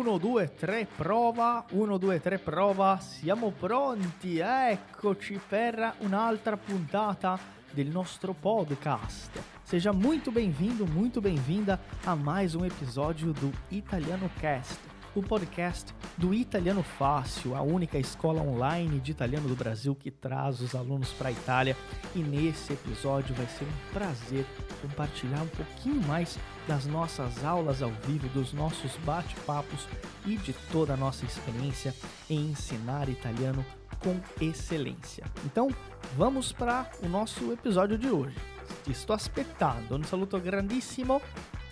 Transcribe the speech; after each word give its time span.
1, 0.00 0.18
2, 0.18 0.48
3, 0.56 0.88
prova. 0.96 1.66
1, 1.70 1.98
2, 1.98 2.20
3, 2.20 2.38
prova. 2.38 2.98
Siamo 3.00 3.52
pronti. 3.52 4.38
Eccoci 4.38 5.38
per 5.46 5.96
un'altra 6.00 6.56
puntata 6.56 7.38
del 7.70 7.88
nostro 7.88 8.32
podcast. 8.32 9.30
Seja 9.62 9.92
muito 9.92 10.32
bem-vindo, 10.32 10.86
muito 10.86 11.20
bem-vinda 11.20 11.78
a 12.04 12.16
mais 12.16 12.54
um 12.54 12.64
episódio 12.64 13.34
do 13.34 13.52
Italiano 13.70 14.30
Cast, 14.40 14.80
o 15.14 15.22
podcast 15.22 15.94
do 16.16 16.32
Italiano 16.32 16.82
Fácil, 16.82 17.56
a 17.56 17.62
única 17.62 17.98
escola 17.98 18.42
online 18.42 19.00
de 19.00 19.10
italiano 19.10 19.48
do 19.48 19.56
Brasil 19.56 19.94
que 19.94 20.10
traz 20.10 20.60
os 20.60 20.74
alunos 20.74 21.12
para 21.12 21.28
a 21.28 21.32
Itália. 21.32 21.76
E 22.14 22.20
nesse 22.20 22.72
episódio 22.72 23.34
vai 23.34 23.46
ser 23.46 23.64
um 23.64 23.92
prazer 23.92 24.46
compartilhar 24.80 25.42
um 25.42 25.48
pouquinho 25.48 26.00
mais 26.06 26.38
das 26.68 26.86
nossas 26.86 27.44
aulas 27.44 27.82
ao 27.82 27.90
vivo, 28.06 28.28
dos 28.28 28.52
nossos 28.52 28.96
bate-papos 28.98 29.88
e 30.24 30.36
de 30.36 30.52
toda 30.70 30.94
a 30.94 30.96
nossa 30.96 31.24
experiência 31.24 31.94
em 32.28 32.50
ensinar 32.50 33.08
italiano 33.08 33.64
com 33.98 34.18
excelência. 34.40 35.24
Então, 35.44 35.68
vamos 36.16 36.52
para 36.52 36.90
o 37.02 37.08
nosso 37.08 37.52
episódio 37.52 37.98
de 37.98 38.08
hoje. 38.08 38.36
Ti 38.84 38.94
sto 38.94 39.12
aspettando, 39.12 39.96
un 39.96 40.04
saluto 40.04 40.38
grandissimo 40.38 41.20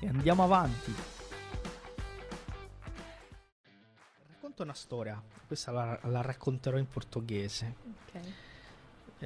e 0.02 0.06
andiamo 0.06 0.42
avanti. 0.42 1.17
Racconto 4.58 4.62
una 4.62 4.72
storia, 4.74 5.22
questa 5.46 5.70
la, 5.70 5.98
la 6.04 6.20
racconterò 6.20 6.78
in 6.78 6.88
portoghese. 6.88 7.74
Ok. 8.06 8.20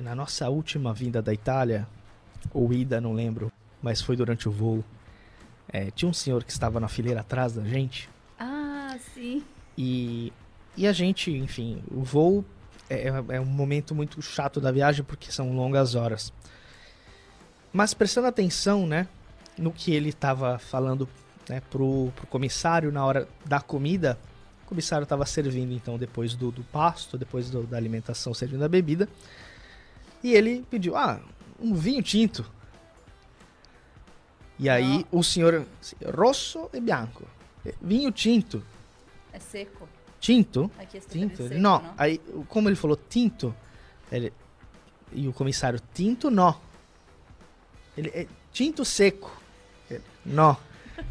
Na 0.02 0.14
nossa 0.14 0.48
última 0.48 0.92
vinda 0.92 1.20
da 1.22 1.32
Itália, 1.32 1.86
ou 2.52 2.72
ida, 2.72 3.00
não 3.00 3.12
lembro, 3.14 3.50
mas 3.80 4.00
foi 4.00 4.16
durante 4.16 4.48
o 4.48 4.52
voo, 4.52 4.84
é, 5.68 5.90
tinha 5.90 6.08
um 6.08 6.12
senhor 6.12 6.44
que 6.44 6.50
estava 6.50 6.78
na 6.80 6.88
fileira 6.88 7.20
atrás 7.20 7.52
da 7.54 7.64
gente 7.64 8.08
Ah, 8.38 8.96
sim. 9.14 9.42
e, 9.76 10.32
e 10.76 10.86
a 10.86 10.92
gente, 10.92 11.30
enfim, 11.30 11.82
o 11.90 12.02
voo 12.02 12.44
é, 12.90 13.08
é 13.28 13.40
um 13.40 13.46
momento 13.46 13.94
muito 13.94 14.20
chato 14.20 14.60
da 14.60 14.70
viagem 14.70 15.04
porque 15.04 15.30
são 15.30 15.54
longas 15.54 15.94
horas. 15.94 16.32
Mas 17.72 17.94
prestando 17.94 18.26
atenção, 18.26 18.86
né, 18.86 19.08
no 19.56 19.72
que 19.72 19.94
ele 19.94 20.10
estava 20.10 20.58
falando 20.58 21.08
né, 21.48 21.62
pro, 21.70 22.12
pro 22.16 22.26
comissário 22.26 22.92
na 22.92 23.04
hora 23.04 23.28
da 23.46 23.60
comida, 23.60 24.18
comissário 24.72 25.02
estava 25.04 25.26
servindo 25.26 25.72
então 25.74 25.98
depois 25.98 26.34
do, 26.34 26.50
do 26.50 26.62
pasto, 26.64 27.18
depois 27.18 27.50
do- 27.50 27.64
da 27.64 27.76
alimentação, 27.76 28.32
servindo 28.32 28.64
a 28.64 28.68
bebida, 28.68 29.06
e 30.22 30.32
ele 30.32 30.64
pediu, 30.70 30.96
ah, 30.96 31.20
um 31.60 31.74
vinho 31.74 32.02
tinto. 32.02 32.50
E 34.58 34.68
aí 34.68 35.04
o 35.10 35.22
senhor, 35.22 35.66
rosso 36.16 36.70
e 36.72 36.80
bianco, 36.80 37.26
vinho 37.82 38.10
tinto, 38.10 38.62
É 39.32 39.38
seco. 39.38 39.88
tinto, 40.20 40.70
Aqui 40.78 40.96
é 40.98 41.00
Tinto? 41.00 41.48
seco, 41.48 41.54
não. 41.60 41.82
não? 41.82 41.94
Aí, 41.98 42.18
como 42.48 42.68
ele 42.68 42.76
falou 42.76 42.96
tinto, 42.96 43.54
ele, 44.10 44.32
e 45.12 45.26
o 45.28 45.32
comissário, 45.32 45.80
tinto 45.92 46.30
não. 46.30 46.58
Ele, 47.96 48.08
é 48.14 48.26
tinto 48.52 48.84
seco. 48.84 49.30
Ele, 49.90 50.02
não. 50.24 50.56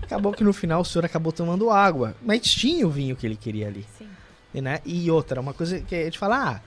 Acabou 0.01 0.33
que 0.33 0.43
no 0.43 0.53
final 0.53 0.81
o 0.81 0.85
senhor 0.85 1.05
acabou 1.05 1.31
tomando 1.31 1.69
água. 1.69 2.15
Mas 2.21 2.41
tinha 2.41 2.85
o 2.85 2.89
vinho 2.89 3.15
que 3.15 3.25
ele 3.25 3.35
queria 3.35 3.67
ali. 3.67 3.85
Sim. 3.97 4.07
E, 4.53 4.61
né? 4.61 4.79
e 4.85 5.09
outra, 5.09 5.39
uma 5.39 5.53
coisa 5.53 5.79
que 5.79 5.95
a 5.95 6.03
gente 6.03 6.17
fala, 6.19 6.55
ah, 6.55 6.61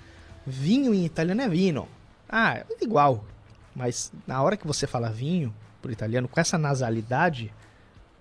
vinho 0.46 0.94
em 0.94 1.04
italiano 1.04 1.42
é 1.42 1.48
vino. 1.48 1.88
Ah, 2.28 2.56
é 2.56 2.64
igual. 2.80 3.24
Mas 3.76 4.12
na 4.26 4.40
hora 4.42 4.56
que 4.56 4.66
você 4.66 4.86
fala 4.86 5.10
vinho 5.10 5.54
pro 5.82 5.92
italiano, 5.92 6.26
com 6.28 6.40
essa 6.40 6.56
nasalidade, 6.56 7.52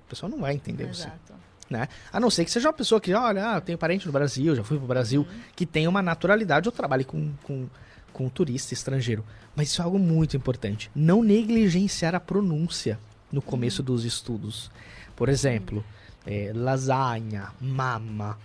o 0.05 0.09
pessoal 0.09 0.29
não 0.29 0.39
vai 0.39 0.53
entender 0.53 0.85
você 0.85 1.03
Exato. 1.03 1.33
né? 1.69 1.87
A 2.11 2.19
não 2.19 2.29
ser 2.29 2.43
que 2.43 2.51
seja 2.51 2.67
uma 2.67 2.73
pessoa 2.73 2.99
que, 2.99 3.13
olha, 3.13 3.51
ah, 3.51 3.55
eu 3.57 3.61
tenho 3.61 3.77
parente 3.77 4.05
no 4.05 4.11
Brasil, 4.11 4.55
já 4.55 4.63
fui 4.63 4.77
pro 4.77 4.85
Brasil, 4.87 5.21
Uhum. 5.21 5.39
que 5.55 5.65
tem 5.65 5.87
uma 5.87 6.01
naturalidade, 6.01 6.67
ou 6.67 6.71
trabalhe 6.73 7.05
com, 7.05 7.31
com, 7.43 7.67
com 8.11 8.27
turista 8.29 8.73
estrangeiro. 8.73 9.23
Mas 9.55 9.69
isso 9.69 9.81
é 9.81 9.85
algo 9.85 9.97
muito 9.97 10.35
importante. 10.35 10.91
Não 10.93 11.23
negligenciar 11.23 12.13
a 12.15 12.19
pronúncia 12.19 12.99
no 13.33 13.41
começo 13.41 13.83
dos 13.83 14.05
estudos. 14.05 14.71
Por 15.15 15.27
exemplo, 15.27 15.83
eh, 16.25 16.51
lasanha, 16.55 17.51
mamma, 17.59 18.37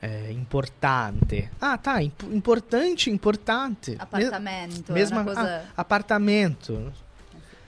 eh, 0.00 0.30
importante. 0.32 1.50
Ah, 1.60 1.76
tá, 1.76 2.00
imp- 2.02 2.22
importante, 2.32 3.10
importante. 3.10 3.90
Me- 3.92 3.96
Apartamento. 3.98 4.92
mesma 4.92 5.20
é 5.22 5.24
coisa... 5.24 5.40
ah, 5.42 5.80
apartamento. 5.80 6.92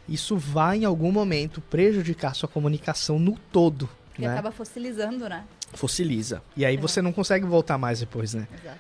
Isso 0.09 0.37
vai 0.37 0.79
em 0.79 0.85
algum 0.85 1.11
momento 1.11 1.61
prejudicar 1.61 2.35
sua 2.35 2.49
comunicação 2.49 3.19
no 3.19 3.37
todo. 3.51 3.89
que 4.15 4.23
né? 4.23 4.29
acaba 4.29 4.53
fossilizando, 4.53 5.29
né? 5.29 5.45
fossiliza. 5.75 6.41
E 6.57 6.65
aí 6.65 6.77
É. 6.77 6.81
você 6.81 7.03
não 7.03 7.13
consegue 7.13 7.45
voltar 7.45 7.77
mais 7.77 7.99
depois, 8.01 8.33
né? 8.35 8.47
Exato. 8.63 8.79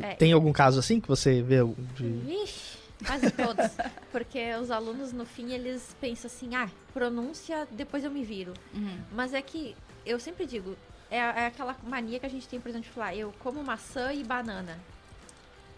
É, 0.00 0.14
Tem 0.16 0.32
algum 0.32 0.52
caso 0.52 0.78
assim 0.78 1.00
que 1.00 1.08
você 1.08 1.40
vê 1.40 1.56
de... 1.96 2.04
Vixe, 2.04 2.73
quase 3.06 3.30
todos. 3.30 3.70
Porque 4.12 4.54
os 4.54 4.70
alunos, 4.70 5.12
no 5.12 5.24
fim, 5.24 5.52
eles 5.52 5.94
pensam 6.00 6.26
assim, 6.28 6.54
ah, 6.54 6.68
pronúncia, 6.92 7.66
depois 7.70 8.04
eu 8.04 8.10
me 8.10 8.22
viro. 8.24 8.54
Uhum. 8.72 9.00
Mas 9.12 9.32
é 9.34 9.42
que, 9.42 9.76
eu 10.04 10.18
sempre 10.20 10.46
digo, 10.46 10.76
é, 11.10 11.18
é 11.18 11.46
aquela 11.46 11.76
mania 11.84 12.18
que 12.20 12.26
a 12.26 12.30
gente 12.30 12.48
tem, 12.48 12.60
por 12.60 12.68
exemplo, 12.68 12.88
de 12.88 12.92
falar, 12.94 13.14
eu 13.14 13.32
como 13.40 13.62
maçã 13.62 14.12
e 14.12 14.22
banana. 14.24 14.78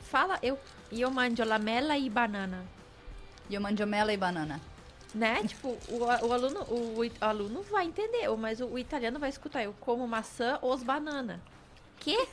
Fala, 0.02 0.38
eu, 0.42 0.58
eu 0.92 1.10
mangio 1.10 1.44
lamela 1.44 1.96
e 1.98 2.08
banana. 2.08 2.64
Io 3.50 3.60
mangio 3.60 3.86
mela 3.86 4.12
e 4.12 4.16
banana. 4.16 4.60
Né? 5.14 5.42
tipo, 5.46 5.76
o, 5.88 5.98
o 6.26 6.32
aluno 6.32 6.60
o, 6.68 7.02
it- 7.02 7.16
aluno 7.20 7.62
vai 7.62 7.86
entender, 7.86 8.28
mas 8.36 8.60
o, 8.60 8.66
o 8.66 8.78
italiano 8.78 9.18
vai 9.18 9.30
escutar, 9.30 9.62
eu 9.62 9.74
como 9.80 10.06
maçã 10.06 10.58
os 10.62 10.82
banana. 10.82 11.40
Que? 11.98 12.28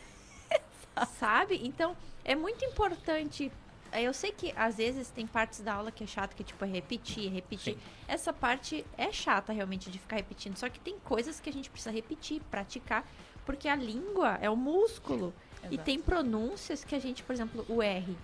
Sabe? 1.19 1.59
Então, 1.63 1.95
é 2.23 2.35
muito 2.35 2.63
importante. 2.65 3.51
É, 3.93 4.03
Eu 4.03 4.13
sei 4.13 4.31
que 4.31 4.53
às 4.55 4.75
vezes 4.77 5.09
tem 5.09 5.25
partes 5.25 5.61
da 5.61 5.73
aula 5.75 5.91
que 5.91 6.03
é 6.03 6.07
chato, 6.07 6.35
que 6.35 6.43
tipo 6.43 6.63
é 6.65 6.67
repetir, 6.67 7.31
repetir. 7.31 7.75
Sim. 7.75 7.79
Essa 8.07 8.33
parte 8.33 8.85
é 8.97 9.11
chata 9.11 9.53
realmente 9.53 9.89
de 9.89 9.99
ficar 9.99 10.15
repetindo. 10.17 10.57
Só 10.57 10.69
que 10.69 10.79
tem 10.79 10.99
coisas 10.99 11.39
que 11.39 11.49
a 11.49 11.53
gente 11.53 11.69
precisa 11.69 11.91
repetir, 11.91 12.41
praticar, 12.51 13.07
porque 13.45 13.67
a 13.67 13.75
língua 13.75 14.37
é 14.41 14.49
o 14.49 14.55
músculo. 14.55 15.33
E 15.63 15.75
Exato. 15.75 15.83
tem 15.83 15.99
pronúncias 15.99 16.83
que 16.83 16.93
a 16.93 16.99
gente, 16.99 17.23
por 17.23 17.33
exemplo, 17.33 17.65
o 17.69 17.81
R, 17.81 18.17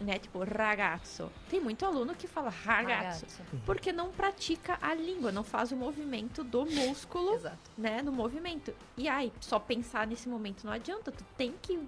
né? 0.00 0.18
Tipo, 0.18 0.42
ragazzo. 0.44 1.30
Tem 1.48 1.60
muito 1.60 1.84
aluno 1.84 2.14
que 2.14 2.26
fala 2.26 2.50
ragazzo. 2.50 3.26
Ragazzo. 3.26 3.42
Porque 3.64 3.92
não 3.92 4.10
pratica 4.10 4.78
a 4.80 4.94
língua, 4.94 5.30
não 5.30 5.44
faz 5.44 5.72
o 5.72 5.76
movimento 5.76 6.42
do 6.42 6.64
músculo, 6.66 7.34
Exato. 7.34 7.70
né, 7.76 8.02
no 8.02 8.12
movimento. 8.12 8.74
E 8.96 9.08
aí, 9.08 9.32
só 9.40 9.58
pensar 9.58 10.06
nesse 10.06 10.28
momento 10.28 10.64
não 10.64 10.72
adianta, 10.72 11.12
tu 11.12 11.24
tem 11.36 11.54
que 11.60 11.78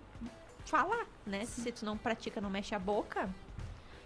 falar, 0.70 1.04
né? 1.26 1.44
Se 1.44 1.72
tu 1.72 1.84
não 1.84 1.98
pratica, 1.98 2.40
não 2.40 2.48
mexe 2.48 2.74
a 2.74 2.78
boca, 2.78 3.28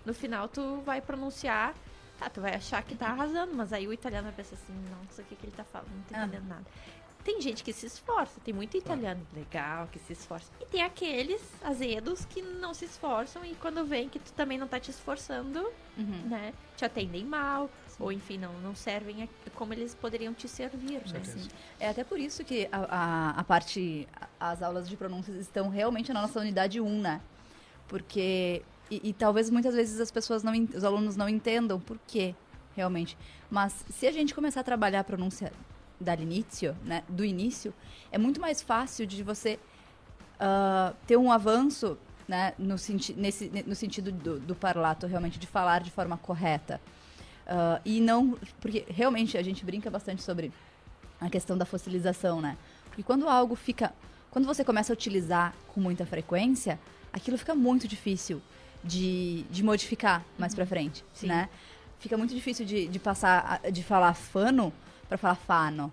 no 0.05 0.15
final 0.15 0.49
tu 0.49 0.81
vai 0.81 1.01
pronunciar, 1.01 1.75
tá, 2.19 2.29
tu 2.31 2.41
vai 2.41 2.55
achar 2.55 2.83
que 2.83 2.95
tá 2.95 3.09
arrasando, 3.09 3.55
mas 3.55 3.73
aí 3.73 3.87
o 3.87 3.93
italiano 3.93 4.25
vai 4.29 4.33
pensar 4.35 4.55
assim, 4.57 4.73
nossa, 4.91 5.23
o 5.23 5.25
que 5.27 5.37
que 5.37 5.45
ele 5.47 5.53
tá 5.53 5.65
falando? 5.65 5.91
Não 5.95 6.03
tô 6.03 6.15
Ah. 6.15 6.25
entendendo 6.25 6.49
nada. 6.49 6.65
Tem 7.23 7.41
gente 7.41 7.65
que 7.65 7.73
se 7.73 7.87
esforça, 7.87 8.39
tem 8.41 8.53
muito 8.53 8.77
italiano 8.77 9.27
legal 9.33 9.87
que 9.91 9.99
se 9.99 10.13
esforça. 10.13 10.51
E 10.61 10.67
tem 10.67 10.83
aqueles 10.83 11.41
azedos 11.63 12.27
que 12.27 12.43
não 12.43 12.75
se 12.75 12.85
esforçam 12.85 13.43
e 13.47 13.55
quando 13.55 13.83
vem 13.87 14.11
que 14.11 14.19
tu 14.19 14.31
também 14.35 14.59
não 14.59 14.69
tá 14.69 14.79
te 14.79 14.91
esforçando, 14.91 15.61
Uhum. 15.97 16.23
né? 16.29 16.53
Te 16.77 16.85
atendem 16.85 17.25
mal, 17.25 17.71
ou 17.99 18.11
enfim, 18.13 18.39
não, 18.39 18.53
não 18.61 18.75
servem 18.75 19.29
como 19.55 19.73
eles 19.73 19.95
poderiam 19.95 20.35
te 20.35 20.49
servir, 20.49 21.01
né? 21.01 21.07
certeza. 21.07 21.49
É 21.79 21.89
até 21.89 22.03
por 22.05 22.19
isso 22.19 22.45
que 22.45 22.69
a, 22.73 22.79
a, 22.79 23.31
a 23.41 23.45
parte, 23.45 24.09
a- 24.41 24.51
as 24.51 24.63
aulas 24.63 24.89
de 24.89 24.97
pronúncias 24.97 25.37
estão 25.37 25.69
realmente 25.69 26.13
na 26.13 26.23
nossa 26.23 26.41
unidade 26.41 26.81
1, 26.81 27.01
né? 27.01 27.21
Porque, 27.89 28.63
e, 28.91 29.11
e 29.11 29.13
talvez 29.13 29.51
muitas 29.51 29.75
vezes 29.75 30.01
as 30.01 30.11
pessoas 30.11 30.43
não, 30.43 30.53
os 30.75 30.85
alunos 30.85 31.17
não 31.17 31.29
entendam 31.29 31.79
por 31.79 31.99
quê, 32.07 32.35
realmente. 32.75 33.17
Mas 33.51 33.85
se 33.91 34.07
a 34.07 34.13
gente 34.13 34.35
começar 34.35 34.61
a 34.61 34.65
trabalhar 34.65 35.01
a 35.01 35.05
pronúncia 35.05 35.53
dall'inizio, 36.01 36.77
né, 36.85 37.05
do 37.09 37.25
início, 37.25 37.73
é 38.11 38.19
muito 38.19 38.41
mais 38.41 38.61
fácil 38.61 39.07
de 39.07 39.23
você 39.23 39.59
ah, 40.41 40.93
ter 41.07 41.17
um 41.17 41.31
avanço, 41.31 41.97
né, 42.27 42.55
no, 42.59 42.77
senti 42.79 43.13
nesse, 43.13 43.51
no 43.67 43.75
sentido 43.75 44.11
do, 44.11 44.41
do 44.41 44.55
parlato, 44.55 45.07
realmente, 45.07 45.39
de 45.39 45.47
falar 45.47 45.81
de 45.81 45.91
forma 45.91 46.17
correta. 46.17 46.81
Ah, 47.47 47.81
e 47.85 48.01
não. 48.01 48.39
Porque 48.61 48.85
realmente 48.89 49.37
a 49.37 49.43
gente 49.43 49.65
brinca 49.65 49.91
bastante 49.91 50.23
sobre 50.23 50.53
a 51.21 51.29
questão 51.29 51.57
da 51.57 51.65
fossilização, 51.65 52.41
né? 52.41 52.57
Porque 52.87 53.03
quando 53.03 53.29
algo 53.29 53.55
fica. 53.55 53.93
Quando 54.31 54.47
você 54.47 54.65
começa 54.65 54.93
a 54.93 54.95
utilizar 54.95 55.55
com 55.69 55.81
muita 55.81 56.05
frequência, 56.05 56.79
aquilo 57.13 57.39
fica 57.39 57.55
muito 57.55 57.87
difícil 57.87 58.43
de, 58.83 59.45
de 59.51 59.63
modificar 59.63 60.25
mais 60.37 60.55
pra 60.55 60.67
frente, 60.67 61.05
Sim. 61.15 61.29
né? 61.29 61.49
Fica 62.01 62.17
muito 62.19 62.35
difícil 62.35 62.67
de, 62.67 62.89
de 62.89 62.99
passar, 62.99 63.61
de 63.73 63.83
falar 63.83 64.13
fano 64.15 64.73
pra 65.09 65.17
falar 65.17 65.37
fano. 65.37 65.93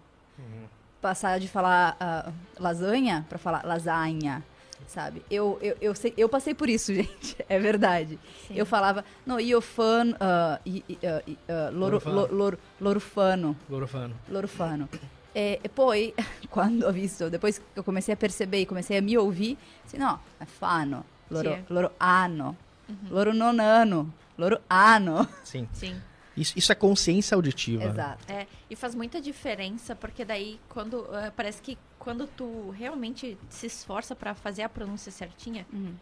Passar 1.00 1.40
de 1.40 1.48
falar 1.48 1.96
ah, 2.00 2.32
lasanha 2.60 3.26
pra 3.30 3.38
falar 3.38 3.64
lasanha, 3.64 4.44
sabe? 4.88 5.22
Eu, 5.30 5.58
eu, 5.62 5.76
eu, 5.82 5.96
sei, 5.96 6.14
eu 6.18 6.28
passei 6.30 6.54
por 6.54 6.70
isso, 6.70 6.94
gente, 6.96 7.36
é 7.48 7.60
verdade. 7.60 8.20
Sim. 8.48 8.56
Eu 8.56 8.66
falava, 8.66 9.04
no, 9.26 9.40
io 9.40 9.62
fan, 9.62 10.12
uh, 10.12 10.60
i, 10.66 10.84
i, 10.90 10.94
uh, 10.96 11.32
uh, 11.32 11.72
loro, 11.74 11.96
Lorofano. 11.96 12.16
lo- 12.22 12.28
loro- 12.36 12.60
lorofano, 12.80 13.56
Gorofano. 13.70 14.16
lorofano. 14.30 14.90
E, 15.34 15.60
e 15.64 15.70
poi, 15.70 16.14
quando 16.50 16.84
ho 16.88 16.92
visto, 16.92 17.30
depois 17.30 17.58
que 17.58 17.64
eu 17.76 17.84
comecei 17.84 18.14
a 18.14 18.18
perceber 18.18 18.60
e 18.62 18.66
comecei 18.66 18.98
a 18.98 19.02
me 19.02 19.18
ouvir, 19.18 19.58
assim, 19.86 19.98
não, 19.98 20.20
é 20.40 20.46
fanno, 20.46 21.06
loro, 21.30 21.54
Sì. 21.56 21.74
loro 21.74 21.92
hanno, 22.00 22.56
loro 23.10 23.34
non 23.34 23.60
hanno, 23.60 24.12
loro 24.38 24.60
hanno. 24.70 25.28
Sim. 25.44 25.68
Sim. 25.72 26.02
Isso, 26.36 26.54
isso 26.58 26.72
é 26.72 26.76
consciência 26.76 27.36
auditiva. 27.36 27.84
né? 27.86 27.90
Exato. 27.90 28.32
É, 28.32 28.48
e 28.70 28.76
faz 28.76 28.96
muita 28.96 29.20
diferença, 29.22 29.96
porque 29.96 30.24
daí 30.24 30.60
quando 30.70 31.08
eh, 31.16 31.32
parece 31.36 31.62
que 31.62 31.78
quando 32.00 32.26
tu 32.28 32.70
realmente 32.72 33.38
se 33.50 33.66
esforça 33.68 34.16
pra 34.16 34.34
fazer 34.34 34.64
a 34.64 34.70
pronúncia 34.70 35.12
certinha, 35.12 35.66
Uhum. 35.72 35.94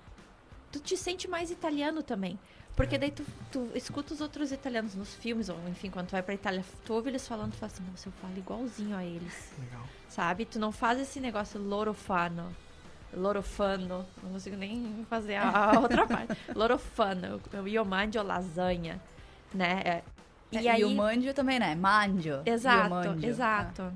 tu 0.72 0.80
te 0.80 0.96
sente 0.96 1.28
mais 1.28 1.50
italiano 1.52 2.04
também. 2.04 2.38
Porque 2.76 2.98
daí 2.98 3.12
tu, 3.12 3.26
tu 3.52 3.70
escuta 3.76 4.14
os 4.14 4.22
outros 4.22 4.54
italianos 4.54 4.96
nos 4.96 5.14
filmes, 5.16 5.50
ou 5.50 5.58
enfim, 5.68 5.90
quando 5.90 6.08
tu 6.08 6.12
vai 6.12 6.22
pra 6.24 6.34
Itália, 6.34 6.64
tu 6.86 6.94
ouve 6.94 7.10
eles 7.10 7.28
falando, 7.28 7.52
tu 7.52 7.58
fala 7.58 7.70
assim, 7.74 7.84
nossa, 7.92 8.08
eu 8.08 8.14
falo 8.22 8.38
igualzinho 8.38 8.96
a 8.96 9.04
eles. 9.04 9.52
Legal. 9.60 9.84
Sabe? 10.08 10.46
Tu 10.46 10.58
não 10.60 10.72
faz 10.72 10.98
esse 11.00 11.20
negócio 11.20 11.60
loro 11.60 11.94
fanno. 11.94 12.56
Loro 13.14 13.42
fanno. 13.44 14.06
Não 14.24 14.32
consigo 14.32 14.56
nem 14.56 15.06
fazer 15.10 15.36
a, 15.36 15.50
a 15.74 15.80
outra 15.80 16.06
parte. 16.08 16.38
Loro 16.56 16.78
fanno. 16.78 17.42
Io 17.68 17.84
mangio 17.84 18.24
lasanha. 18.24 19.02
Né? 19.54 20.04
É, 20.52 20.62
E, 20.64 20.68
aí, 20.68 20.84
o 20.84 20.90
mandio 20.96 21.34
também, 21.34 21.60
né? 21.60 21.76
Mandio. 21.76 22.42
Exato, 22.46 22.84
Io 22.86 22.90
mangio. 22.90 23.30
exato. 23.30 23.94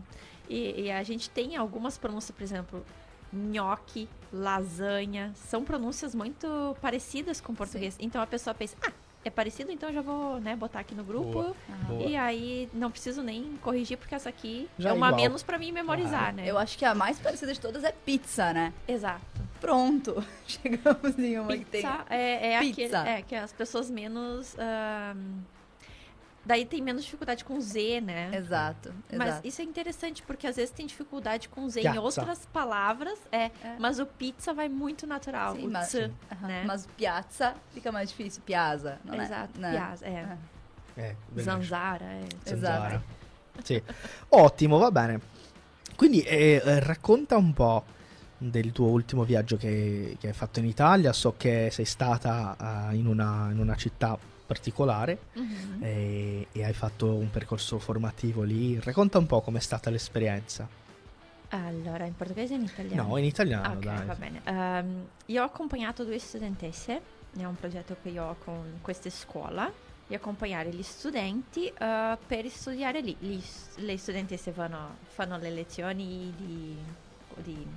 E, 0.50 0.82
e 0.84 0.92
a 0.92 1.02
gente 1.04 1.30
tem 1.30 1.56
algumas 1.56 1.98
pronúncias, 1.98 2.32
por 2.32 2.44
exemplo, 2.44 2.86
nhoque, 3.32 4.08
lasanha. 4.32 5.32
São 5.36 5.64
pronúncias 5.64 6.14
muito 6.14 6.76
parecidas 6.82 7.42
com 7.42 7.54
o 7.54 7.56
português. 7.56 7.96
Então 8.00 8.22
a 8.22 8.28
pessoa 8.28 8.54
pensa, 8.54 8.76
ah, 8.86 8.92
é 9.26 9.30
parecido, 9.30 9.72
então 9.72 9.90
eu 9.90 9.96
já 9.96 10.02
vou 10.02 10.40
né, 10.42 10.56
botar 10.56 10.82
aqui 10.82 10.94
no 10.94 11.04
grupo. 11.04 11.32
Boa. 11.32 11.56
Ah. 11.72 11.86
Boa. 11.88 12.04
E 12.04 12.16
aí 12.16 12.70
não 12.74 12.92
preciso 12.92 13.24
nem 13.24 13.58
corrigir, 13.62 13.98
porque 13.98 14.14
essa 14.14 14.30
aqui 14.30 14.70
Já 14.78 14.90
é 14.90 14.92
é 14.92 14.96
uma 14.96 15.08
igual. 15.08 15.22
menos 15.22 15.42
pra 15.44 15.58
mim 15.58 15.72
memorizar, 15.72 16.34
né? 16.36 16.44
Eu 16.46 16.58
acho 16.58 16.78
que 16.78 16.86
a 16.86 16.94
mais 16.94 17.18
parecida 17.20 17.54
de 17.54 17.60
todas 17.60 17.84
é 17.84 17.92
pizza, 17.92 18.54
né? 18.54 18.74
Exato. 18.88 19.22
Pronto. 19.62 20.22
Chegamos 20.46 21.18
em 21.18 21.40
uma 21.40 21.56
que 21.58 21.66
tem. 21.66 21.82
Pizza 21.82 22.06
é, 22.10 22.54
é 22.54 22.60
Pizza. 22.60 23.00
aquele. 23.00 23.18
É, 23.18 23.22
que 23.22 23.34
as 23.36 23.54
pessoas 23.54 23.90
menos. 23.90 24.56
ahn, 24.60 25.40
daí 26.46 26.66
tem 26.66 26.82
menos 26.82 27.04
dificuldade 27.04 27.44
com 27.46 27.60
Z, 27.62 28.02
né? 28.02 28.32
Exato, 28.36 28.94
Mas 29.12 29.28
exato. 29.30 29.48
isso 29.48 29.62
é 29.62 29.64
interessante, 29.64 30.22
porque 30.24 30.46
às 30.48 30.56
vezes 30.56 30.72
tem 30.72 30.86
dificuldade 30.86 31.48
com 31.50 31.68
Z 31.70 31.82
Piazza. 31.82 31.98
em 31.98 32.02
outras 32.02 32.46
palavras, 32.52 33.18
é, 33.32 33.46
É. 33.46 33.52
mas 33.80 34.00
o 34.00 34.06
pizza 34.06 34.54
vai 34.54 34.68
muito 34.70 35.08
natural. 35.08 35.56
Sim, 35.56 35.68
o 35.68 35.72
mas- 35.72 35.96
Aham, 35.96 36.48
né? 36.48 36.64
Mas 36.66 36.86
piazza 36.98 37.54
fica 37.74 37.92
mais 37.92 38.10
difícil. 38.10 38.42
Piazza, 38.46 39.00
não 39.06 39.14
é? 39.14 39.24
Exato, 39.24 39.60
Né? 39.60 39.72
piazza, 39.72 40.06
é. 40.06 40.38
Eh, 40.96 41.16
bellissimo. 41.30 41.44
Zanzara, 41.62 42.06
é. 42.06 42.22
Zanzara. 42.48 42.88
Esatto. 42.96 43.04
Sì. 43.64 43.82
Ottimo, 44.30 44.78
va 44.80 44.92
bene. 44.92 45.20
Quindi 45.96 46.22
eh, 46.22 46.62
eh, 46.64 46.80
racconta 46.80 47.38
un 47.38 47.54
po' 47.54 47.84
del 48.38 48.72
tuo 48.72 48.88
ultimo 48.90 49.24
viaggio 49.24 49.58
che, 49.58 50.18
che 50.20 50.28
hai 50.28 50.34
fatto 50.34 50.60
in 50.60 50.66
Italia. 50.66 51.14
So 51.14 51.36
che 51.38 51.70
sei 51.72 51.86
stata 51.86 52.90
eh, 52.92 52.96
in, 52.96 53.06
una, 53.08 53.50
in 53.52 53.60
una 53.60 53.76
città 53.76 54.18
particolare 54.54 55.18
Uhum. 55.34 55.80
e, 55.82 56.48
e 56.52 56.64
hai 56.64 56.74
fatto 56.74 57.14
un 57.16 57.30
percorso 57.32 57.80
formativo 57.80 58.44
lì. 58.44 58.80
Racconta 58.80 59.18
un 59.18 59.26
po' 59.26 59.42
com'è 59.42 59.60
stata 59.60 59.90
l'esperienza. 59.90 60.68
Allora, 61.50 62.06
in 62.06 62.16
portoghese 62.16 62.54
e 62.54 62.58
in 62.58 62.64
italiano? 62.64 63.08
No, 63.10 63.18
in 63.18 63.26
italiano, 63.26 63.74
ok, 63.76 63.84
dai. 63.84 64.06
va 64.06 64.16
bene. 64.16 64.42
Ehm, 64.44 65.08
io 65.28 65.42
ho 65.42 65.46
accompagnato 65.46 66.04
due 66.04 66.18
studentesse, 66.20 67.02
è 67.38 67.44
un 67.44 67.56
progetto 67.56 67.96
che 68.02 68.10
io 68.10 68.24
ho 68.24 68.36
con 68.44 68.80
questa 68.82 69.10
scuola, 69.10 69.72
di 70.08 70.16
accompagnare 70.16 70.70
gli 70.70 70.84
studenti 70.84 71.68
eh, 71.68 72.18
per 72.28 72.48
studiare 72.50 73.02
lì. 73.02 73.16
Gli 73.20 73.40
le 73.78 73.98
studentesse 73.98 74.52
vanno, 74.52 74.98
fanno 75.08 75.38
le 75.38 75.50
lezioni 75.52 76.34
di, 76.38 76.76
di, 77.44 77.68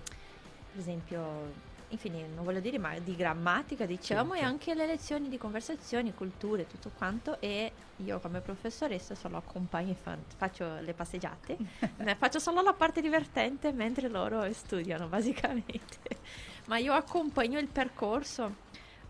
per 0.73 0.81
esempio, 0.81 1.53
infine, 1.89 2.27
non 2.27 2.45
voglio 2.45 2.61
dire, 2.61 2.79
ma 2.79 2.99
di 2.99 3.15
grammatica, 3.15 3.87
diciamo, 3.87 4.33
Sì, 4.33 4.39
e 4.39 4.41
sì. 4.41 4.45
anche 4.45 4.75
le 4.75 4.87
lezioni 4.87 5.29
di 5.29 5.39
conversazioni, 5.39 6.15
culture, 6.15 6.67
tutto 6.67 6.91
quanto. 6.97 7.41
E 7.41 7.73
io 7.97 8.19
come 8.21 8.41
professoressa 8.41 9.15
solo 9.15 9.37
accompagno 9.37 9.93
e 9.93 9.95
fa- 9.95 10.17
faccio 10.37 10.81
le 10.81 10.93
passeggiate. 10.93 11.57
Faccio 12.19 12.39
solo 12.39 12.63
la 12.63 12.73
parte 12.73 13.01
divertente 13.01 13.73
mentre 13.73 14.09
loro 14.09 14.51
studiano, 14.53 15.07
basicamente. 15.07 15.99
Ma 16.67 16.79
io 16.79 16.93
accompagno 16.93 17.59
il 17.59 17.69
percorso 17.69 18.55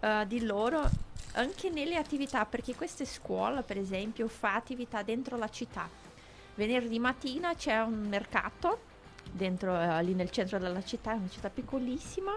eh, 0.00 0.24
di 0.26 0.44
loro 0.44 0.88
anche 1.32 1.70
nelle 1.70 1.96
attività, 1.96 2.44
perché 2.46 2.74
questa 2.74 3.04
scuola, 3.04 3.62
per 3.62 3.78
esempio, 3.78 4.28
fa 4.28 4.54
attività 4.54 5.02
dentro 5.02 5.36
la 5.36 5.48
città. 5.48 5.88
Venerdì 6.54 6.98
mattina 6.98 7.54
c'è 7.54 7.80
un 7.82 8.06
mercato 8.08 8.78
dentro, 9.30 9.78
eh, 9.78 10.02
lì 10.02 10.14
nel 10.14 10.30
centro 10.30 10.58
della 10.58 10.82
città, 10.82 11.12
è 11.12 11.16
una 11.16 11.28
città 11.28 11.50
piccolissima 11.50 12.32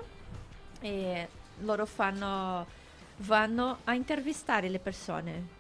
e 0.80 1.28
loro 1.60 1.86
fanno, 1.86 2.66
vanno 3.18 3.80
a 3.84 3.94
intervistare 3.94 4.70
le 4.70 4.80
persone. 4.80 5.58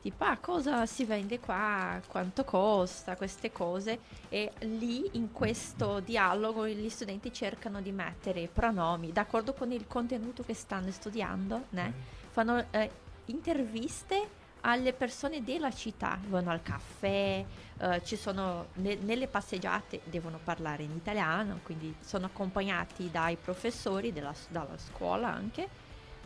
Tipo, 0.00 0.24
ah, 0.24 0.38
cosa 0.38 0.86
si 0.86 1.04
vende 1.04 1.40
qua, 1.40 2.00
quanto 2.06 2.44
costa, 2.44 3.16
queste 3.16 3.50
cose. 3.50 3.98
E 4.28 4.52
lì, 4.60 5.08
in 5.12 5.32
questo 5.32 6.00
dialogo, 6.00 6.66
gli 6.68 6.88
studenti 6.88 7.32
cercano 7.32 7.80
di 7.80 7.90
mettere 7.90 8.48
pronomi, 8.48 9.12
d'accordo 9.12 9.54
con 9.54 9.72
il 9.72 9.86
contenuto 9.88 10.44
che 10.44 10.54
stanno 10.54 10.90
studiando, 10.92 11.64
né? 11.70 11.92
fanno 12.30 12.64
eh, 12.70 12.90
interviste 13.26 14.28
alle 14.62 14.92
persone 14.92 15.42
della 15.42 15.72
città, 15.72 16.18
vanno 16.28 16.50
al 16.50 16.62
caffè, 16.62 17.44
eh, 17.78 18.02
ci 18.04 18.16
sono 18.16 18.68
ne- 18.74 18.96
nelle 18.96 19.28
passeggiate 19.28 20.00
devono 20.04 20.38
parlare 20.42 20.82
in 20.82 20.90
italiano, 20.92 21.60
quindi 21.62 21.94
sono 22.00 22.26
accompagnati 22.26 23.10
dai 23.10 23.36
professori 23.36 24.12
della, 24.12 24.34
dalla 24.48 24.76
scuola 24.76 25.28
anche, 25.32 25.68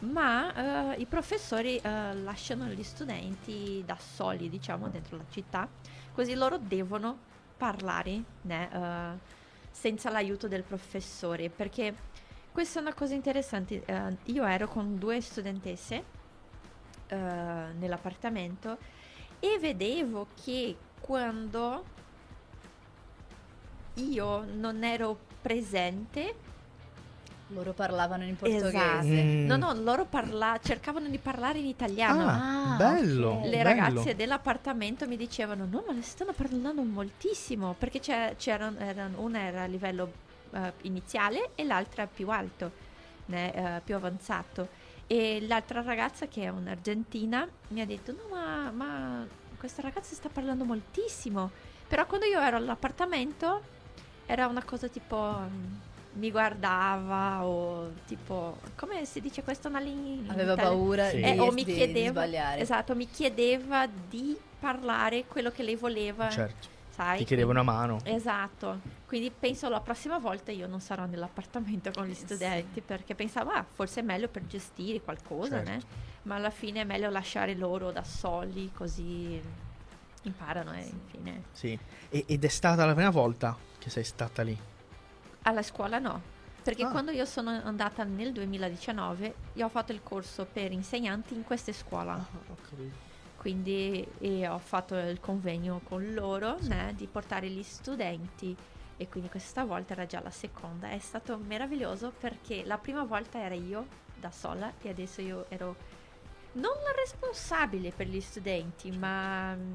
ma 0.01 0.95
eh, 0.95 1.01
i 1.01 1.07
professori 1.07 1.77
eh, 1.77 2.15
lasciano 2.15 2.67
gli 2.67 2.83
studenti 2.83 3.83
da 3.85 3.97
soli, 3.97 4.49
diciamo, 4.49 4.89
dentro 4.89 5.17
la 5.17 5.27
città, 5.31 5.69
così 6.13 6.35
loro 6.35 6.59
devono 6.59 7.31
parlare 7.57 8.23
né, 8.43 8.69
eh, 8.73 9.19
senza 9.71 10.11
l'aiuto 10.11 10.49
del 10.49 10.63
professore, 10.63 11.51
perché 11.51 11.95
questa 12.51 12.81
è 12.81 12.83
una 12.83 12.95
cosa 12.95 13.15
interessante. 13.15 13.83
eh, 13.85 14.17
io 14.25 14.45
ero 14.45 14.67
con 14.69 14.99
due 14.99 15.21
studentesse 15.21 16.21
eh, 17.13 17.73
nell'appartamento 17.79 18.79
e 19.39 19.59
vedevo 19.61 20.29
che 20.43 20.77
quando 21.01 21.85
io 23.95 24.45
non 24.55 24.83
ero 24.85 25.19
presente, 25.43 26.35
Loro 27.49 27.73
parlavano 27.75 28.25
in 28.25 28.35
portoghese. 28.37 28.69
esatto, 28.69 29.07
Mm. 29.07 29.45
no, 29.47 29.57
no, 29.57 29.73
loro 29.75 30.07
parla- 30.07 30.59
cercavano 30.63 31.09
di 31.09 31.19
parlare 31.19 31.59
in 31.59 31.67
italiano. 31.67 32.25
Ah, 32.27 32.73
Ah, 32.73 32.77
bello. 32.77 33.41
Le 33.45 33.51
bello. 33.51 33.63
ragazze 33.63 34.15
dell'appartamento 34.17 35.07
mi 35.07 35.17
dicevano: 35.19 35.67
No, 35.67 35.85
ma 35.87 35.93
le 35.93 36.01
stanno 36.01 36.33
parlando 36.33 36.83
moltissimo. 36.83 37.75
Perché 37.79 38.01
c'erano, 38.39 38.79
erano- 38.79 39.21
una 39.21 39.41
era 39.41 39.63
a 39.65 39.67
livello 39.67 40.11
eh, 40.55 40.73
iniziale 40.83 41.51
e 41.55 41.65
l'altra 41.65 42.07
più 42.07 42.31
alto, 42.31 42.71
né, 43.27 43.53
eh, 43.77 43.81
più 43.85 43.97
avanzato. 43.97 44.69
E 45.13 45.45
l'altra 45.47 45.83
ragazza, 45.83 46.27
che 46.27 46.45
è 46.45 46.49
un'argentina, 46.49 47.47
mi 47.69 47.83
ha 47.83 47.85
detto: 47.85 48.13
No, 48.13 48.35
ma, 48.35 48.71
ma 48.71 49.27
questa 49.59 49.83
ragazza 49.83 50.15
sta 50.15 50.31
parlando 50.31 50.65
moltissimo. 50.65 51.51
Però 51.87 52.07
quando 52.07 52.25
io 52.25 52.41
ero 52.41 52.57
all'appartamento 52.57 53.61
era 54.25 54.47
una 54.47 54.65
cosa 54.65 54.89
tipo. 54.89 55.19
mm, 55.19 55.91
mi 56.15 56.31
guardava 56.31 57.43
o 57.45 57.91
tipo 58.07 58.59
come 58.77 59.07
si 59.07 59.23
dice 59.23 59.43
questo 59.43 59.71
una 59.71 59.81
in 60.19 60.27
Aveva 60.29 60.53
Italia? 60.53 60.69
paura 60.71 61.09
Sì. 61.09 61.17
di, 61.17 61.23
Eh, 61.23 61.41
o 61.41 61.51
mi 61.53 61.57
di- 61.57 61.65
di 61.65 61.73
chiedeva, 61.75 62.11
sbagliare. 62.23 62.61
esatto, 62.61 62.95
mi 62.95 63.07
chiedeva 63.11 63.87
di 63.87 64.39
parlare 64.61 65.25
quello 65.27 65.51
che 65.51 65.63
lei 65.63 65.75
voleva, 65.77 66.29
Certo, 66.31 66.69
sai? 66.91 67.19
ti 67.19 67.25
chiedeva 67.25 67.51
una 67.51 67.63
mano. 67.63 67.99
Esatto, 68.05 68.81
quindi 69.13 69.31
penso 69.31 69.69
la 69.69 69.81
prossima 69.81 70.17
volta 70.17 70.53
io 70.53 70.67
non 70.67 70.81
sarò 70.81 71.05
nell'appartamento 71.05 71.91
con 71.93 72.07
gli 72.07 72.15
Sì. 72.15 72.23
studenti 72.25 72.81
perché 72.81 73.15
pensavo, 73.15 73.51
ah, 73.51 73.63
forse 73.63 74.01
è 74.01 74.03
meglio 74.03 74.27
per 74.29 74.47
gestire 74.47 75.03
qualcosa, 75.03 75.63
Certo. 75.63 75.87
ma 76.23 76.37
alla 76.37 76.49
fine 76.49 76.81
è 76.81 76.85
meglio 76.85 77.11
lasciare 77.11 77.55
loro 77.55 77.91
da 77.93 78.03
soli 78.05 78.71
così 78.73 79.39
imparano 80.23 80.73
e 80.73 80.81
infine. 80.81 81.43
Sì. 81.53 81.79
E- 82.09 82.25
ed 82.27 82.43
è 82.43 82.49
stata 82.49 82.87
la 82.87 82.95
prima 82.95 83.11
volta 83.11 83.55
che 83.79 83.91
sei 83.91 84.03
stata 84.05 84.41
lì. 84.41 84.57
Alla 85.43 85.63
scuola 85.63 85.99
no, 85.99 86.23
perché 86.63 86.85
Ah. 86.85 86.91
quando 86.91 87.11
io 87.11 87.27
sono 87.27 87.51
andata 87.51 88.05
nel 88.05 88.33
2019 88.33 89.35
io 89.53 89.67
ho 89.67 89.69
fatto 89.69 89.93
il 89.93 90.03
corso 90.03 90.47
per 90.51 90.73
insegnanti 90.73 91.35
in 91.35 91.45
questa 91.45 91.71
scuola. 91.75 92.15
ho 92.15 92.57
capito. 92.67 93.11
quindi 93.37 94.07
e 94.21 94.47
ho 94.49 94.59
fatto 94.59 94.97
il 94.97 95.19
convegno 95.21 95.81
con 95.83 96.15
loro 96.15 96.57
né, 96.61 96.95
di 96.97 97.07
portare 97.09 97.49
gli 97.51 97.63
studenti 97.65 98.57
e 98.97 99.09
quindi 99.09 99.29
questa 99.29 99.65
volta 99.65 99.93
era 99.95 100.07
già 100.07 100.21
la 100.23 100.31
seconda. 100.31 100.91
È 100.91 100.99
stato 100.99 101.37
meraviglioso 101.39 102.13
perché 102.19 102.65
la 102.65 102.79
prima 102.79 103.05
volta 103.05 103.39
era 103.41 103.55
io 103.55 103.87
da 104.15 104.31
sola 104.31 104.73
e 104.81 104.89
adesso 104.89 105.21
io 105.21 105.47
ero 105.49 105.77
non 106.53 106.73
la 106.85 106.93
responsabile 106.97 107.91
per 107.91 108.07
gli 108.09 108.21
studenti, 108.21 108.91
ma 108.91 109.55
mm, 109.55 109.75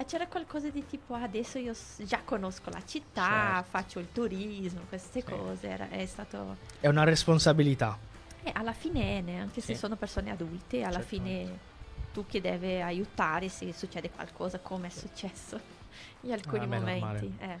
Ah, 0.00 0.04
c'era 0.04 0.28
qualcosa 0.28 0.70
di 0.70 0.86
tipo, 0.86 1.14
ah, 1.14 1.22
adesso 1.22 1.58
io 1.58 1.74
già 1.96 2.20
conosco 2.22 2.70
la 2.70 2.80
città, 2.84 3.54
Certo. 3.56 3.68
faccio 3.68 3.98
il 3.98 4.12
turismo, 4.12 4.82
queste 4.88 5.22
Sì. 5.22 5.26
cose. 5.26 5.66
Era- 5.68 5.88
è 5.88 6.06
stato... 6.06 6.56
È 6.78 6.86
una 6.86 7.02
responsabilità. 7.02 7.98
E 8.44 8.52
alla 8.54 8.72
fine, 8.74 9.20
neanche 9.22 9.60
se 9.60 9.72
Sì. 9.72 9.78
sono 9.80 9.96
persone 9.96 10.30
adulte, 10.30 10.82
alla 10.84 11.00
Certamente. 11.00 11.46
fine 11.46 11.58
tu 12.12 12.24
che 12.26 12.40
deve 12.40 12.80
aiutare 12.80 13.48
se 13.48 13.72
succede 13.72 14.08
qualcosa, 14.10 14.60
come 14.60 14.86
è 14.86 14.90
successo 14.90 15.58
in 16.20 16.30
alcuni 16.30 16.62
Ah, 16.62 16.66
beh, 16.68 16.78
normale. 16.78 17.00
momenti. 17.00 17.36
eh. 17.40 17.60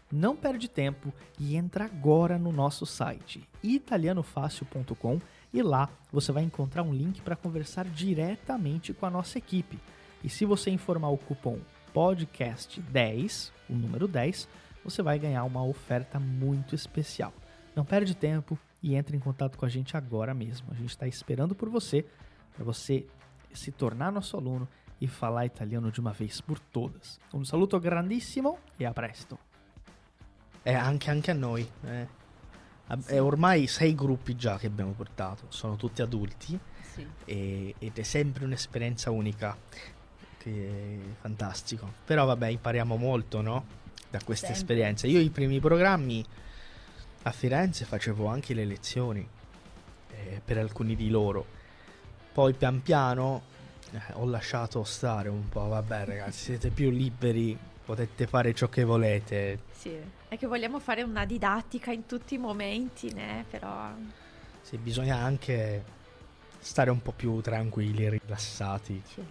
não 0.11 0.35
perde 0.35 0.67
tempo 0.67 1.13
e 1.39 1.55
entra 1.55 1.85
agora 1.85 2.37
no 2.37 2.51
nosso 2.51 2.85
site 2.85 3.47
italianofácil.com 3.63 5.19
e 5.53 5.61
lá 5.61 5.89
você 6.11 6.31
vai 6.31 6.43
encontrar 6.43 6.83
um 6.83 6.93
link 6.93 7.21
para 7.21 7.35
conversar 7.35 7.85
diretamente 7.85 8.93
com 8.93 9.05
a 9.05 9.09
nossa 9.09 9.37
equipe. 9.37 9.79
E 10.23 10.29
se 10.29 10.45
você 10.45 10.69
informar 10.69 11.09
o 11.09 11.17
cupom 11.17 11.59
podcast10, 11.93 13.51
o 13.69 13.73
número 13.73 14.07
10, 14.07 14.47
você 14.83 15.01
vai 15.01 15.19
ganhar 15.19 15.43
uma 15.43 15.63
oferta 15.63 16.19
muito 16.19 16.75
especial. 16.75 17.33
Não 17.75 17.85
perde 17.85 18.15
tempo 18.15 18.57
e 18.81 18.95
entre 18.95 19.15
em 19.15 19.19
contato 19.19 19.57
com 19.57 19.65
a 19.65 19.69
gente 19.69 19.95
agora 19.95 20.33
mesmo. 20.33 20.67
A 20.71 20.75
gente 20.75 20.89
está 20.89 21.07
esperando 21.07 21.55
por 21.55 21.69
você 21.69 22.05
para 22.53 22.63
você 22.63 23.05
se 23.53 23.71
tornar 23.71 24.11
nosso 24.11 24.37
aluno 24.37 24.67
e 24.99 25.07
falar 25.07 25.45
italiano 25.45 25.91
de 25.91 25.99
uma 25.99 26.13
vez 26.13 26.39
por 26.39 26.59
todas. 26.59 27.19
Un 27.33 27.43
saluto 27.43 27.79
grandissimo 27.79 28.57
e 28.79 28.85
a 28.85 28.93
presto. 28.93 29.37
E 30.63 30.73
anche, 30.73 31.09
anche 31.09 31.31
a 31.31 31.33
noi. 31.35 31.67
eh. 31.85 32.19
Ab- 32.87 33.05
è 33.07 33.21
ormai 33.21 33.67
sei 33.67 33.95
gruppi 33.95 34.35
già 34.35 34.57
che 34.57 34.67
abbiamo 34.67 34.91
portato. 34.91 35.45
Sono 35.49 35.75
tutti 35.77 36.01
adulti 36.01 36.59
Sì. 36.93 37.07
e- 37.25 37.73
ed 37.79 37.97
è 37.97 38.03
sempre 38.03 38.43
un'esperienza 38.45 39.11
unica. 39.11 39.57
Che 40.37 40.49
è 40.49 41.19
fantastico. 41.21 41.89
Però 42.05 42.25
vabbè, 42.25 42.47
impariamo 42.47 42.95
molto, 42.97 43.41
no? 43.41 43.63
Da 44.09 44.19
queste 44.23 44.47
Sempre. 44.47 44.61
esperienze. 44.61 45.07
Io 45.07 45.19
i 45.19 45.29
primi 45.29 45.59
programmi 45.59 46.25
a 47.23 47.31
Firenze 47.31 47.85
facevo 47.85 48.25
anche 48.25 48.53
le 48.53 48.65
lezioni 48.65 49.25
eh, 50.11 50.41
per 50.43 50.57
alcuni 50.57 50.95
di 50.95 51.09
loro. 51.09 51.45
Poi 52.33 52.53
pian 52.53 52.81
piano 52.81 53.43
eh, 53.91 53.99
ho 54.13 54.25
lasciato 54.25 54.83
stare 54.83 55.29
un 55.29 55.47
po'. 55.47 55.67
Vabbè, 55.67 56.05
ragazzi, 56.05 56.39
siete 56.45 56.69
più 56.71 56.89
liberi, 56.89 57.57
potete 57.85 58.27
fare 58.27 58.53
ciò 58.53 58.67
che 58.67 58.83
volete. 58.83 59.59
Sì, 59.71 59.97
è 60.27 60.37
che 60.37 60.47
vogliamo 60.47 60.79
fare 60.79 61.01
una 61.03 61.25
didattica 61.25 61.91
in 61.91 62.05
tutti 62.05 62.35
i 62.35 62.37
momenti, 62.37 63.11
né? 63.13 63.45
Però 63.49 63.89
Sì, 64.61 64.77
bisogna 64.77 65.17
anche 65.17 65.83
stare 66.59 66.89
un 66.91 67.01
po' 67.01 67.11
più 67.11 67.41
tranquilli 67.41 68.05
e 68.05 68.09
rilassati. 68.21 69.01
sì. 69.05 69.23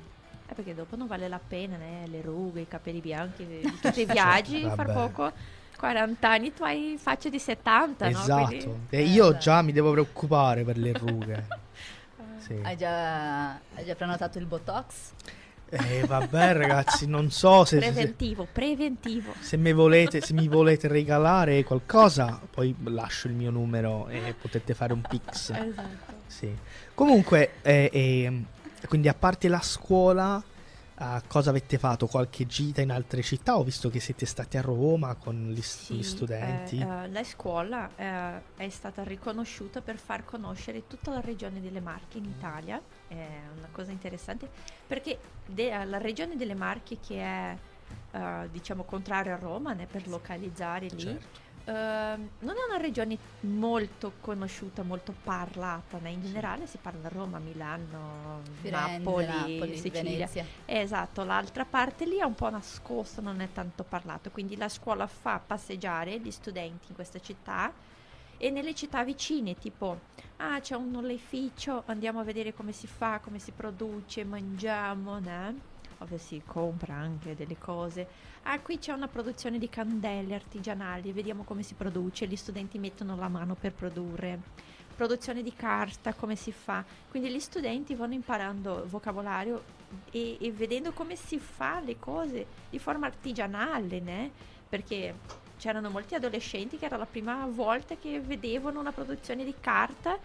È 0.46 0.52
perché 0.52 0.74
dopo 0.74 0.96
non 0.96 1.06
vale 1.06 1.28
la 1.28 1.38
pena, 1.38 1.76
né? 1.76 2.06
Le 2.08 2.22
rughe, 2.22 2.62
i 2.62 2.68
capelli 2.68 3.00
bianchi, 3.00 3.46
tutti 3.80 4.00
i 4.00 4.04
viaggi, 4.06 4.62
far 4.62 4.86
Vabbè. 4.86 4.92
poco 4.92 5.32
40 5.76 6.28
anni 6.28 6.52
tu 6.52 6.64
hai 6.64 6.96
faccia 6.98 7.28
di 7.28 7.38
70, 7.38 8.10
no? 8.10 8.20
esatto. 8.20 8.46
Quindi- 8.48 8.86
E 8.90 8.98
Eh, 8.98 9.04
io 9.04 9.30
beh. 9.32 9.38
già 9.38 9.62
mi 9.62 9.72
devo 9.72 9.92
preoccupare 9.92 10.64
per 10.64 10.76
le 10.76 10.92
rughe. 10.92 11.46
Sì. 12.40 12.58
Hai 12.62 12.76
già, 12.76 13.50
hai 13.52 13.84
già 13.84 13.94
prenotato 13.94 14.38
il 14.38 14.46
Botox? 14.46 15.12
Eh, 15.70 16.04
vabbè, 16.04 16.52
ragazzi, 16.54 17.06
non 17.06 17.30
so 17.30 17.64
se, 17.64 17.80
se, 17.80 17.90
Preventivo, 17.92 18.46
preventivo. 18.50 19.32
se 19.38 19.56
mi 19.56 19.72
volete, 19.72 20.20
se 20.20 20.32
mi 20.34 20.48
volete 20.48 20.88
regalare 20.88 21.62
qualcosa, 21.62 22.40
poi 22.50 22.74
lascio 22.84 23.28
il 23.28 23.34
mio 23.34 23.50
numero 23.50 24.08
e 24.08 24.34
potete 24.38 24.74
fare 24.74 24.92
un 24.92 25.00
pix. 25.00 25.50
Esatto. 25.50 26.12
Sì. 26.26 26.52
Comunque, 26.92 27.52
eh, 27.62 27.88
ehm, 27.92 28.44
quindi 28.88 29.06
a 29.08 29.14
parte 29.14 29.46
la 29.46 29.60
scuola, 29.60 30.42
ah, 31.00 31.22
cosa 31.26 31.50
avete 31.50 31.78
fatto? 31.78 32.06
Qualche 32.06 32.46
gita 32.46 32.80
in 32.80 32.90
altre 32.90 33.22
città? 33.22 33.56
Ho 33.56 33.64
visto 33.64 33.90
che 33.90 34.00
siete 34.00 34.26
stati 34.26 34.56
a 34.56 34.60
Roma 34.60 35.14
con 35.16 35.50
gli, 35.50 35.60
st- 35.62 35.92
gli 35.92 36.02
Sì, 36.02 36.08
studenti. 36.08 36.78
eh, 36.78 36.82
eh, 36.82 37.08
la 37.08 37.24
scuola 37.24 37.90
eh, 37.96 38.40
è 38.56 38.68
stata 38.68 39.02
riconosciuta 39.02 39.80
per 39.80 39.96
far 39.96 40.24
conoscere 40.24 40.86
tutta 40.86 41.10
la 41.12 41.20
regione 41.20 41.60
delle 41.60 41.80
Marche 41.80 42.18
in 42.18 42.24
Italia, 42.24 42.80
è 43.08 43.14
una 43.56 43.68
cosa 43.72 43.90
interessante, 43.90 44.48
perché 44.86 45.18
de- 45.46 45.84
la 45.84 45.98
regione 45.98 46.36
delle 46.36 46.54
Marche 46.54 46.98
che 47.00 47.20
è 47.20 47.56
eh, 48.12 48.48
diciamo 48.50 48.84
contraria 48.84 49.34
a 49.34 49.38
Roma, 49.38 49.72
né, 49.72 49.86
per 49.86 50.06
localizzare 50.08 50.86
lì, 50.88 51.02
Certo. 51.04 51.38
Ehm, 51.70 52.30
non 52.40 52.56
è 52.56 52.64
una 52.68 52.78
regione 52.78 53.16
molto 53.42 54.14
conosciuta, 54.20 54.82
molto 54.82 55.14
parlata, 55.22 55.98
né? 55.98 56.10
in 56.10 56.20
generale 56.20 56.66
si 56.66 56.78
parla 56.78 57.08
Roma, 57.08 57.38
Milano, 57.38 58.40
Firenze, 58.60 58.98
Napoli, 58.98 59.26
Napoli, 59.26 59.76
Sicilia. 59.76 60.02
Venezia. 60.02 60.44
Esatto, 60.64 61.22
l'altra 61.22 61.64
parte 61.64 62.06
lì 62.06 62.18
è 62.18 62.24
un 62.24 62.34
po' 62.34 62.50
nascosta, 62.50 63.22
non 63.22 63.40
è 63.40 63.52
tanto 63.52 63.84
parlato, 63.84 64.30
quindi 64.30 64.56
la 64.56 64.68
scuola 64.68 65.06
fa 65.06 65.38
passeggiare 65.38 66.18
gli 66.18 66.30
studenti 66.32 66.86
in 66.88 66.94
questa 66.96 67.20
città 67.20 67.72
e 68.36 68.50
nelle 68.50 68.74
città 68.74 69.04
vicine, 69.04 69.54
tipo, 69.56 70.00
ah 70.38 70.58
c'è 70.58 70.74
un 70.74 70.96
oleificio, 70.96 71.84
andiamo 71.86 72.18
a 72.18 72.24
vedere 72.24 72.52
come 72.52 72.72
si 72.72 72.88
fa, 72.88 73.20
come 73.20 73.38
si 73.38 73.52
produce, 73.52 74.24
mangiamo, 74.24 75.20
né? 75.20 75.69
Ovvio 76.02 76.16
si 76.18 76.40
compra 76.46 76.94
anche 76.94 77.34
delle 77.34 77.58
cose. 77.58 78.06
Ah, 78.44 78.58
qui 78.60 78.78
c'è 78.78 78.92
una 78.92 79.08
produzione 79.08 79.58
di 79.58 79.68
candele 79.68 80.34
artigianali, 80.34 81.12
vediamo 81.12 81.42
come 81.42 81.62
si 81.62 81.74
produce, 81.74 82.26
gli 82.26 82.36
studenti 82.36 82.78
mettono 82.78 83.16
la 83.16 83.28
mano 83.28 83.54
per 83.54 83.72
produrre. 83.72 84.40
Produzione 84.96 85.42
di 85.42 85.52
carta, 85.54 86.14
come 86.14 86.36
si 86.36 86.52
fa. 86.52 86.82
Quindi 87.10 87.30
gli 87.30 87.38
studenti 87.38 87.94
vanno 87.94 88.14
imparando 88.14 88.86
vocabolario 88.88 89.62
e, 90.10 90.38
e 90.40 90.52
vedendo 90.52 90.92
come 90.92 91.16
si 91.16 91.38
fa 91.38 91.80
le 91.80 91.98
cose 91.98 92.46
di 92.70 92.78
forma 92.78 93.06
artigianale, 93.06 94.00
né? 94.00 94.30
Perché 94.68 95.14
c'erano 95.58 95.90
molti 95.90 96.14
adolescenti 96.14 96.78
che 96.78 96.86
era 96.86 96.96
la 96.96 97.06
prima 97.06 97.46
volta 97.46 97.94
che 97.96 98.20
vedevano 98.20 98.80
una 98.80 98.92
produzione 98.92 99.44
di 99.44 99.54
carta, 99.60 100.18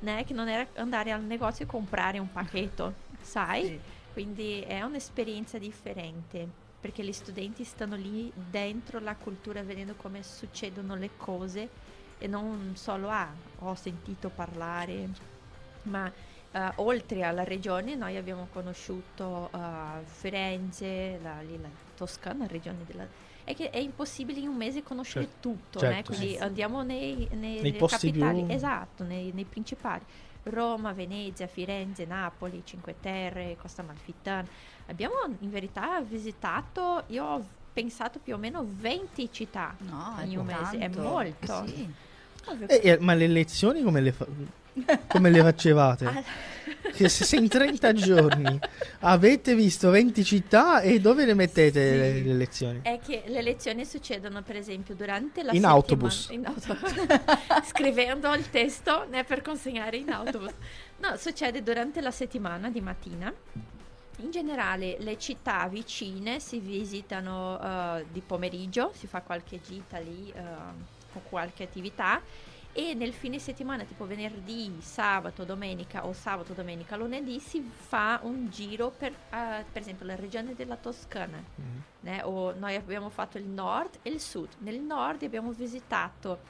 né? 0.00 0.24
Che 0.24 0.34
non 0.34 0.48
era 0.48 0.66
andare 0.74 1.12
al 1.12 1.22
negozio 1.22 1.64
e 1.64 1.68
comprare 1.68 2.18
un 2.18 2.32
pacchetto, 2.32 2.94
sai? 3.22 3.64
Sì. 3.64 3.80
Quindi 4.12 4.60
è 4.60 4.82
un'esperienza 4.82 5.58
differente 5.58 6.46
perché 6.80 7.04
gli 7.04 7.12
studenti 7.12 7.62
stanno 7.64 7.94
lì 7.96 8.32
dentro 8.34 8.98
la 9.00 9.14
cultura 9.14 9.62
vedendo 9.62 9.94
come 9.94 10.22
succedono 10.22 10.96
le 10.96 11.10
cose 11.16 11.68
e 12.18 12.26
non 12.26 12.72
solo 12.74 13.08
ah, 13.10 13.28
ho 13.60 13.74
sentito 13.74 14.30
parlare, 14.30 15.08
ma 15.82 16.10
eh, 16.52 16.72
oltre 16.76 17.22
alla 17.22 17.44
regione 17.44 17.94
noi 17.94 18.16
abbiamo 18.16 18.48
conosciuto 18.52 19.50
eh, 19.54 19.58
Firenze, 20.04 21.18
la, 21.22 21.40
la 21.42 21.68
Toscana, 21.94 22.46
regione 22.46 22.84
della... 22.86 23.06
È 23.44 23.54
che 23.54 23.70
è 23.70 23.78
impossibile 23.78 24.40
in 24.40 24.48
un 24.48 24.56
mese 24.56 24.82
conoscere 24.82 25.26
Certo. 25.26 25.48
tutto, 25.48 25.78
Certo, 25.78 26.12
sì, 26.12 26.18
quindi 26.18 26.36
sì. 26.36 26.42
andiamo 26.42 26.82
nei, 26.82 27.26
nei, 27.32 27.60
Nei 27.60 27.72
posti 27.72 28.10
più- 28.10 28.20
capitali, 28.20 28.52
esatto, 28.52 29.02
nei, 29.04 29.32
nei 29.32 29.44
principali. 29.44 30.04
Roma, 30.44 30.92
Venezia, 30.92 31.46
Firenze, 31.46 32.04
Napoli, 32.04 32.62
Cinque 32.64 32.96
Terre, 33.00 33.56
Costa 33.60 33.82
Malfitana. 33.82 34.46
Abbiamo 34.86 35.14
in 35.40 35.50
verità 35.50 36.00
visitato, 36.00 37.04
io 37.08 37.24
ho 37.24 37.48
pensato 37.72 38.18
più 38.18 38.34
o 38.34 38.38
meno 38.38 38.66
20 38.68 39.32
città 39.32 39.74
No, 39.78 40.16
in 40.24 40.38
un 40.38 40.46
mese, 40.46 40.78
è 40.78 40.88
molto. 40.88 41.66
Sì. 41.66 41.88
Eh, 42.66 42.80
eh, 42.82 42.98
ma 42.98 43.14
le 43.14 43.26
lezioni 43.26 43.82
come 43.82 44.00
le, 44.00 44.12
fa- 44.12 44.26
come 45.08 45.30
le 45.30 45.40
facevate? 45.40 46.48
Che 46.92 47.08
se 47.08 47.36
in 47.36 47.48
30 47.48 47.92
giorni 47.92 48.58
avete 49.00 49.54
visto 49.54 49.90
20 49.90 50.24
città 50.24 50.80
e 50.80 51.00
dove 51.00 51.24
le 51.24 51.34
mettete 51.34 51.90
Sì. 51.92 51.96
le, 51.98 52.20
le 52.22 52.34
lezioni? 52.34 52.80
È 52.82 52.98
che 53.04 53.22
le 53.26 53.42
lezioni 53.42 53.84
succedono, 53.84 54.42
per 54.42 54.56
esempio, 54.56 54.94
durante 54.94 55.42
la 55.42 55.52
In 55.52 55.60
settimana- 55.60 55.74
autobus. 55.74 56.28
in 56.30 56.46
autobus. 56.46 56.94
Scrivendo 57.66 58.32
il 58.34 58.48
testo 58.50 59.06
né, 59.08 59.24
per 59.24 59.42
consegnare 59.42 59.96
in 59.98 60.10
autobus. 60.10 60.52
No, 60.98 61.16
succede 61.16 61.62
durante 61.62 62.00
la 62.00 62.10
settimana 62.10 62.70
di 62.70 62.80
mattina. 62.80 63.32
In 64.18 64.30
generale 64.30 64.96
le 64.98 65.16
città 65.18 65.66
vicine 65.68 66.40
si 66.40 66.58
visitano 66.58 67.58
eh, 67.60 68.04
di 68.12 68.20
pomeriggio, 68.20 68.92
si 68.94 69.06
fa 69.06 69.22
qualche 69.22 69.60
gita 69.66 69.98
lì 69.98 70.30
eh, 70.34 70.40
o 71.14 71.20
qualche 71.28 71.62
attività 71.62 72.20
e 72.72 72.94
nel 72.94 73.12
fine 73.12 73.38
settimana, 73.38 73.82
tipo 73.84 74.06
venerdì, 74.06 74.76
sabato, 74.80 75.44
domenica 75.44 76.06
o 76.06 76.12
sabato, 76.12 76.52
domenica, 76.52 76.96
lunedì, 76.96 77.40
si 77.40 77.60
fa 77.74 78.20
un 78.22 78.48
giro 78.48 78.90
per, 78.96 79.10
eh, 79.12 79.64
per 79.72 79.82
esempio, 79.82 80.06
la 80.06 80.14
regione 80.14 80.54
della 80.54 80.76
Toscana 80.76 81.38
Mm. 81.60 81.78
né? 82.00 82.22
O 82.22 82.52
noi 82.54 82.76
abbiamo 82.76 83.08
fatto 83.10 83.38
il 83.38 83.46
nord 83.46 83.98
e 84.02 84.10
il 84.10 84.20
sud. 84.20 84.48
Nel 84.58 84.78
nord 84.80 85.22
abbiamo 85.24 85.50
visitato 85.52 86.40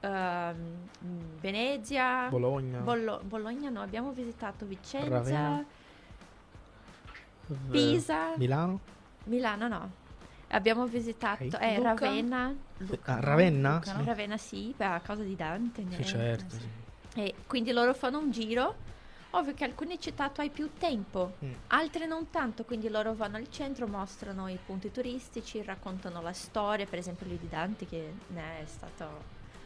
ehm, 0.00 0.56
Venezia, 1.40 2.28
Bologna, 2.28 2.78
Bollo- 2.80 3.20
Bologna 3.24 3.68
no, 3.70 3.80
abbiamo 3.80 4.12
visitato 4.12 4.64
Vicenza, 4.66 5.08
Ravenna. 5.08 5.64
Pisa, 7.70 8.36
Milano? 8.36 8.80
Milano 9.24 9.68
no. 9.68 9.90
Abbiamo 10.48 10.86
visitato 10.86 11.44
Ok. 11.44 11.60
eh, 11.60 11.76
Luca? 11.76 11.94
Ravenna. 11.94 12.46
Ah, 12.46 13.14
no, 13.14 13.20
Ravenna? 13.20 13.74
Luca, 13.74 13.92
no? 13.92 13.98
Sì. 14.00 14.04
Ravenna 14.04 14.36
sì, 14.36 14.74
a 14.78 15.00
causa 15.00 15.22
di 15.22 15.36
Dante. 15.36 15.82
Sì, 15.82 15.88
né? 15.88 16.04
certo. 16.04 16.56
sì. 16.56 17.20
E 17.20 17.34
quindi 17.46 17.72
loro 17.72 17.92
fanno 17.94 18.18
un 18.18 18.30
giro. 18.30 18.86
Ovvio 19.32 19.52
che 19.52 19.64
alcune 19.64 19.98
città 19.98 20.30
tu 20.30 20.40
hai 20.40 20.48
più 20.48 20.70
tempo, 20.78 21.34
Mm. 21.44 21.52
altre 21.66 22.06
non 22.06 22.30
tanto, 22.30 22.64
quindi 22.64 22.88
loro 22.88 23.14
vanno 23.14 23.36
al 23.36 23.50
centro, 23.50 23.86
mostrano 23.86 24.48
i 24.48 24.58
punti 24.64 24.90
turistici, 24.90 25.62
raccontano 25.62 26.22
la 26.22 26.32
storia, 26.32 26.86
per 26.86 26.98
esempio 26.98 27.26
lì 27.26 27.38
di 27.38 27.46
Dante 27.46 27.84
che 27.86 28.14
ne 28.28 28.62
è 28.62 28.64
stato 28.64 29.04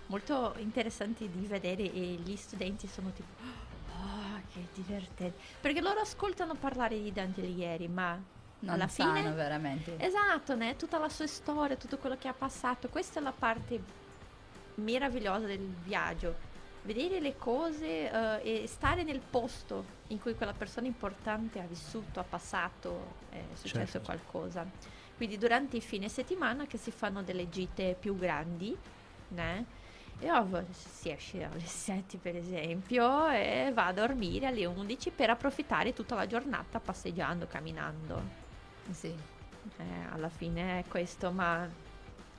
molto 0.07 0.55
interessante 0.59 1.31
di 1.31 1.47
vedere 1.47 1.85
e 1.85 2.15
gli 2.25 2.35
studenti 2.35 2.89
sono 2.89 3.13
tipo 3.13 3.29
oh 3.41 4.41
che 4.53 4.67
divertente, 4.75 5.39
perché 5.61 5.81
loro 5.81 6.01
ascoltano 6.01 6.57
parlare 6.57 7.01
di 7.01 7.13
Dante 7.13 7.41
Alighieri, 7.41 7.87
ma 7.87 8.21
Non 8.63 8.75
alla 8.75 8.89
sanno 8.89 9.15
fine 9.15 9.31
veramente. 9.33 9.97
Esatto, 9.99 10.55
né? 10.55 10.77
tutta 10.77 10.99
la 10.99 11.09
sua 11.09 11.27
storia, 11.27 11.77
tutto 11.77 11.99
quello 11.99 12.17
che 12.17 12.29
ha 12.29 12.33
passato. 12.33 12.89
Questa 12.89 13.19
è 13.19 13.23
la 13.23 13.33
parte 13.37 13.81
meravigliosa 14.77 15.47
del 15.47 15.61
viaggio. 15.61 16.51
Vedere 16.83 17.21
le 17.21 17.37
cose 17.37 18.11
eh, 18.11 18.63
e 18.63 18.67
stare 18.67 19.03
nel 19.05 19.21
posto 19.21 19.85
in 20.09 20.21
cui 20.21 20.35
quella 20.35 20.53
persona 20.53 20.87
importante 20.87 21.61
ha 21.61 21.67
vissuto, 21.67 22.19
ha 22.19 22.25
passato, 22.25 23.15
è 23.31 23.41
successo 23.55 23.93
Certo. 23.93 24.07
qualcosa. 24.07 24.67
Quindi 25.17 25.39
durante 25.39 25.77
i 25.77 25.81
fine 25.81 26.09
settimana 26.09 26.67
che 26.67 26.79
si 26.79 26.91
fanno 26.91 27.23
delle 27.23 27.49
gite 27.49 27.97
più 27.99 28.17
grandi, 28.17 28.77
né? 29.29 29.65
E 30.19 30.31
ovvio, 30.31 30.65
si 30.71 31.11
esce 31.11 31.45
alle 31.45 31.61
7 31.67 32.17
per 32.19 32.37
esempio 32.37 33.29
e 33.29 33.71
va 33.73 33.87
a 33.87 33.93
dormire 33.93 34.47
alle 34.47 34.65
11 34.67 35.11
per 35.11 35.31
approfittare 35.31 35.93
tutta 35.93 36.15
la 36.15 36.27
giornata 36.27 36.81
passeggiando, 36.81 37.47
camminando. 37.47 38.42
Sì. 38.91 39.15
Eh, 39.79 39.85
alla 40.13 40.29
fine 40.29 40.81
è 40.81 40.85
questo, 40.89 41.31
ma 41.31 41.69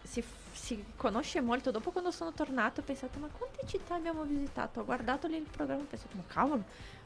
si, 0.03 0.21
f- 0.21 0.53
si 0.53 0.83
conosce 0.95 1.41
molto. 1.41 1.71
Dopo 1.71 1.91
quando 1.91 2.11
sono 2.11 2.33
tornato 2.33 2.81
ho 2.81 2.83
pensato, 2.83 3.17
ma 3.19 3.27
quante 3.27 3.65
città 3.65 3.95
abbiamo 3.95 4.23
visitato? 4.23 4.81
Ho 4.81 4.85
guardato 4.85 5.27
lì 5.27 5.37
il 5.37 5.47
programma 5.49 5.81
e 5.81 5.85
ho 5.85 5.87
pensato, 5.87 6.15
ma 6.17 6.23
cavolo, 6.27 6.63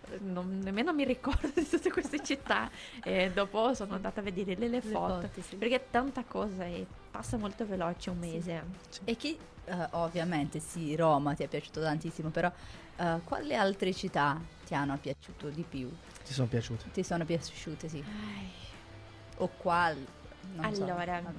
eh, 0.09 0.17
non- 0.21 0.59
nemmeno 0.63 0.93
mi 0.93 1.05
ricordo 1.05 1.47
di 1.53 1.67
tutte 1.67 1.91
queste 1.91 2.23
città. 2.23 2.69
E 3.03 3.31
dopo 3.31 3.73
sono 3.73 3.93
andata 3.93 4.19
a 4.19 4.23
vedere 4.23 4.55
le, 4.55 4.67
le 4.67 4.75
Le 4.75 4.81
foto. 4.81 5.27
foto, 5.27 5.41
sì. 5.41 5.55
Perché 5.55 5.75
è 5.75 5.85
tanta 5.91 6.23
cosa 6.23 6.65
e 6.65 6.85
passa 7.11 7.37
molto 7.37 7.65
veloce 7.65 8.09
un 8.09 8.17
mese. 8.17 8.63
E 9.05 9.15
chi, 9.15 9.37
eh, 9.65 9.87
ovviamente 9.91 10.59
sì, 10.59 10.95
Roma 10.95 11.33
ti 11.35 11.43
è 11.43 11.47
piaciuto 11.47 11.81
tantissimo, 11.81 12.29
però 12.29 12.51
eh, 12.97 13.19
quali 13.23 13.55
altre 13.55 13.93
città 13.93 14.39
ti 14.65 14.73
hanno 14.73 14.97
piaciuto 14.97 15.49
di 15.49 15.63
più? 15.63 15.89
Ti 16.25 16.33
sono 16.33 16.47
piaciute? 16.47 16.89
Ti 16.91 17.03
sono 17.03 17.23
piaciute, 17.23 17.87
sì. 17.87 18.03
Ai, 18.05 18.49
O 19.39 19.47
quali? 19.49 20.05
Non 20.55 20.73
so. 20.73 20.83
Allora, 20.83 21.21
Vabbè. 21.21 21.37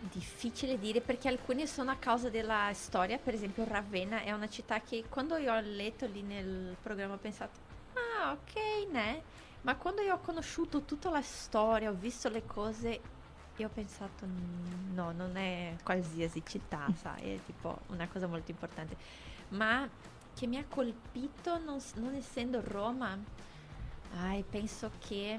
Difficile 0.00 0.78
dire 0.78 1.00
perché 1.00 1.26
alcune 1.28 1.66
sono 1.66 1.90
a 1.90 1.96
causa 1.96 2.30
della 2.30 2.70
storia, 2.72 3.18
per 3.18 3.34
esempio 3.34 3.64
Ravenna 3.64 4.22
è 4.22 4.30
una 4.30 4.48
città 4.48 4.80
che 4.80 5.04
quando 5.08 5.36
io 5.36 5.52
ho 5.52 5.60
letto 5.60 6.06
lì 6.06 6.22
nel 6.22 6.76
programma 6.80 7.14
ho 7.14 7.18
pensato, 7.18 7.58
ah 8.20 8.30
ok, 8.30 8.92
ne? 8.92 9.22
Ma 9.62 9.74
quando 9.76 10.02
io 10.02 10.14
ho 10.14 10.20
conosciuto 10.20 10.84
tutta 10.84 11.10
la 11.10 11.20
storia, 11.20 11.90
ho 11.90 11.94
visto 11.94 12.28
le 12.28 12.44
cose, 12.46 13.00
io 13.56 13.66
ho 13.66 13.70
pensato, 13.70 14.24
"Mm, 14.24 14.94
no, 14.94 15.10
non 15.10 15.36
è 15.36 15.74
qualsiasi 15.82 16.44
città, 16.46 16.86
sai, 16.94 17.34
è 17.34 17.42
tipo 17.44 17.76
una 17.88 18.06
cosa 18.06 18.28
molto 18.28 18.52
importante. 18.52 18.96
Ma 19.48 19.88
che 20.32 20.46
mi 20.46 20.58
ha 20.58 20.64
colpito, 20.68 21.58
non, 21.58 21.78
non 21.96 22.14
essendo 22.14 22.60
Roma, 22.62 23.18
ai, 24.10 24.44
penso 24.44 24.92
che 24.98 25.38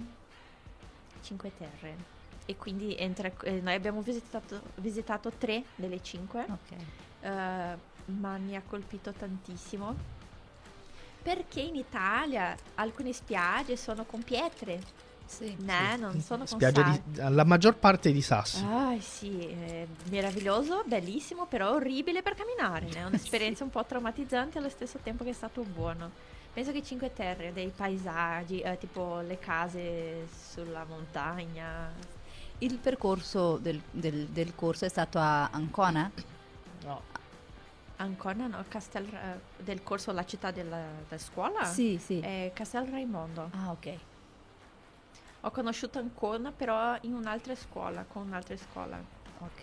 Cinque 1.22 1.52
Terre. 1.58 2.18
E 2.46 2.56
quindi 2.58 2.96
entra, 2.98 3.32
eh, 3.44 3.60
noi 3.62 3.76
abbiamo 3.76 4.02
visitato, 4.02 4.62
visitato 4.76 5.32
tre 5.32 5.64
delle 5.76 6.02
cinque, 6.02 6.46
Ok. 6.50 6.76
eh, 7.22 7.78
ma 8.06 8.38
mi 8.38 8.56
ha 8.56 8.62
colpito 8.68 9.12
tantissimo. 9.12 10.18
Perché 11.22 11.62
in 11.62 11.76
Italia 11.76 12.56
alcune 12.76 13.14
spiagge 13.14 13.76
sono 13.76 14.04
con 14.06 14.24
pietre, 14.24 14.82
Sì. 15.26 15.56
né? 15.60 15.96
non 15.98 16.20
sono 16.22 16.46
con 16.46 16.58
Spiaggia 16.60 16.82
sal- 16.84 17.02
di, 17.04 17.36
la 17.36 17.44
maggior 17.44 17.76
parte 17.76 18.12
di 18.12 18.22
sassi. 18.22 18.64
Ah, 18.66 18.96
sì, 19.00 19.46
è 19.46 19.86
meraviglioso, 20.10 20.82
bellissimo, 20.88 21.46
però 21.46 21.74
orribile 21.74 22.24
per 22.24 22.34
camminare? 22.34 22.88
È 22.90 23.04
un'esperienza 23.06 23.64
un 23.64 23.70
po' 23.70 23.86
traumatizzante 23.86 24.58
allo 24.58 24.70
stesso 24.70 24.98
tempo 25.04 25.24
che 25.24 25.30
è 25.32 25.34
stato 25.34 25.62
buono. 25.62 26.10
Penso 26.54 26.72
che 26.72 26.84
Cinque 26.84 27.14
Terre, 27.14 27.54
dei 27.54 27.72
paesaggi, 27.74 28.60
eh, 28.62 28.78
tipo 28.78 29.20
le 29.20 29.38
case 29.40 30.28
sulla 30.28 30.84
montagna. 30.84 31.92
Il 32.58 32.78
percorso 32.78 33.58
del, 33.58 33.82
del- 33.92 34.28
del 34.28 34.54
corso 34.56 34.86
è 34.86 34.90
stato 34.90 35.20
a 35.20 35.50
Ancona? 35.50 36.12
No. 36.84 37.02
Ancona, 37.98 38.48
no? 38.48 38.64
Castel, 38.68 39.06
eh, 39.06 39.40
del 39.64 39.84
corso 39.84 40.12
La 40.12 40.26
città 40.26 40.52
della, 40.52 40.82
della 41.08 41.22
scuola? 41.22 41.64
Sì, 41.66 41.98
sì. 42.04 42.20
È 42.20 42.52
Castel 42.54 42.88
Raimondo. 42.88 43.50
Ah, 43.54 43.72
ok. 43.72 43.94
Ho 45.42 45.52
conosciuto 45.52 46.00
Ancona, 46.00 46.52
però 46.52 46.98
in 47.02 47.14
un'altra 47.14 47.56
scuola, 47.56 48.04
con 48.04 48.24
un'altra 48.24 48.58
scuola. 48.58 49.02
Ok. 49.40 49.62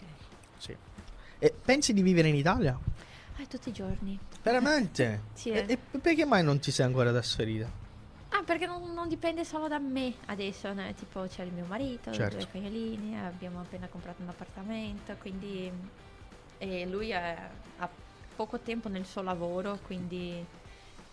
Sì. 0.57 0.75
E 1.39 1.53
pensi 1.63 1.93
di 1.93 2.01
vivere 2.01 2.29
in 2.29 2.35
Italia? 2.37 2.79
Ah, 3.39 3.47
tutti 3.47 3.69
i 3.69 3.73
giorni. 3.73 4.19
Veramente? 4.43 5.23
Sì. 5.35 5.51
E, 5.51 5.65
e 5.69 5.99
perché 5.99 6.25
mai 6.25 6.43
non 6.43 6.59
ti 6.59 6.71
sei 6.71 6.87
ancora 6.87 7.11
trasferita? 7.11 7.69
Ah, 8.31 8.43
perché 8.43 8.67
non, 8.67 8.93
non 8.93 9.09
dipende 9.09 9.45
solo 9.45 9.69
da 9.69 9.79
me 9.79 10.15
adesso, 10.27 10.73
né? 10.73 10.95
Tipo 10.95 11.27
c'è 11.29 11.43
il 11.45 11.53
mio 11.53 11.65
marito, 11.67 12.13
Certo. 12.13 12.37
due 12.37 12.49
cagnolini, 12.51 13.19
abbiamo 13.19 13.61
appena 13.61 13.87
comprato 13.89 14.23
un 14.23 14.29
appartamento, 14.29 15.15
quindi... 15.21 15.71
E 16.59 16.87
lui 16.87 17.11
è- 17.11 17.49
ha 17.79 17.89
poco 18.35 18.59
tempo 18.61 18.89
nel 18.89 19.05
suo 19.07 19.23
lavoro, 19.23 19.79
quindi... 19.85 20.45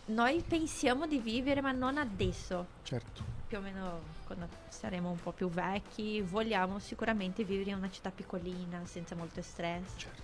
Noi 0.05 0.41
pensiamo 0.45 1.07
di 1.07 1.19
vivere, 1.19 1.61
ma 1.61 1.71
non 1.71 1.97
adesso. 1.97 2.65
Certo. 2.83 3.23
Più 3.47 3.57
o 3.57 3.61
meno 3.61 4.01
quando 4.25 4.47
saremo 4.67 5.09
un 5.09 5.17
po' 5.21 5.31
più 5.31 5.49
vecchi, 5.49 6.19
vogliamo 6.21 6.79
sicuramente 6.79 7.45
vivere 7.45 7.69
in 7.69 7.77
una 7.77 7.89
città 7.89 8.09
piccolina, 8.11 8.81
senza 8.85 9.15
molto 9.15 9.41
stress. 9.41 9.93
Certo. 9.95 10.21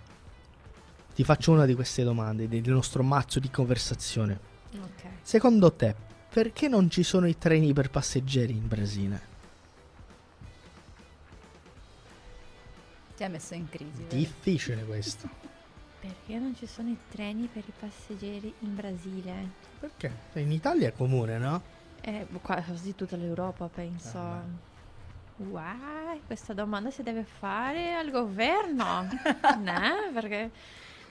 ti 1.14 1.24
faccio 1.24 1.52
una 1.52 1.64
di 1.64 1.74
queste 1.74 2.02
domande 2.02 2.48
del 2.48 2.62
nostro 2.70 3.02
mazzo 3.02 3.38
di 3.38 3.50
conversazione. 3.50 4.38
Ok. 4.74 5.04
Secondo 5.22 5.72
te, 5.72 5.94
perché 6.28 6.68
non 6.68 6.90
ci 6.90 7.02
sono 7.02 7.26
i 7.26 7.38
treni 7.38 7.72
per 7.72 7.90
passeggeri 7.90 8.52
in 8.52 8.66
Brasile? 8.66 9.32
Ti 13.16 13.22
ha 13.22 13.28
messo 13.28 13.54
in 13.54 13.68
crisi. 13.68 14.02
vero? 14.02 14.16
Difficile 14.16 14.84
questo. 14.84 15.28
Perché 16.04 16.38
non 16.38 16.54
ci 16.54 16.66
sono 16.66 16.90
i 16.90 16.98
treni 17.10 17.48
per 17.50 17.62
i 17.66 17.72
passeggeri 17.78 18.52
in 18.58 18.74
Brasile? 18.74 19.48
Perché? 19.80 20.12
In 20.34 20.52
Italia 20.52 20.88
è 20.88 20.92
comune, 20.92 21.38
no? 21.38 21.62
Eh, 22.02 22.26
quasi 22.42 22.94
tutta 22.94 23.16
l'Europa, 23.16 23.68
penso. 23.68 24.18
Ah, 24.18 24.42
Wow, 25.36 26.20
questa 26.26 26.52
domanda 26.52 26.92
si 26.92 27.02
deve 27.02 27.24
fare 27.24 27.94
al 27.94 28.10
governo, 28.10 29.08
no? 29.58 30.12
Perché 30.12 30.50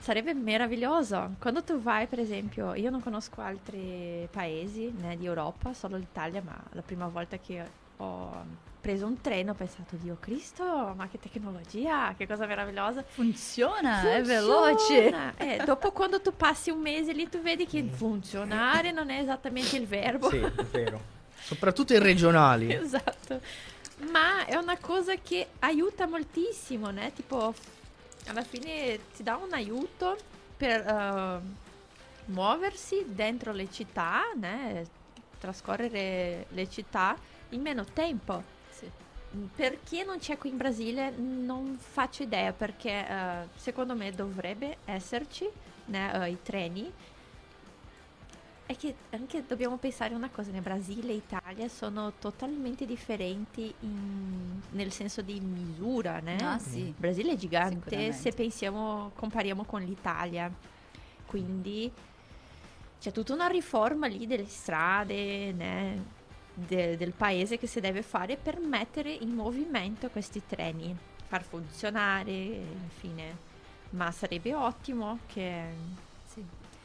sarebbe 0.04 0.34
meraviglioso. 0.34 1.36
Quando 1.38 1.62
tu 1.62 1.80
vai, 1.80 2.06
per 2.06 2.18
esempio, 2.18 2.74
io 2.74 2.90
non 2.90 3.00
conosco 3.00 3.40
altri 3.40 4.28
paesi 4.30 4.92
né, 4.94 5.16
di 5.16 5.24
Europa, 5.24 5.72
solo 5.72 5.96
l'Italia, 5.96 6.42
ma 6.44 6.54
la 6.72 6.82
prima 6.82 7.08
volta 7.08 7.38
che 7.38 7.64
ho 7.96 8.44
preso 8.82 9.06
un 9.06 9.18
treno 9.22 9.52
ho 9.52 9.54
pensato, 9.54 9.96
Dio 9.96 10.18
Cristo, 10.20 10.92
ma 10.94 11.08
che 11.08 11.18
tecnologia, 11.18 12.12
che 12.18 12.26
cosa 12.26 12.44
meravigliosa. 12.44 13.02
Funziona, 13.02 14.02
è 14.02 14.22
veloce. 14.22 15.10
Funziona. 15.10 15.34
Eh, 15.38 15.62
dopo 15.64 15.90
quando 15.92 16.20
tu 16.20 16.36
passi 16.36 16.68
un 16.68 16.80
mese 16.80 17.14
lì 17.14 17.26
tu 17.30 17.40
vedi 17.40 17.66
che 17.66 17.82
funzionare 17.90 18.92
non 18.92 19.08
è 19.08 19.20
esattamente 19.20 19.76
il 19.76 19.86
verbo. 19.86 20.28
Sì, 20.28 20.36
è 20.36 20.64
vero. 20.70 21.00
Soprattutto 21.40 21.94
i 21.94 21.98
regionali. 21.98 22.70
Esatto. 22.70 23.40
Ma 24.10 24.44
è 24.44 24.56
una 24.56 24.76
cosa 24.76 25.14
che 25.14 25.46
aiuta 25.60 26.06
moltissimo, 26.06 26.90
né? 26.90 27.10
Tipo, 27.14 27.54
alla 28.26 28.42
fine 28.42 28.98
ti 29.14 29.22
dà 29.22 29.36
un 29.36 29.52
aiuto 29.52 30.16
per 30.56 30.86
eh, 30.86 31.40
muoversi 32.26 33.04
dentro 33.08 33.52
le 33.52 33.70
città, 33.70 34.22
né? 34.36 34.86
Trascorrere 35.38 36.46
le 36.48 36.70
città 36.70 37.16
in 37.50 37.60
meno 37.60 37.84
tempo. 37.84 38.42
Sì. 38.70 38.90
Perché 39.54 40.04
non 40.04 40.18
c'è 40.18 40.38
qui 40.38 40.50
in 40.50 40.56
Brasile? 40.56 41.10
Non 41.10 41.76
faccio 41.78 42.22
idea, 42.22 42.52
perché 42.52 43.06
eh, 43.06 43.48
secondo 43.56 43.94
me 43.94 44.10
dovrebbe 44.12 44.78
esserci 44.84 45.48
né, 45.86 46.24
eh, 46.24 46.30
i 46.30 46.38
treni. 46.42 46.92
È 48.66 48.74
che 48.76 48.94
anche 49.10 49.44
dobbiamo 49.46 49.76
pensare 49.76 50.14
una 50.14 50.30
cosa, 50.30 50.50
nel 50.50 50.62
Brasile 50.62 51.12
e 51.12 51.16
Italia 51.16 51.68
sono 51.68 52.14
totalmente 52.18 52.86
differenti 52.86 53.72
in- 53.80 54.58
nel 54.70 54.90
senso 54.90 55.20
di 55.20 55.38
misura, 55.38 56.18
né? 56.20 56.36
Ah, 56.42 56.58
sì. 56.58 56.78
Il 56.80 56.94
Brasile 56.96 57.32
è 57.32 57.36
gigante 57.36 58.12
se 58.12 58.32
pensiamo, 58.32 59.10
compariamo 59.16 59.64
con 59.64 59.82
l'Italia. 59.82 60.50
Quindi 61.26 61.92
c'è 62.98 63.12
tutta 63.12 63.34
una 63.34 63.48
riforma 63.48 64.06
lì 64.06 64.26
delle 64.26 64.46
strade, 64.46 65.52
né, 65.52 66.02
de- 66.54 66.96
del 66.96 67.12
paese 67.12 67.58
che 67.58 67.66
si 67.66 67.80
deve 67.80 68.00
fare 68.00 68.36
per 68.38 68.58
mettere 68.60 69.10
in 69.12 69.28
movimento 69.34 70.08
questi 70.08 70.40
treni, 70.46 70.96
far 71.26 71.42
funzionare, 71.42 72.32
infine. 72.32 73.36
Ma 73.90 74.10
sarebbe 74.10 74.54
ottimo 74.54 75.18
che. 75.26 75.64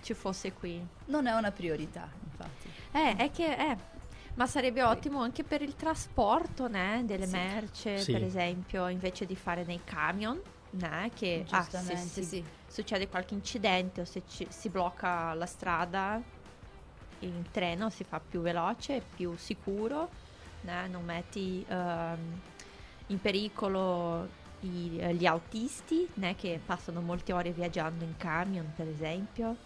Ci 0.01 0.13
fosse 0.13 0.53
qui. 0.53 0.85
Non 1.05 1.27
è 1.27 1.33
una 1.33 1.51
priorità, 1.51 2.09
infatti. 2.23 2.69
Eh, 2.91 3.15
è 3.15 3.31
che 3.31 3.53
eh, 3.55 3.77
ma 4.35 4.45
sarebbe 4.47 4.83
ottimo 4.83 5.21
anche 5.21 5.43
per 5.43 5.61
il 5.61 5.75
trasporto, 5.75 6.67
né, 6.67 7.03
delle 7.05 7.25
Sì. 7.25 7.31
merce, 7.31 7.97
Sì. 7.97 8.11
per 8.11 8.23
esempio, 8.23 8.87
invece 8.87 9.25
di 9.25 9.35
fare 9.35 9.63
nei 9.65 9.81
camion, 9.83 10.39
né, 10.71 11.09
che 11.13 11.45
ah, 11.49 11.63
se 11.63 11.95
si- 11.97 12.23
sì. 12.23 12.45
succede 12.67 13.07
qualche 13.09 13.33
incidente 13.33 14.01
o 14.01 14.05
se 14.05 14.23
ci- 14.27 14.47
si 14.49 14.69
blocca 14.69 15.33
la 15.33 15.45
strada, 15.45 16.21
il 17.19 17.49
treno 17.51 17.89
si 17.89 18.03
fa 18.03 18.19
più 18.19 18.39
veloce, 18.41 19.01
più 19.13 19.35
sicuro, 19.35 20.09
né, 20.61 20.87
non 20.87 21.03
metti 21.03 21.65
ehm, 21.67 22.39
in 23.07 23.19
pericolo 23.19 24.27
i- 24.61 25.01
gli 25.15 25.25
autisti, 25.25 26.07
né, 26.15 26.35
che 26.35 26.61
passano 26.63 27.01
molte 27.01 27.33
ore 27.33 27.51
viaggiando 27.51 28.03
in 28.05 28.15
camion, 28.17 28.71
per 28.75 28.87
esempio. 28.87 29.57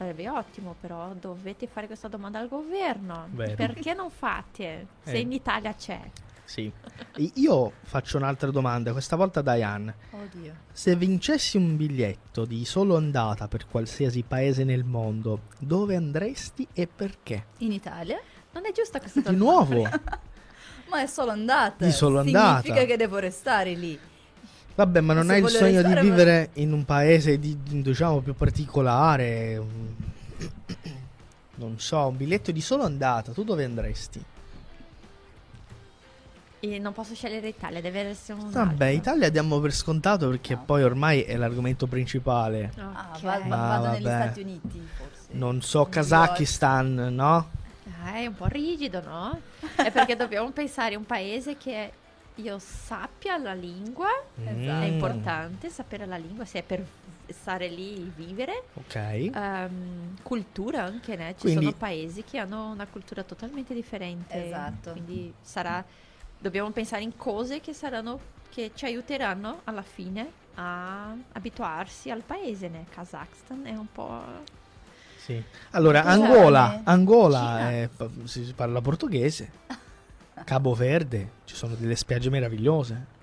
Sarebbe 0.00 0.30
ottimo, 0.30 0.76
però 0.80 1.12
dovete 1.12 1.66
fare 1.66 1.86
questa 1.86 2.08
domanda 2.08 2.38
al 2.38 2.48
governo. 2.48 3.26
Vero. 3.32 3.54
Perché 3.54 3.92
non 3.92 4.08
fate? 4.08 4.86
Se 5.02 5.10
Eh. 5.12 5.18
in 5.20 5.30
Italia 5.30 5.74
c'è. 5.74 6.00
Sì. 6.42 6.72
Io 7.34 7.72
faccio 7.82 8.16
un'altra 8.16 8.50
domanda, 8.50 8.92
questa 8.92 9.14
volta 9.16 9.40
a 9.40 9.42
Diane. 9.42 9.94
Oddio. 10.12 10.54
Se 10.72 10.96
vincessi 10.96 11.58
un 11.58 11.76
biglietto 11.76 12.46
di 12.46 12.64
solo 12.64 12.96
andata 12.96 13.46
per 13.46 13.66
qualsiasi 13.66 14.22
paese 14.22 14.64
nel 14.64 14.84
mondo, 14.84 15.40
dove 15.58 15.96
andresti 15.96 16.66
e 16.72 16.86
perché? 16.86 17.48
In 17.58 17.72
Italia? 17.72 18.18
Non 18.52 18.64
è 18.64 18.72
giusta 18.72 19.00
questa 19.00 19.20
Di 19.20 19.36
domanda. 19.36 19.74
nuovo? 19.74 19.82
Ma 20.88 21.02
è 21.02 21.06
solo 21.06 21.30
andata. 21.32 21.84
Di 21.84 21.92
solo 21.92 22.20
Significa 22.22 22.40
andata. 22.56 22.84
che 22.86 22.96
devo 22.96 23.18
restare 23.18 23.74
lì. 23.74 23.98
Vabbè, 24.74 25.00
ma 25.00 25.12
non 25.12 25.26
Se 25.26 25.32
hai 25.32 25.42
il 25.42 25.48
sogno 25.48 25.82
di 25.82 26.00
vivere 26.00 26.50
in 26.54 26.72
un 26.72 26.84
paese 26.84 27.38
di, 27.38 27.56
diciamo 27.62 28.20
più 28.20 28.34
particolare? 28.34 29.62
Non 31.56 31.78
so, 31.78 32.06
un 32.06 32.16
biglietto 32.16 32.50
di 32.52 32.60
solo 32.62 32.84
andata, 32.84 33.32
tu 33.32 33.44
dove 33.44 33.64
andresti? 33.64 34.24
E 36.62 36.78
non 36.78 36.92
posso 36.92 37.14
scegliere 37.14 37.48
Italia, 37.48 37.80
deve 37.80 38.00
essere 38.00 38.38
un 38.38 38.50
Vabbè, 38.50 38.84
altro. 38.84 38.98
Italia 38.98 39.30
diamo 39.30 39.58
per 39.60 39.72
scontato 39.72 40.28
perché 40.28 40.54
No. 40.54 40.62
poi 40.66 40.82
ormai 40.82 41.22
è 41.22 41.36
l'argomento 41.36 41.86
principale. 41.86 42.70
Ah, 42.76 43.18
Ma 43.46 43.56
vado 43.78 43.88
negli 43.92 44.02
vabbè. 44.02 44.22
Stati 44.24 44.40
Uniti, 44.42 44.88
forse. 44.94 45.28
Non 45.32 45.62
so, 45.62 45.86
Kazakistan, 45.86 47.14
no? 47.14 47.50
Ah, 48.04 48.14
è 48.14 48.26
un 48.26 48.34
po' 48.34 48.46
rigido, 48.46 49.00
no? 49.02 49.40
È 49.74 49.90
perché 49.90 50.16
dobbiamo 50.16 50.50
pensare 50.52 50.94
a 50.96 50.98
un 50.98 51.06
paese 51.06 51.56
che 51.56 51.92
io 52.40 52.58
sappia 52.58 53.36
la 53.36 53.52
lingua, 53.54 54.08
Esatto. 54.42 54.58
è 54.58 54.88
Mm, 54.90 54.92
importante 54.92 55.68
sapere 55.70 56.06
la 56.06 56.16
lingua, 56.16 56.44
se 56.44 56.58
è 56.60 56.62
per 56.62 56.84
stare 57.28 57.68
lì 57.68 57.94
e 57.96 58.10
vivere. 58.14 58.64
Ok. 58.74 58.94
Ehm, 58.96 60.16
cultura 60.22 60.82
anche, 60.84 61.16
né? 61.16 61.34
Ci 61.34 61.42
Quindi- 61.42 61.64
sono 61.66 61.76
paesi 61.76 62.24
che 62.24 62.38
hanno 62.38 62.70
una 62.70 62.86
cultura 62.86 63.22
totalmente 63.22 63.72
differente. 63.74 64.46
Esatto. 64.46 64.92
Quindi 64.92 65.32
sarà, 65.40 65.84
dobbiamo 66.38 66.70
pensare 66.70 67.02
in 67.02 67.16
cose 67.16 67.60
che 67.60 67.72
saranno, 67.72 68.18
che 68.48 68.72
ci 68.74 68.84
aiuteranno 68.84 69.60
alla 69.64 69.82
fine 69.82 70.38
a 70.54 71.14
abituarsi 71.32 72.10
al 72.10 72.22
paese, 72.22 72.68
né? 72.68 72.84
Kazakhstan 72.92 73.64
è 73.66 73.76
un 73.76 73.86
po'... 73.92 74.58
Sì. 75.16 75.40
Allora? 75.72 76.02
Angola, 76.02 76.80
Angola 76.84 77.86
si 78.24 78.44
si 78.44 78.52
parla 78.54 78.80
portoghese. 78.80 79.52
Cabo 80.44 80.74
Verde, 80.74 81.30
ci 81.44 81.54
sono 81.54 81.74
delle 81.74 81.96
spiagge 81.96 82.30
meravigliose. 82.30 83.18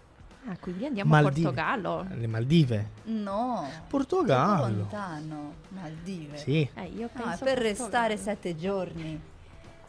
Ah, 0.50 0.56
quindi 0.60 0.86
andiamo 0.86 1.10
Maldive. 1.12 1.48
a 1.50 1.52
Portogallo. 1.52 2.08
Le 2.16 2.28
Maldive. 2.28 2.90
No. 3.06 3.70
Portogallo. 3.88 4.78
lontano. 4.78 5.54
Maldive. 5.70 6.38
Sì. 6.38 6.70
Eh, 6.74 6.86
io 6.86 7.10
penso 7.12 7.44
per 7.44 7.56
Portogallo. 7.56 7.62
restare 7.62 8.18
sette 8.18 8.56
giorni. 8.56 9.20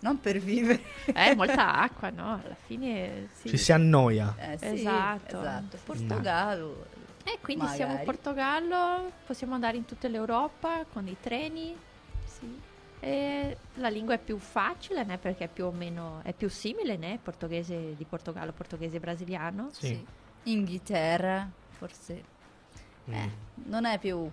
Non 0.01 0.21
per 0.21 0.39
vivere. 0.39 0.81
Eh, 1.07 1.35
molta 1.37 1.75
acqua, 1.81 2.11
no? 2.11 2.41
Alla 2.45 2.57
fine 2.67 3.29
sì. 3.35 3.49
Ci 3.49 3.57
si 3.57 3.73
annoia. 3.73 4.35
Eh, 4.37 4.59
sì, 4.59 4.67
Esatto. 4.81 5.39
esatto. 5.41 5.77
Portogallo. 5.85 6.87
E 7.25 7.39
quindi 7.41 7.67
siamo 7.67 7.93
in 7.93 7.99
Magari. 7.99 8.05
Portogallo, 8.05 9.11
possiamo 9.27 9.55
andare 9.55 9.77
in 9.77 9.85
tutta 9.85 10.09
l'Europa 10.09 10.85
con 10.93 11.07
i 11.07 11.17
treni. 11.21 11.77
Sì. 12.25 12.61
E 13.01 13.57
la 13.75 13.89
lingua 13.89 14.15
è 14.15 14.19
più 14.19 14.39
facile, 14.39 15.05
né? 15.05 15.19
Perché 15.19 15.45
è 15.45 15.49
più 15.49 15.67
o 15.67 15.71
meno 15.73 16.21
è 16.25 16.33
più 16.33 16.49
simile, 16.49 16.97
né? 16.97 17.19
Portoghese 17.23 17.95
di 17.97 18.05
Portogallo, 18.05 18.53
portoghese 18.53 18.99
brasiliano. 18.99 19.69
Sì. 19.73 20.05
Inghilterra, 20.45 21.49
forse. 21.71 22.23
Mm. 23.09 23.13
Eh, 23.15 23.31
non 23.67 23.85
è 23.85 23.99
più 23.99 24.29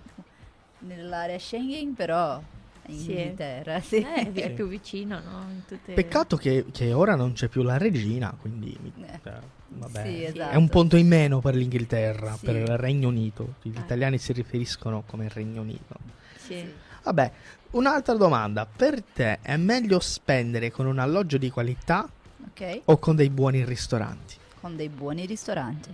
nell'area 0.79 1.37
Schengen, 1.39 1.93
però 1.93 2.37
è 2.81 2.91
Sì. 2.91 3.11
Inghilterra, 3.11 3.79
sì. 3.81 3.97
Eh, 3.97 4.31
è 4.33 4.41
Sì. 4.47 4.49
più 4.51 4.67
vicino, 4.67 5.19
no? 5.19 5.45
In 5.49 5.65
tutte- 5.67 5.93
Peccato 5.93 6.35
che, 6.37 6.65
che 6.71 6.91
ora 6.93 7.15
non 7.15 7.33
c'è 7.33 7.47
più 7.47 7.61
la 7.63 7.77
regina, 7.77 8.35
quindi 8.39 8.75
mi- 8.81 8.93
Eh, 9.05 9.19
eh, 9.29 9.31
vabbè. 9.69 10.03
sì, 10.05 10.23
È 10.23 10.27
esatto. 10.29 10.57
un 10.57 10.69
punto 10.69 10.95
in 10.97 11.07
meno 11.07 11.39
per 11.39 11.55
l'Inghilterra, 11.55 12.33
Sì. 12.35 12.45
per 12.45 12.55
il 12.55 12.77
Regno 12.77 13.07
Unito. 13.09 13.55
Gli 13.61 13.75
Eh. 13.75 13.79
italiani 13.79 14.17
si 14.17 14.33
riferiscono 14.33 15.03
come 15.05 15.29
Regno 15.29 15.61
Unito. 15.61 15.95
Sì. 16.37 16.83
Vabbè, 17.03 17.31
un'altra 17.75 18.15
domanda. 18.15 18.65
Per 18.65 19.01
te 19.01 19.39
è 19.41 19.55
meglio 19.57 19.99
spendere 19.99 20.71
con 20.71 20.85
un 20.85 20.99
alloggio 20.99 21.37
di 21.37 21.49
qualità 21.49 22.07
Ok, 22.47 22.81
o 22.85 22.97
con 22.97 23.15
dei 23.15 23.29
buoni 23.29 23.63
ristoranti? 23.65 24.35
con 24.59 24.75
dei 24.75 24.89
buoni 24.89 25.25
ristoranti. 25.27 25.93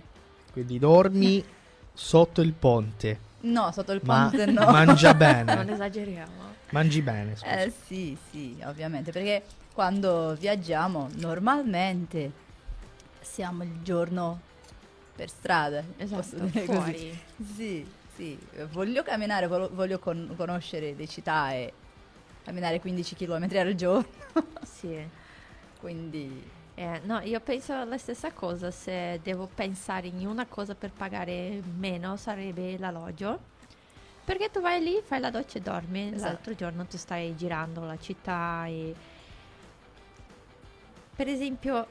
Quindi 0.50 0.78
dormi 0.78 1.44
sotto 1.92 2.40
il 2.40 2.52
ponte, 2.52 3.30
No, 3.42 3.70
sotto 3.72 3.92
il 3.92 4.00
ma 4.04 4.28
ponte 4.30 4.46
no. 4.46 4.70
mangia 4.70 5.10
Non 5.12 5.18
bene. 5.18 5.72
esageriamo. 5.72 6.30
Mangi 6.70 7.02
bene, 7.02 7.36
scusa. 7.36 7.60
Eh 7.60 7.72
sì, 7.86 8.16
sì, 8.30 8.56
ovviamente, 8.64 9.12
perché 9.12 9.42
quando 9.74 10.34
viaggiamo 10.38 11.08
normalmente 11.16 12.30
siamo 13.20 13.62
il 13.62 13.82
giorno 13.82 14.40
per 15.14 15.28
strada, 15.28 15.82
Esatto, 15.98 16.36
dire 16.46 16.64
così. 16.64 16.64
fuori. 16.64 17.18
Sì, 17.54 17.86
sì, 18.14 18.38
voglio 18.70 19.02
camminare, 19.02 19.46
voglio 19.46 19.98
con- 19.98 20.34
conoscere 20.36 20.94
le 20.94 21.06
città 21.08 21.52
e 21.52 21.72
camminare 22.44 22.80
15 22.80 23.14
km 23.14 23.48
al 23.56 23.74
giorno, 23.74 24.06
Sì. 24.62 25.00
quindi 25.80 26.60
Eh, 26.74 27.00
no, 27.04 27.20
io 27.20 27.38
penso 27.40 27.84
la 27.84 27.98
stessa 27.98 28.32
cosa, 28.32 28.70
se 28.70 29.20
devo 29.22 29.46
pensare 29.52 30.06
in 30.08 30.26
una 30.26 30.46
cosa 30.46 30.74
per 30.74 30.90
pagare 30.90 31.60
meno 31.78 32.16
sarebbe 32.16 32.78
l'alloggio. 32.78 33.50
Perché 34.24 34.50
tu 34.50 34.60
vai 34.60 34.80
lì, 34.82 35.00
fai 35.04 35.20
la 35.20 35.30
doccia 35.30 35.58
e 35.58 35.60
dormi, 35.62 36.12
Esatto. 36.14 36.22
l'altro 36.32 36.54
giorno 36.54 36.86
tu 36.86 36.96
stai 36.96 37.34
girando 37.36 37.84
la 37.84 37.98
città 37.98 38.64
e... 38.66 38.94
Per 41.14 41.28
esempio, 41.28 41.86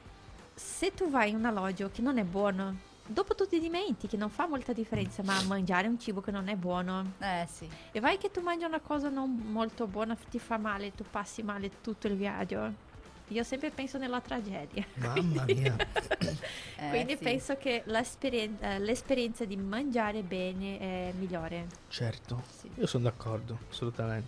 se 0.55 0.93
tu 0.93 1.09
vai 1.09 1.29
in 1.29 1.35
un 1.35 1.45
alloggio 1.45 1.89
che 1.91 2.01
non 2.01 2.17
è 2.17 2.23
buono, 2.23 2.75
dopo 3.11 3.35
tu 3.35 3.45
ti 3.47 3.59
dimentichi, 3.59 4.17
non 4.17 4.29
fa 4.29 4.47
molta 4.47 4.73
differenza, 4.73 5.23
ma 5.23 5.41
mangiare 5.43 5.87
un 5.87 5.99
cibo 5.99 6.21
che 6.21 6.31
non 6.31 6.47
è 6.47 6.55
buono 6.55 7.13
eh 7.19 7.47
sì. 7.51 7.67
e 7.91 7.99
vai 7.99 8.17
che 8.17 8.31
tu 8.31 8.41
mangi 8.41 8.63
una 8.63 8.79
cosa 8.79 9.09
non 9.09 9.29
molto 9.51 9.87
buona, 9.87 10.15
ti 10.29 10.39
fa 10.39 10.57
male, 10.57 10.93
tu 10.95 11.03
passi 11.09 11.43
male 11.43 11.71
tutto 11.81 12.07
il 12.07 12.15
viaggio. 12.15 12.89
Io 13.29 13.43
sempre 13.43 13.69
penso 13.69 13.97
nella 13.97 14.19
tragedia. 14.19 14.85
Mamma 14.95 15.45
mia. 15.45 15.75
Eh, 16.81 16.89
Quindi 16.89 17.15
sì. 17.15 17.23
penso 17.23 17.57
che 17.57 17.83
l'esperien- 17.85 18.57
eh, 18.59 18.79
l'esperienza 18.79 19.45
di 19.45 19.55
mangiare 19.55 20.23
bene 20.23 20.79
è 20.79 21.13
migliore. 21.15 21.67
Certo, 21.89 22.43
Sì. 22.49 22.71
io 22.75 22.87
sono 22.87 23.03
d'accordo, 23.03 23.59
assolutamente. 23.69 24.27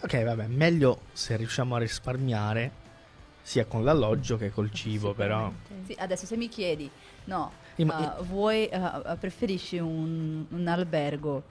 Ok, 0.00 0.24
vabbè, 0.24 0.48
meglio 0.48 1.02
se 1.12 1.36
riusciamo 1.36 1.76
a 1.76 1.78
risparmiare 1.78 2.70
sia 3.42 3.64
con 3.66 3.84
l'alloggio 3.84 4.36
che 4.36 4.50
col 4.50 4.72
cibo, 4.72 5.14
però. 5.14 5.52
Sì, 5.84 5.94
adesso 5.98 6.26
se 6.26 6.36
mi 6.36 6.48
chiedi, 6.48 6.90
no, 7.24 7.52
uh, 7.76 8.22
vuoi, 8.24 8.68
uh, 8.72 9.16
preferisci 9.18 9.78
un, 9.78 10.44
un 10.48 10.66
albergo 10.68 11.42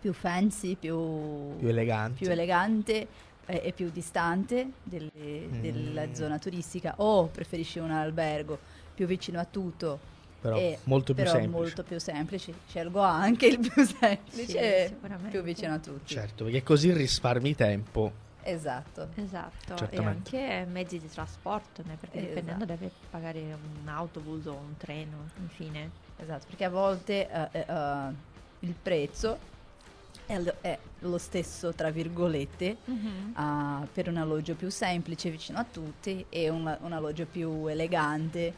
più 0.00 0.12
fancy, 0.12 0.74
più, 0.76 1.56
più 1.58 1.68
elegante. 1.68 2.16
più 2.24 2.30
elegante 2.30 3.06
e, 3.46 3.60
e 3.64 3.72
più 3.72 3.90
distante 3.90 4.70
delle- 4.82 5.10
Mm. 5.52 5.60
della 5.60 6.14
zona 6.14 6.38
turistica 6.38 6.94
o 6.98 7.26
preferisci 7.26 7.78
un 7.78 7.90
albergo 7.90 8.58
più 8.94 9.06
vicino 9.06 9.38
a 9.40 9.44
tutto 9.44 9.98
però 10.40 10.56
e- 10.56 10.78
molto 10.84 11.14
più 11.14 11.22
però 11.22 11.34
semplice. 11.36 11.56
molto 11.58 11.82
più 11.82 11.98
semplice 12.00 12.52
scelgo 12.68 13.00
anche 13.00 13.46
il 13.46 13.58
più 13.58 13.70
semplice 13.84 14.46
Sì, 14.46 14.56
e 14.56 14.94
più 15.30 15.42
vicino 15.42 15.74
a 15.74 15.78
tutti 15.78 16.14
Certo, 16.14 16.44
perché 16.44 16.62
così 16.62 16.92
risparmi 16.92 17.54
tempo. 17.54 18.12
Esatto 18.42 19.08
Esatto, 19.14 19.88
e 19.90 19.98
anche 19.98 20.66
mezzi 20.70 20.98
di 20.98 21.08
trasporto, 21.08 21.82
né? 21.86 21.96
perché 21.98 22.18
Esatto. 22.18 22.28
dipendendo 22.34 22.64
deve 22.64 22.90
pagare 23.10 23.40
un 23.40 23.88
autobus 23.88 24.46
o 24.46 24.54
un 24.54 24.76
treno, 24.76 25.28
infine. 25.40 25.90
esatto 26.16 26.46
perché 26.46 26.64
a 26.64 26.70
volte 26.70 27.28
eh, 27.52 27.66
eh, 27.66 28.12
il 28.60 28.74
prezzo 28.80 29.50
è 30.26 30.38
lo, 30.38 30.54
è 30.60 30.78
lo 31.00 31.18
stesso 31.18 31.72
tra 31.74 31.90
virgolette 31.90 32.76
ah, 33.34 33.84
per 33.92 34.08
un 34.08 34.16
alloggio 34.16 34.54
più 34.54 34.70
semplice 34.70 35.30
vicino 35.30 35.58
a 35.58 35.64
tutti 35.64 36.24
e 36.28 36.48
un, 36.48 36.76
un 36.82 36.92
alloggio 36.92 37.26
più 37.26 37.66
elegante 37.66 38.54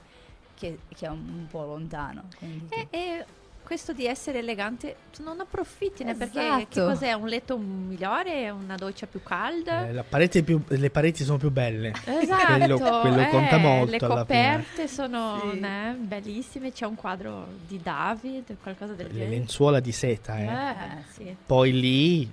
che, 0.54 0.80
che 0.94 1.06
è 1.06 1.08
un, 1.08 1.26
un 1.26 1.46
po' 1.50 1.64
lontano 1.64 2.24
E, 2.68 2.86
e 2.90 3.24
questo 3.64 3.92
di 3.92 4.06
essere 4.06 4.38
elegante, 4.38 4.96
tu 5.10 5.22
non 5.22 5.40
approfitti, 5.40 6.04
né? 6.04 6.14
perché 6.14 6.38
che 6.38 6.46
Esatto. 6.78 6.86
cos'è? 6.86 7.12
Un 7.14 7.26
letto 7.26 7.56
migliore, 7.58 8.50
una 8.50 8.76
doccia 8.76 9.06
più 9.06 9.22
calda? 9.22 9.88
Eh, 9.88 9.92
la 9.92 10.04
parete 10.04 10.42
più- 10.42 10.62
le 10.68 10.90
pareti 10.90 11.24
sono 11.24 11.38
più 11.38 11.50
belle. 11.50 11.92
Esatto, 12.04 12.56
Quello- 12.58 13.00
quello 13.00 13.20
eh, 13.20 13.28
conta 13.28 13.56
molto 13.56 13.90
Le 13.90 13.96
alla 13.96 14.14
coperte 14.16 14.86
sono 14.86 15.40
Sì. 15.52 15.58
né, 15.58 15.96
bellissime. 15.98 16.72
C'è 16.72 16.84
un 16.86 16.94
quadro 16.94 17.46
di 17.66 17.80
David, 17.82 18.56
qualcosa 18.62 18.92
del 18.92 19.06
Le 19.06 19.12
genere. 19.12 19.30
lenzuola 19.30 19.80
di 19.80 19.92
seta, 19.92 20.38
eh. 20.38 20.44
Eh, 20.44 21.02
sì. 21.10 21.36
Poi 21.46 21.72
lì 21.72 22.30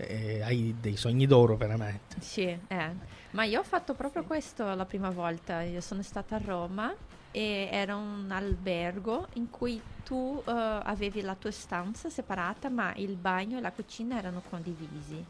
eh, 0.00 0.40
hai 0.42 0.76
dei 0.80 0.96
sogni 0.96 1.26
d'oro 1.26 1.56
veramente. 1.56 2.16
Sì, 2.20 2.42
eh. 2.68 3.16
Ma 3.32 3.44
io 3.44 3.60
ho 3.60 3.64
fatto 3.64 3.94
proprio 3.94 4.22
questo 4.22 4.72
la 4.74 4.84
prima 4.86 5.10
volta. 5.10 5.62
Io 5.62 5.80
sono 5.80 6.02
stata 6.02 6.36
a 6.36 6.40
Roma 6.42 6.94
e 7.30 7.68
era 7.70 7.94
un 7.96 8.30
albergo 8.30 9.28
in 9.34 9.50
cui 9.50 9.80
tu 10.02 10.42
eh, 10.46 10.50
avevi 10.52 11.20
la 11.20 11.34
tua 11.34 11.50
stanza 11.50 12.08
separata, 12.08 12.68
ma 12.70 12.94
il 12.96 13.16
bagno 13.16 13.58
e 13.58 13.60
la 13.60 13.72
cucina 13.72 14.16
erano 14.18 14.42
condivisi. 14.42 15.24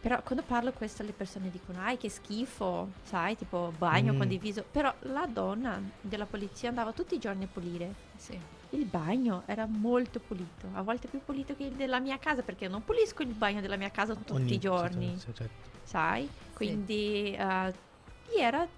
Però 0.00 0.22
quando 0.22 0.44
parlo 0.44 0.70
questo 0.74 1.02
le 1.02 1.12
persone 1.14 1.48
dicono, 1.50 1.80
ai 1.80 1.96
che 1.96 2.10
schifo, 2.10 2.92
sai, 3.04 3.36
tipo 3.36 3.72
bagno 3.78 4.12
Mm. 4.12 4.18
condiviso. 4.18 4.62
Però 4.70 4.94
la 5.04 5.26
donna 5.26 5.82
della 6.02 6.26
polizia 6.26 6.68
andava 6.68 6.92
tutti 6.92 7.14
i 7.14 7.18
giorni 7.18 7.44
a 7.44 7.48
pulire. 7.48 7.94
sì. 8.16 8.38
Il 8.70 8.86
bagno 8.86 9.44
era 9.46 9.66
molto 9.66 10.18
pulito, 10.18 10.68
a 10.74 10.82
volte 10.82 11.06
più 11.06 11.22
pulito 11.24 11.54
che 11.54 11.64
il 11.66 11.76
della 11.76 12.00
mia 12.00 12.18
casa, 12.18 12.42
perché 12.42 12.64
io 12.64 12.70
non 12.70 12.82
pulisco 12.82 13.22
il 13.22 13.32
bagno 13.32 13.60
della 13.60 13.76
mia 13.76 13.90
casa 13.90 14.16
tutti 14.16 14.32
Ogni- 14.32 14.54
i 14.54 14.58
giorni 14.58 15.12
sì, 15.14 15.26
sì, 15.26 15.32
certo. 15.32 15.70
sai? 15.84 16.28
Quindi 16.52 17.32
eh, 17.38 17.74
era 18.36 18.68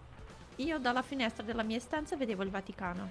io 0.57 0.79
dalla 0.79 1.03
finestra 1.03 1.43
della 1.43 1.63
mia 1.63 1.79
stanza 1.81 2.17
vedevo 2.17 2.43
il 2.43 2.51
Vaticano, 2.51 3.11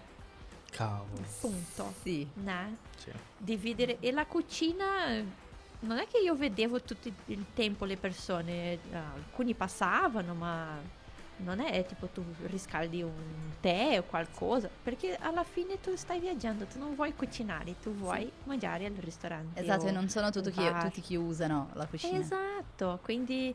Cavolo. 0.71 1.23
punto. 1.39 1.93
sì 2.01 2.27
Né? 2.35 2.77
Sì. 2.97 3.11
Dividere 3.37 3.97
e 3.99 4.11
la 4.11 4.25
cucina 4.25 5.43
non 5.79 5.97
è 5.97 6.07
che 6.07 6.17
io 6.17 6.35
vedevo 6.35 6.81
tutto 6.81 7.09
il 7.25 7.45
tempo 7.53 7.85
le 7.85 7.97
persone, 7.97 8.79
alcuni 8.91 9.53
passavano, 9.53 10.33
ma 10.33 11.03
non 11.37 11.59
è 11.59 11.85
tipo 11.85 12.07
tu 12.07 12.23
riscaldi 12.45 13.01
un 13.01 13.51
tè 13.59 13.99
o 13.99 14.03
qualcosa, 14.03 14.69
perché 14.83 15.15
alla 15.17 15.43
fine 15.43 15.79
tu 15.81 15.95
stai 15.95 16.19
viaggiando, 16.19 16.65
tu 16.65 16.79
non 16.79 16.95
vuoi 16.95 17.13
cucinare, 17.13 17.75
tu 17.81 17.93
vuoi 17.93 18.31
mangiare 18.45 18.85
al 18.85 18.93
ristorante. 18.93 19.59
esatto 19.59 19.87
e 19.87 19.91
non 19.91 20.09
sono 20.09 20.31
tutti 20.31 20.49
chi, 20.51 20.71
tutti 20.79 21.01
chi 21.01 21.15
usano 21.15 21.69
la 21.73 21.85
cucina 21.85 22.19
Esatto, 22.19 22.99
quindi 23.03 23.53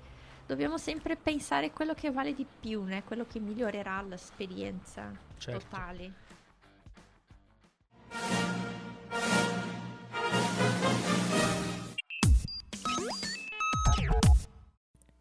dobbiamo 0.51 0.79
sempre 0.79 1.15
pensare 1.15 1.71
quello 1.71 1.95
che 1.95 2.11
vale 2.11 2.35
di 2.35 2.45
più, 2.45 2.83
né? 2.83 3.05
quello 3.05 3.25
che 3.25 3.39
migliorerà 3.39 4.03
l'esperienza 4.03 5.13
Certo. 5.39 5.61
totale. 5.61 6.13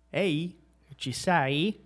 Ehi, 0.10 0.58
ci 0.96 1.14
sei? 1.14 1.80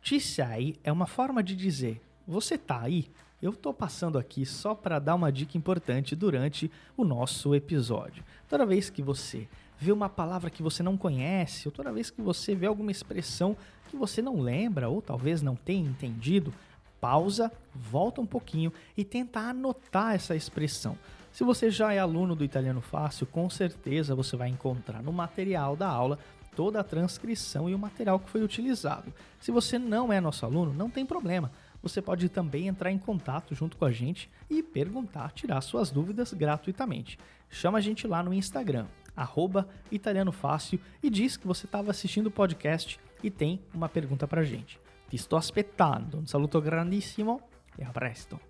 Ci 0.00 0.20
sei 0.20 0.78
é 0.84 0.92
uma 0.92 1.06
forma 1.06 1.42
de 1.42 1.56
dizer 1.56 2.00
você 2.24 2.56
tá 2.56 2.82
aí? 2.82 3.10
Eu 3.42 3.52
tô 3.52 3.74
passando 3.74 4.16
aqui 4.16 4.46
só 4.46 4.72
para 4.74 5.00
dar 5.00 5.16
uma 5.16 5.32
dica 5.32 5.58
importante 5.58 6.14
durante 6.14 6.70
o 6.96 7.04
nosso 7.04 7.54
episódio. 7.54 8.24
Toda 8.48 8.64
vez 8.64 8.88
que 8.88 9.02
você 9.02 9.48
vê 9.78 9.92
uma 9.92 10.08
palavra 10.08 10.50
que 10.50 10.62
você 10.62 10.82
não 10.82 10.96
conhece, 10.96 11.68
ou 11.68 11.72
toda 11.72 11.92
vez 11.92 12.10
que 12.10 12.22
você 12.22 12.54
vê 12.54 12.66
alguma 12.66 12.90
expressão 12.90 13.56
que 13.88 13.96
você 13.96 14.20
não 14.20 14.40
lembra 14.40 14.88
ou 14.88 15.00
talvez 15.00 15.42
não 15.42 15.54
tenha 15.54 15.88
entendido, 15.88 16.52
pausa, 17.00 17.52
volta 17.74 18.20
um 18.20 18.26
pouquinho 18.26 18.72
e 18.96 19.04
tenta 19.04 19.40
anotar 19.40 20.14
essa 20.14 20.34
expressão. 20.34 20.96
Se 21.32 21.44
você 21.44 21.70
já 21.70 21.92
é 21.92 21.98
aluno 21.98 22.34
do 22.34 22.44
Italiano 22.44 22.80
Fácil, 22.80 23.26
com 23.26 23.50
certeza 23.50 24.14
você 24.14 24.36
vai 24.36 24.48
encontrar 24.48 25.02
no 25.02 25.12
material 25.12 25.76
da 25.76 25.88
aula 25.88 26.18
toda 26.54 26.80
a 26.80 26.84
transcrição 26.84 27.68
e 27.68 27.74
o 27.74 27.78
material 27.78 28.18
que 28.18 28.30
foi 28.30 28.42
utilizado. 28.42 29.12
Se 29.40 29.50
você 29.50 29.78
não 29.78 30.12
é 30.12 30.20
nosso 30.20 30.46
aluno, 30.46 30.72
não 30.72 30.88
tem 30.88 31.04
problema. 31.04 31.50
você 31.82 32.00
pode 32.00 32.30
também 32.30 32.68
entrar 32.68 32.90
em 32.90 32.98
contato 32.98 33.54
junto 33.54 33.76
com 33.76 33.84
a 33.84 33.92
gente 33.92 34.30
e 34.48 34.62
perguntar, 34.62 35.32
tirar 35.32 35.60
suas 35.60 35.90
dúvidas 35.90 36.32
gratuitamente. 36.32 37.18
Chama 37.50 37.76
a 37.76 37.80
gente 37.80 38.06
lá 38.06 38.22
no 38.22 38.32
Instagram, 38.32 38.86
arroba 39.14 39.66
Italiano 39.90 40.32
Fácil, 40.32 40.80
e 41.02 41.10
diz 41.10 41.36
que 41.36 41.46
você 41.46 41.66
estava 41.66 41.90
assistindo 41.90 42.26
o 42.26 42.30
podcast 42.30 42.98
e 43.22 43.30
tem 43.30 43.60
uma 43.72 43.88
pergunta 43.88 44.26
pra 44.26 44.42
gente. 44.42 44.78
Ti 45.08 45.16
sto 45.18 45.36
aspettando. 45.36 46.18
Un 46.18 46.26
saluto 46.26 46.60
grandissimo 46.60 47.40
e 47.76 47.84
a 47.84 47.90
presto. 47.90 48.40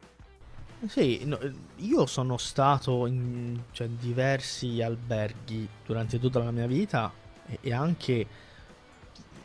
Sì, 0.87 1.25
no, 1.25 1.39
io 1.77 2.07
sono 2.07 2.37
stato 2.37 3.07
in 3.07 3.59
cioè, 3.73 3.89
diversi 3.89 4.83
alberghi 4.83 5.67
durante 5.87 6.19
tutta 6.19 6.41
la 6.41 6.51
mia 6.51 6.67
vita 6.67 7.11
e, 7.47 7.59
e 7.63 7.73
anche 7.73 8.27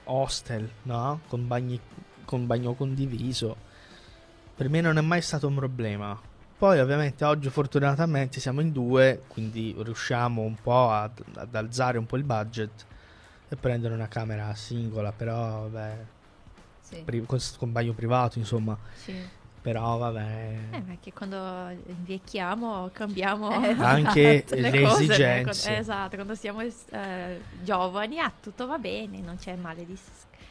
hostel, 0.05 0.69
no? 0.83 1.21
Con, 1.27 1.47
bagni, 1.47 1.79
con 2.25 2.45
bagno 2.45 2.73
condiviso. 2.73 3.55
Per 4.55 4.69
me 4.69 4.81
non 4.81 4.97
è 4.97 5.01
mai 5.01 5.21
stato 5.21 5.47
un 5.47 5.55
problema. 5.55 6.19
Poi 6.59 6.77
ovviamente 6.81 7.23
oggi 7.23 7.49
fortunatamente 7.49 8.41
siamo 8.41 8.59
in 8.59 8.73
due, 8.73 9.23
quindi 9.29 9.73
riusciamo 9.77 10.41
un 10.41 10.55
po' 10.61 10.89
ad, 10.91 11.11
ad 11.35 11.55
alzare 11.55 11.97
un 11.97 12.05
po' 12.05 12.17
il 12.17 12.23
budget 12.23 12.85
e 13.47 13.55
prendere 13.55 13.93
una 13.93 14.09
camera 14.09 14.53
singola, 14.55 15.13
però 15.13 15.69
vabbè, 15.69 15.97
Sì. 16.81 17.01
pri- 17.05 17.25
con, 17.25 17.39
con 17.57 17.71
bagno 17.71 17.93
privato 17.93 18.39
insomma, 18.39 18.77
Sì. 18.93 19.25
però 19.61 19.97
vabbè. 19.99 20.57
Eh, 20.71 20.97
che 20.99 21.13
quando 21.13 21.69
invecchiamo 21.85 22.89
cambiamo 22.91 23.63
Eh, 23.63 23.75
Anche 23.81 24.43
le 24.49 24.59
le 24.69 24.81
cose, 24.81 25.03
esigenze. 25.05 25.61
Quando- 25.63 25.79
esatto, 25.81 26.15
quando 26.17 26.35
siamo 26.35 26.59
eh, 26.61 27.41
giovani, 27.63 28.19
ah, 28.19 28.33
tutto 28.37 28.67
va 28.67 28.77
bene, 28.77 29.21
non 29.21 29.37
c'è 29.37 29.55
male 29.55 29.85
di 29.85 29.97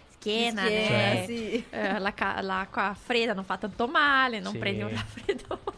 schiena, 0.09 0.63
Sì, 0.63 0.73
né? 0.73 1.23
sì. 1.27 1.65
Eh, 1.69 1.99
la 1.99 2.15
ca- 2.15 2.41
l'acqua 2.41 2.97
fredda 2.99 3.35
non 3.35 3.45
fa 3.45 3.59
tanto 3.59 3.87
male, 3.89 4.41
non 4.41 4.53
Sì. 4.53 4.59
prendi 4.59 4.81
un 4.83 4.89
raffreddore. 4.89 5.77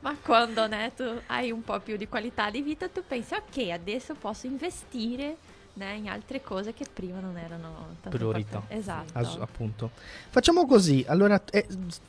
Ma 0.00 0.16
quando 0.20 0.66
né, 0.66 0.92
tu 0.94 1.04
hai 1.26 1.50
un 1.50 1.62
po' 1.62 1.78
più 1.80 1.96
di 1.96 2.08
qualità 2.08 2.50
di 2.50 2.62
vita, 2.62 2.88
tu 2.88 3.02
pensi, 3.06 3.34
ok, 3.34 3.70
adesso 3.70 4.14
posso 4.14 4.46
investire 4.46 5.36
né, 5.74 5.94
in 5.94 6.08
altre 6.08 6.40
cose 6.42 6.72
che 6.74 6.86
prima 6.92 7.20
non 7.20 7.36
erano 7.36 7.96
tanto 8.00 8.16
Priorità. 8.16 8.56
importanti. 8.56 8.74
Esatto. 8.74 9.18
As- 9.18 9.36
appunto. 9.40 9.90
Facciamo 10.30 10.66
così, 10.66 11.04
allora 11.06 11.40
eh, 11.50 11.66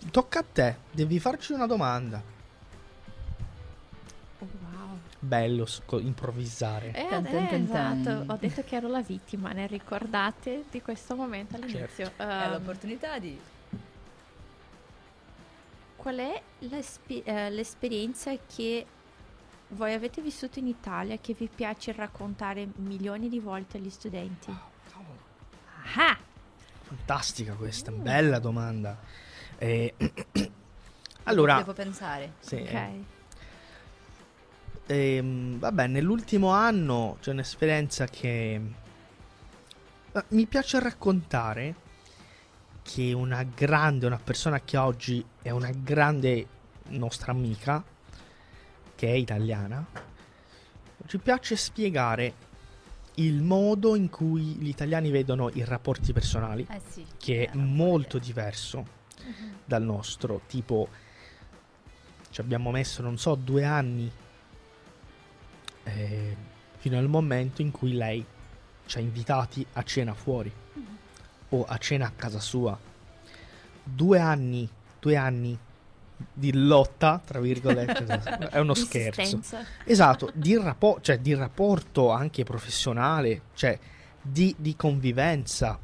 tocca 0.09 0.39
a 0.39 0.45
te, 0.51 0.77
devi 0.91 1.19
farci 1.19 1.51
una 1.53 1.67
domanda. 1.67 2.21
Oh, 4.39 4.47
wow. 4.61 4.97
Bello 5.19 5.65
sco- 5.65 5.99
improvvisare. 5.99 6.87
Eh, 6.93 7.05
Tan, 7.09 7.23
tan, 7.23 7.47
tan, 7.47 7.67
tan. 7.67 8.01
esatto, 8.01 8.31
ho 8.33 8.37
detto 8.37 8.63
che 8.63 8.75
ero 8.77 8.87
la 8.87 9.01
vittima, 9.01 9.51
ne 9.51 9.67
ricordate 9.67 10.63
di 10.71 10.81
questo 10.81 11.15
momento 11.15 11.55
all'inizio. 11.57 11.87
Certo. 11.87 12.23
È 12.23 12.25
Ehm, 12.45 12.51
l'opportunità 12.51 13.19
di... 13.19 13.39
qual 16.01 16.15
è 16.17 16.41
eh, 17.23 17.49
l'esperienza 17.51 18.35
che 18.35 18.85
voi 19.67 19.93
avete 19.93 20.19
vissuto 20.19 20.57
in 20.57 20.65
Italia 20.65 21.15
che 21.19 21.35
vi 21.35 21.47
piace 21.53 21.91
raccontare 21.91 22.67
milioni 22.77 23.29
di 23.29 23.39
volte 23.39 23.77
agli 23.77 23.91
studenti? 23.91 24.51
Ah! 25.95 26.17
Fantastica 26.81 27.53
questa, 27.53 27.91
bella 27.91 28.39
domanda. 28.39 28.97
Eh, 29.59 29.93
allora, 31.23 31.57
Devo 31.57 31.73
pensare. 31.73 32.33
sì, 32.39 32.55
Ok. 32.55 32.89
ehm, 34.87 35.59
vabbè, 35.59 35.85
nell'ultimo 35.85 36.49
anno 36.49 37.17
c'è 37.21 37.29
un'esperienza 37.29 38.07
che 38.07 38.59
eh, 40.13 40.23
mi 40.29 40.47
piace 40.47 40.79
raccontare 40.79 41.75
che 42.93 43.13
una 43.13 43.43
grande, 43.43 44.05
una 44.05 44.19
persona 44.21 44.59
che 44.59 44.75
oggi 44.75 45.23
è 45.41 45.49
una 45.49 45.69
grande 45.71 46.45
nostra 46.89 47.31
amica, 47.31 47.81
che 48.95 49.07
è 49.07 49.13
italiana, 49.13 49.85
ci 51.07 51.17
piace 51.17 51.55
spiegare 51.55 52.49
il 53.15 53.41
modo 53.41 53.95
in 53.95 54.09
cui 54.09 54.41
gli 54.41 54.67
italiani 54.67 55.09
vedono 55.09 55.49
i 55.53 55.63
rapporti 55.63 56.11
personali, 56.11 56.65
Eh 56.69 56.81
sì. 56.85 57.05
che 57.17 57.47
è 57.49 57.55
molto 57.55 58.17
diverso 58.19 58.85
Mhm. 59.23 59.55
dal 59.63 59.83
nostro. 59.83 60.41
Tipo, 60.47 60.89
ci 62.29 62.41
abbiamo 62.41 62.71
messo, 62.71 63.01
non 63.01 63.17
so, 63.17 63.35
due 63.35 63.63
anni 63.63 64.11
eh, 65.83 66.35
fino 66.77 66.97
al 66.97 67.07
momento 67.07 67.61
in 67.61 67.71
cui 67.71 67.93
lei 67.93 68.23
ci 68.85 68.97
ha 68.97 69.01
invitati 69.01 69.65
a 69.73 69.83
cena 69.83 70.13
fuori 70.13 70.51
o 71.51 71.65
a 71.65 71.77
cena 71.77 72.07
a 72.07 72.11
casa 72.15 72.39
sua. 72.39 72.77
Due 73.83 74.19
anni, 74.19 74.69
due 74.99 75.15
anni 75.15 75.57
di 76.33 76.53
lotta, 76.53 77.21
tra 77.23 77.39
virgolette, 77.39 78.49
è 78.51 78.59
uno 78.59 78.73
scherzo. 78.73 79.39
Esatto, 79.83 80.31
di, 80.33 80.57
rappo- 80.57 80.99
cioè, 81.01 81.19
di 81.19 81.33
rapporto 81.33 82.11
anche 82.11 82.43
professionale, 82.43 83.41
cioè 83.53 83.77
di, 84.21 84.53
di 84.57 84.75
convivenza 84.75 85.79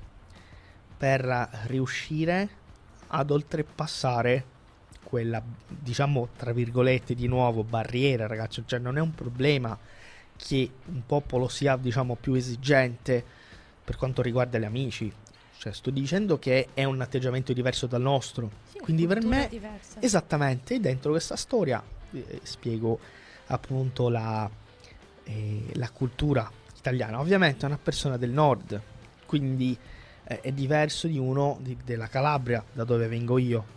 per 0.97 1.49
riuscire 1.65 2.49
ad 3.07 3.31
oltrepassare 3.31 4.55
quella, 5.03 5.41
diciamo, 5.67 6.29
tra 6.35 6.51
virgolette, 6.51 7.15
di 7.15 7.27
nuovo, 7.27 7.63
barriera, 7.63 8.27
ragazzi. 8.27 8.63
Cioè, 8.65 8.79
non 8.79 8.97
è 8.97 9.01
un 9.01 9.13
problema 9.15 9.77
che 10.35 10.69
un 10.85 11.05
popolo 11.05 11.47
sia, 11.47 11.77
diciamo, 11.77 12.15
più 12.15 12.33
esigente 12.33 13.23
per 13.83 13.95
quanto 13.95 14.21
riguarda 14.21 14.57
gli 14.57 14.65
amici. 14.65 15.11
Cioè, 15.57 15.73
sto 15.73 15.89
dicendo 15.89 16.37
che 16.37 16.69
è 16.73 16.83
un 16.83 17.01
atteggiamento 17.01 17.51
diverso 17.51 17.87
dal 17.87 18.01
nostro. 18.01 18.51
Sì, 18.71 18.79
Quindi 18.79 19.07
per 19.07 19.23
me 19.23 19.47
diversa. 19.49 19.99
Esattamente, 19.99 20.79
dentro 20.79 21.11
questa 21.11 21.35
storia 21.35 21.83
eh, 22.11 22.39
spiego 22.43 22.99
appunto 23.47 24.09
la, 24.09 24.49
eh, 25.23 25.65
la 25.73 25.89
cultura 25.89 26.49
italiana. 26.77 27.19
Ovviamente 27.19 27.63
è 27.63 27.65
una 27.65 27.79
persona 27.81 28.17
del 28.17 28.29
nord, 28.29 28.79
quindi 29.25 29.77
eh, 30.23 30.41
è 30.41 30.51
diverso 30.51 31.07
di 31.07 31.17
uno 31.17 31.57
di- 31.61 31.77
della 31.83 32.07
Calabria, 32.07 32.63
da 32.71 32.83
dove 32.83 33.07
vengo 33.07 33.37
io. 33.37 33.75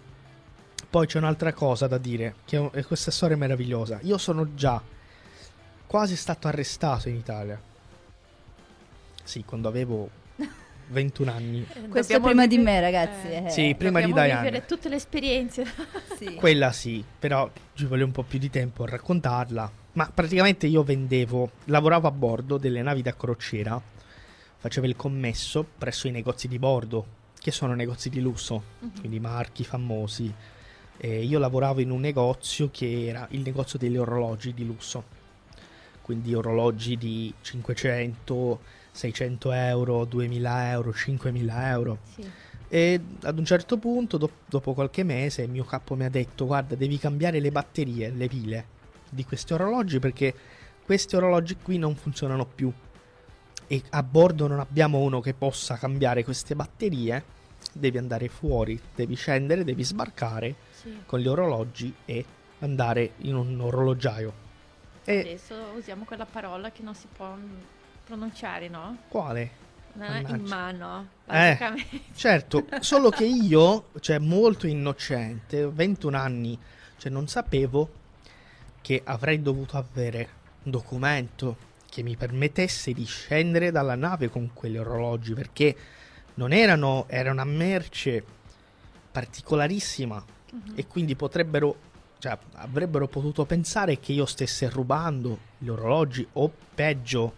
Poi 0.89 1.07
c'è 1.07 1.19
un'altra 1.19 1.53
cosa 1.53 1.87
da 1.87 1.99
dire, 1.99 2.35
che 2.45 2.71
è 2.73 2.85
questa 2.85 3.11
storia 3.11 3.37
meravigliosa. 3.37 4.01
Io 4.03 4.19
sono 4.19 4.55
già 4.55 4.83
quasi 5.87 6.17
stato 6.17 6.47
arrestato 6.49 7.09
in 7.09 7.17
Italia. 7.17 7.61
Sì, 9.23 9.45
quando 9.45 9.69
avevo 9.69 10.11
21 10.91 11.31
anni. 11.31 11.61
Eh, 11.63 11.89
Questo 11.89 12.13
dobbiamo 12.13 12.27
prima 12.27 12.47
di 12.47 12.57
vive- 12.59 12.71
me, 12.71 12.81
ragazzi. 12.81 13.27
eh, 13.29 13.45
eh. 13.47 13.51
Sì, 13.51 13.75
prima 13.77 14.01
di 14.01 14.07
dobbiamo 14.09 14.27
Diana. 14.27 14.41
vivere 14.43 14.67
tutte 14.67 14.89
le 14.89 14.97
esperienze. 14.97 15.65
Sì. 16.21 16.35
Quella 16.35 16.71
sì, 16.71 17.03
però 17.19 17.51
ci 17.73 17.87
vuole 17.87 18.03
un 18.03 18.11
po' 18.13 18.23
più 18.25 18.39
di 18.39 18.51
tempo 18.51 18.83
a 18.83 18.89
raccontarla. 18.89 19.73
Ma 19.93 20.11
praticamente 20.13 20.67
io 20.67 20.83
vendevo, 20.83 21.51
lavoravo 21.65 22.07
a 22.07 22.11
bordo 22.11 22.59
delle 22.59 22.83
navi 22.83 23.01
da 23.01 23.17
crociera, 23.17 23.81
facevo 24.59 24.87
il 24.87 24.97
commesso 24.97 25.67
presso 25.79 26.07
i 26.09 26.11
negozi 26.11 26.47
di 26.47 26.59
bordo, 26.59 27.07
che 27.39 27.51
sono 27.51 27.75
negozi 27.75 28.11
di 28.11 28.21
lusso, 28.21 28.63
quindi 28.99 29.19
marchi 29.19 29.65
famosi. 29.65 30.31
E 30.99 31.23
io 31.23 31.39
lavoravo 31.39 31.81
in 31.81 31.91
un 31.91 32.01
negozio 32.01 32.69
che 32.71 33.07
era 33.07 33.27
il 33.31 33.41
negozio 33.41 33.79
degli 33.79 33.97
orologi 33.97 34.53
di 34.53 34.67
lusso, 34.67 35.03
quindi 36.03 36.35
orologi 36.35 36.99
di 36.99 37.33
500, 37.41 38.61
600 38.93 39.53
euro, 39.53 40.05
2000 40.05 40.71
euro, 40.71 40.93
5000 40.93 41.71
euro. 41.71 41.99
Sì. 42.15 42.31
E 42.73 43.01
ad 43.23 43.39
un 43.39 43.45
certo 43.45 43.79
punto, 43.79 44.17
do- 44.17 44.31
dopo 44.47 44.75
qualche 44.75 45.03
mese, 45.03 45.43
il 45.43 45.51
mio 45.51 45.65
capo 45.65 45.95
mi 45.97 46.05
ha 46.05 46.09
detto: 46.11 46.47
Guarda, 46.47 46.75
devi 46.75 46.99
cambiare 46.99 47.41
le 47.41 47.51
batterie, 47.51 48.11
le 48.11 48.29
pile 48.29 48.67
di 49.09 49.25
questi 49.25 49.53
orologi 49.53 49.99
perché 49.99 50.33
questi 50.85 51.17
orologi 51.17 51.57
qui 51.61 51.79
non 51.79 51.97
funzionano 51.97 52.45
più. 52.47 52.73
E 53.67 53.83
a 53.91 54.03
bordo 54.03 54.47
non 54.47 54.61
abbiamo 54.61 54.99
uno 54.99 55.21
che 55.21 55.35
possa 55.35 55.77
cambiare 55.77 56.23
queste 56.25 56.55
batterie. 56.55 57.39
Devi 57.73 57.99
andare 57.99 58.29
fuori, 58.29 58.81
devi 58.95 59.15
scendere, 59.15 59.65
devi 59.65 59.85
sbarcare 59.85 60.55
Sì. 60.73 61.03
con 61.07 61.21
gli 61.21 61.29
orologi 61.29 61.93
e 62.05 62.25
andare 62.61 63.13
in 63.19 63.35
un 63.37 63.61
orologiaio. 63.61 64.33
E 65.05 65.21
Adesso 65.21 65.55
usiamo 65.77 66.05
quella 66.05 66.27
parola 66.27 66.71
che 66.73 66.83
non 66.83 66.95
si 66.95 67.07
può 67.15 67.37
pronunciare, 68.15 68.69
no? 68.69 68.97
quale? 69.09 69.59
È 69.93 69.95
in 69.95 69.99
Mannaggia. 70.23 70.55
mano, 70.55 71.09
Eh. 71.29 71.59
Certo, 72.15 72.67
solo 72.81 73.11
che 73.11 73.25
io, 73.25 73.89
cioè 74.01 74.19
molto 74.19 74.67
innocente, 74.67 75.67
21 75.69 76.17
anni, 76.17 76.59
cioè 76.97 77.11
non 77.13 77.29
sapevo 77.29 77.89
che 78.81 79.01
avrei 79.05 79.41
dovuto 79.43 79.77
avere 79.77 80.29
un 80.65 80.71
documento 80.73 81.69
che 81.89 82.03
mi 82.03 82.17
permettesse 82.17 82.93
di 82.93 83.05
scendere 83.05 83.71
dalla 83.71 83.95
nave 83.97 84.29
con 84.29 84.51
quegli 84.53 84.77
orologi, 84.77 85.35
perché 85.35 85.77
non 86.35 86.53
erano, 86.53 87.05
era 87.09 87.31
una 87.31 87.45
merce 87.45 88.25
particolarissima 89.11 90.25
Mhm. 90.53 90.73
e 90.77 90.87
quindi 90.87 91.15
potrebbero, 91.17 91.77
cioè 92.19 92.37
avrebbero 92.55 93.07
potuto 93.09 93.45
pensare 93.45 93.99
che 94.01 94.13
io 94.13 94.25
stesse 94.27 94.69
rubando 94.69 95.39
gli 95.59 95.69
orologi 95.69 96.27
o 96.35 96.51
peggio 96.75 97.35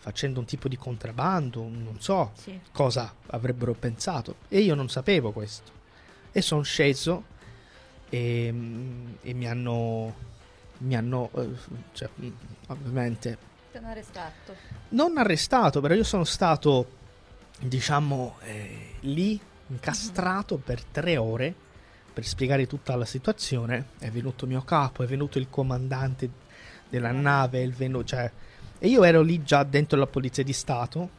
facendo 0.00 0.40
un 0.40 0.46
tipo 0.46 0.66
di 0.66 0.76
contrabbando, 0.76 1.60
non 1.62 1.96
so 2.00 2.32
Sì. 2.34 2.58
cosa 2.72 3.14
avrebbero 3.26 3.74
pensato 3.74 4.36
e 4.48 4.60
io 4.60 4.74
non 4.74 4.88
sapevo 4.88 5.30
questo 5.30 5.70
E 6.32 6.40
sono 6.40 6.62
sceso 6.62 7.24
e, 8.08 8.46
e 9.22 9.32
mi 9.34 9.46
hanno, 9.48 10.14
mi 10.78 10.96
hanno 10.96 11.30
eh, 11.36 11.48
cioè, 11.92 12.08
mm, 12.20 12.28
ovviamente, 12.68 13.38
Ti 13.70 13.76
hanno 13.78 13.88
arrestato. 13.88 14.54
non 14.90 15.16
arrestato, 15.18 15.80
però 15.80 15.94
io 15.94 16.02
sono 16.04 16.24
stato, 16.24 16.88
diciamo, 17.60 18.36
eh, 18.42 18.94
lì 19.00 19.38
incastrato 19.68 20.56
per 20.56 20.82
tre 20.82 21.16
ore 21.16 21.54
per 22.12 22.24
spiegare 22.26 22.66
tutta 22.66 22.96
la 22.96 23.04
situazione. 23.04 23.90
È 23.98 24.10
venuto 24.10 24.46
mio 24.46 24.62
capo, 24.62 25.02
è 25.04 25.06
venuto 25.06 25.38
il 25.38 25.48
comandante 25.48 26.28
della 26.88 27.12
nave, 27.12 27.62
il 27.62 27.72
venu- 27.72 28.02
cioè, 28.04 28.30
e 28.82 28.88
io 28.88 29.04
ero 29.04 29.20
lì 29.20 29.42
già 29.42 29.62
dentro 29.62 29.98
la 29.98 30.06
polizia 30.06 30.42
di 30.42 30.54
Stato. 30.54 31.18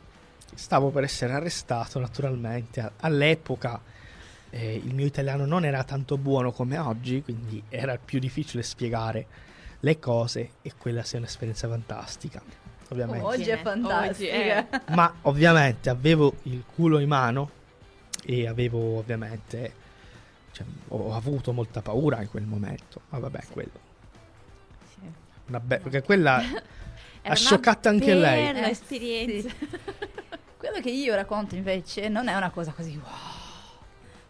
Stavo 0.56 0.90
per 0.90 1.04
essere 1.04 1.34
arrestato, 1.34 2.00
naturalmente. 2.00 2.94
All'epoca 3.02 3.80
eh, 4.50 4.76
il 4.76 4.96
mio 4.96 5.06
italiano 5.06 5.46
non 5.46 5.64
era 5.64 5.84
tanto 5.84 6.18
buono 6.18 6.52
come 6.52 6.78
oggi, 6.80 7.22
quindi 7.22 7.62
era 7.70 7.98
più 8.04 8.18
difficile 8.20 8.64
spiegare 8.64 9.26
le 9.80 10.00
cose 10.00 10.54
e 10.64 10.74
quella 10.76 11.04
sia 11.04 11.20
un'esperienza 11.20 11.68
fantastica. 11.70 12.42
Ovviamente. 12.90 13.24
Oggi 13.24 13.44
è 13.50 13.54
Oggi, 13.54 13.64
fantastica. 13.64 14.34
eh. 14.34 14.82
Ma 14.96 15.14
ovviamente 15.22 15.90
avevo 15.92 16.34
il 16.44 16.64
culo 16.76 16.98
in 16.98 17.08
mano 17.08 17.50
e 18.26 18.48
avevo 18.48 18.98
ovviamente 18.98 19.74
cioè, 20.52 20.66
ho 20.90 21.14
avuto 21.14 21.54
molta 21.54 21.82
paura 21.84 22.22
in 22.22 22.30
quel 22.30 22.44
momento. 22.46 23.02
Ma 23.10 23.20
vabbè, 23.20 23.44
quello. 23.52 23.80
Sì. 24.94 25.00
Una 25.48 25.60
be- 25.60 25.78
perché 25.80 26.02
quella 26.02 26.42
Era 27.22 27.36
scioccato 27.36 27.90
anche 27.90 28.14
lei. 28.14 28.52
bella 28.54 28.68
Eh, 28.68 28.72
esperienza. 28.72 29.50
sì. 29.50 29.68
Quello 30.58 30.80
che 30.80 30.90
io 30.90 31.16
racconto 31.16 31.56
invece 31.56 32.08
non 32.08 32.28
è 32.28 32.36
una 32.36 32.50
cosa 32.52 32.72
così 32.72 32.96
wow, 32.96 33.82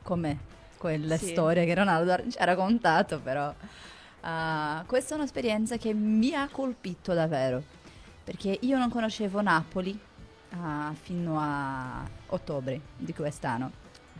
come 0.01 0.49
quelle 0.77 1.17
Sì. 1.17 1.27
storie 1.27 1.65
che 1.65 1.73
Ronaldo 1.75 2.29
ci 2.29 2.37
ha 2.37 2.45
raccontato, 2.45 3.19
però 3.19 3.53
ah, 4.21 4.83
questa 4.87 5.13
è 5.13 5.17
un'esperienza 5.17 5.77
che 5.77 5.93
mi 5.93 6.33
ha 6.33 6.47
colpito 6.49 7.13
davvero, 7.13 7.61
perché 8.23 8.57
io 8.61 8.77
non 8.77 8.89
conoscevo 8.89 9.41
Napoli 9.41 9.97
ah, 10.51 10.93
fino 10.99 11.37
a 11.39 12.03
ottobre 12.27 12.79
di 12.97 13.13
quest'anno, 13.13 13.71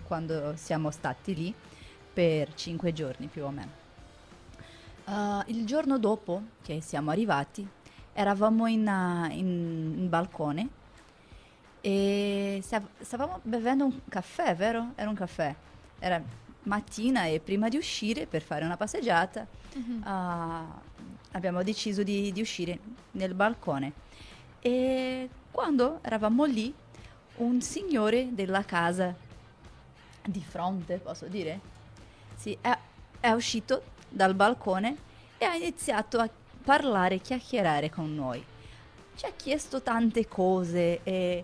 quando 0.04 0.54
siamo 0.58 0.92
stati 0.92 1.34
lì 1.34 1.54
per 2.14 2.54
cinque 2.56 2.92
giorni 2.94 3.28
più 3.28 3.46
o 3.46 3.50
meno. 3.52 3.80
Ah, 5.06 5.44
il 5.48 5.66
giorno 5.66 5.98
dopo 5.98 6.42
che 6.62 6.82
siamo 6.82 7.10
arrivati, 7.10 7.68
eravamo 8.14 8.68
in, 8.68 8.88
ah, 8.88 9.28
in- 9.32 9.96
in 9.98 10.10
balcone 10.10 10.68
e 11.82 12.60
stav- 12.64 13.02
stavamo 13.02 13.40
bevendo 13.44 13.86
un 13.86 14.00
caffè, 14.08 14.56
vero? 14.56 14.92
Era 14.96 15.10
un 15.10 15.16
caffè. 15.16 15.54
Era 16.00 16.22
mattina 16.64 17.26
e 17.26 17.40
prima 17.40 17.70
di 17.70 17.78
uscire 17.78 18.28
per 18.28 18.42
fare 18.44 18.64
una 18.66 18.78
passeggiata 18.78 19.48
ah, 20.04 20.64
abbiamo 21.32 21.64
deciso 21.64 22.04
di, 22.04 22.32
di 22.32 22.42
uscire 22.42 22.78
nel 23.12 23.34
balcone. 23.34 23.94
E 24.60 25.30
quando 25.50 26.00
eravamo 26.04 26.46
lì, 26.46 26.74
un 27.38 27.62
signore 27.62 28.28
della 28.32 28.64
casa 28.64 29.16
di 30.24 30.44
fronte, 30.48 30.98
posso 30.98 31.26
dire? 31.26 31.60
Sì, 32.36 32.56
è, 32.62 32.78
è 33.20 33.32
uscito 33.32 33.84
dal 34.08 34.36
balcone 34.36 34.96
e 35.38 35.46
ha 35.46 35.56
iniziato 35.56 36.20
a 36.20 36.30
parlare, 36.62 37.20
chiacchierare 37.20 37.90
con 37.90 38.14
noi. 38.16 38.44
Ci 39.16 39.26
ha 39.26 39.32
chiesto 39.36 39.82
tante 39.82 40.28
cose 40.28 41.02
e 41.04 41.44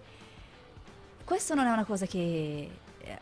questo 1.23 1.53
non 1.55 1.65
è 1.67 1.71
una 1.71 1.83
cosa 1.85 2.05
che... 2.05 2.69
eh, 2.99 3.19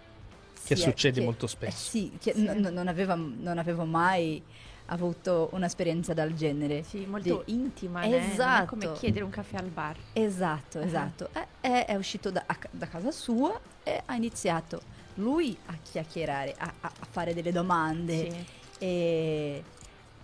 Che 0.63 0.75
sì, 0.75 0.81
succede 0.81 1.19
che- 1.19 1.25
molto 1.25 1.45
eh, 1.45 1.49
spesso. 1.49 1.89
sì, 1.89 2.11
che 2.19 2.33
Sì. 2.33 2.41
n- 2.43 2.69
non, 2.71 2.87
aveva- 2.87 3.15
non 3.15 3.57
avevo 3.57 3.83
mai 3.85 4.41
avuto 4.87 5.49
un'esperienza 5.53 6.13
del 6.13 6.35
genere. 6.35 6.83
Sì, 6.83 7.05
molto 7.05 7.41
Di- 7.45 7.53
intima, 7.53 8.01
né? 8.01 8.09
Non 8.09 8.19
è 8.19 8.31
Esatto. 8.31 8.65
come 8.67 8.91
chiedere 8.93 9.23
un 9.25 9.31
caffè 9.31 9.57
al 9.57 9.69
bar. 9.69 9.95
Esatto, 10.13 10.79
esatto. 10.79 11.29
È, 11.31 11.45
è- 11.61 11.85
è 11.87 11.95
uscito 11.95 12.29
da, 12.29 12.45
da 12.69 12.87
casa 12.87 13.09
sua 13.11 13.59
e 13.83 14.01
ha 14.05 14.13
iniziato 14.15 14.81
lui 15.15 15.57
a 15.67 15.77
chiacchierare, 15.81 16.53
a, 16.57 16.71
a- 16.81 16.91
a 16.99 17.05
fare 17.09 17.33
delle 17.33 17.51
domande 17.51 18.29
Sì. 18.29 18.45
e 18.77 19.63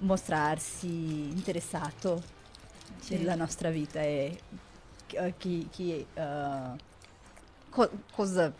mostrarsi 0.01 0.87
interessato 1.29 2.21
Sì. 2.99 3.15
nella 3.17 3.35
nostra 3.35 3.69
vita 3.69 4.01
e 4.01 4.37
chi, 5.07 5.33
chi- 5.37 5.67
chi, 5.71 6.05
eh, 6.13 6.75
co- 7.69 7.89
cosa, 8.11 8.51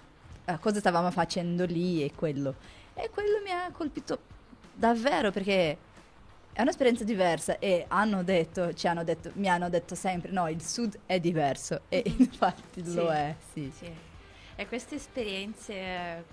eh, 0.46 0.58
cosa 0.60 0.80
stavamo 0.80 1.12
facendo 1.12 1.66
lì 1.66 2.04
e 2.04 2.12
quello. 2.14 2.56
E 2.94 3.10
quello 3.10 3.40
mi 3.44 3.52
ha 3.52 3.70
colpito 3.72 4.20
davvero 4.74 5.32
perché 5.32 5.78
è 6.54 6.62
un'esperienza 6.62 7.04
diversa 7.04 7.60
e 7.60 7.86
hanno 7.88 8.24
detto, 8.24 8.74
ci 8.74 8.88
hanno 8.88 9.04
detto, 9.04 9.32
mi 9.36 9.48
hanno 9.48 9.70
detto 9.70 9.96
sempre 9.96 10.32
no, 10.32 10.50
il 10.50 10.62
sud 10.62 10.98
è 11.06 11.20
diverso 11.20 11.82
e 11.90 12.04
infatti 12.18 12.84
Sì. 12.84 12.94
lo 12.96 13.12
è, 13.12 13.36
sì. 13.54 13.72
Sì. 13.78 13.92
E 14.56 14.68
queste 14.68 14.96
esperienze 14.96 16.24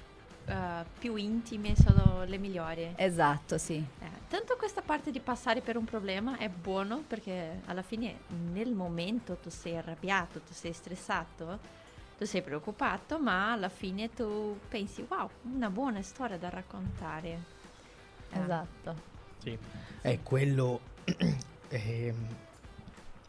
eh, 0.49 0.85
più 0.99 1.17
intime 1.17 1.75
sono 1.77 2.25
le 2.25 2.39
migliori. 2.39 2.93
Esatto, 2.97 3.59
sì. 3.59 3.77
Eh, 3.77 4.07
tanto 4.29 4.57
questa 4.57 4.81
parte 4.81 5.11
di 5.11 5.21
passare 5.21 5.61
per 5.61 5.77
un 5.77 5.85
problema 5.85 6.39
è 6.39 6.49
buono 6.49 7.03
perché 7.07 7.61
alla 7.67 7.83
fine 7.83 8.21
nel 8.53 8.73
momento 8.73 9.37
tu 9.37 9.51
sei 9.51 9.77
arrabbiato, 9.77 10.41
tu 10.41 10.53
sei 10.53 10.73
stressato, 10.73 11.59
tu 12.17 12.25
sei 12.25 12.43
preoccupato, 12.43 13.19
ma 13.19 13.53
alla 13.53 13.69
fine 13.69 14.13
tu 14.13 14.59
pensi 14.69 15.05
wow, 15.09 15.29
una 15.53 15.71
buona 15.71 16.03
storia 16.03 16.39
da 16.39 16.49
raccontare. 16.49 17.57
Eh, 18.31 18.41
Esatto. 18.41 19.17
Sì. 19.39 19.57
E 20.03 20.21
quello, 20.23 20.81
ehm, 21.69 22.27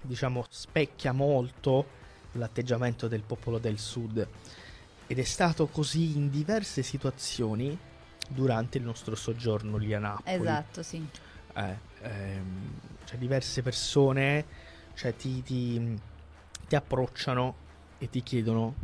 diciamo, 0.02 0.46
specchia 0.50 1.12
molto 1.12 1.98
l'atteggiamento 2.34 3.08
del 3.08 3.22
popolo 3.22 3.58
del 3.58 3.78
sud. 3.78 4.28
Ed 5.12 5.18
è 5.18 5.24
stato 5.24 5.66
così 5.66 6.16
in 6.16 6.30
diverse 6.30 6.84
situazioni 6.84 7.76
durante 8.28 8.78
il 8.78 8.84
nostro 8.84 9.16
soggiorno 9.16 9.78
lì 9.78 9.91
a 9.93 9.99
Napoli. 9.99 10.36
Esatto, 10.36 10.84
sì. 10.84 11.03
Eh, 11.55 11.78
ehm, 12.01 12.74
cioè 13.05 13.18
diverse 13.18 13.64
persone 13.64 14.45
cioè, 14.99 15.16
ti, 15.16 15.41
ti- 15.41 15.97
ti 16.68 16.76
approcciano 16.76 17.55
e 17.97 18.10
ti 18.10 18.22
chiedono, 18.22 18.76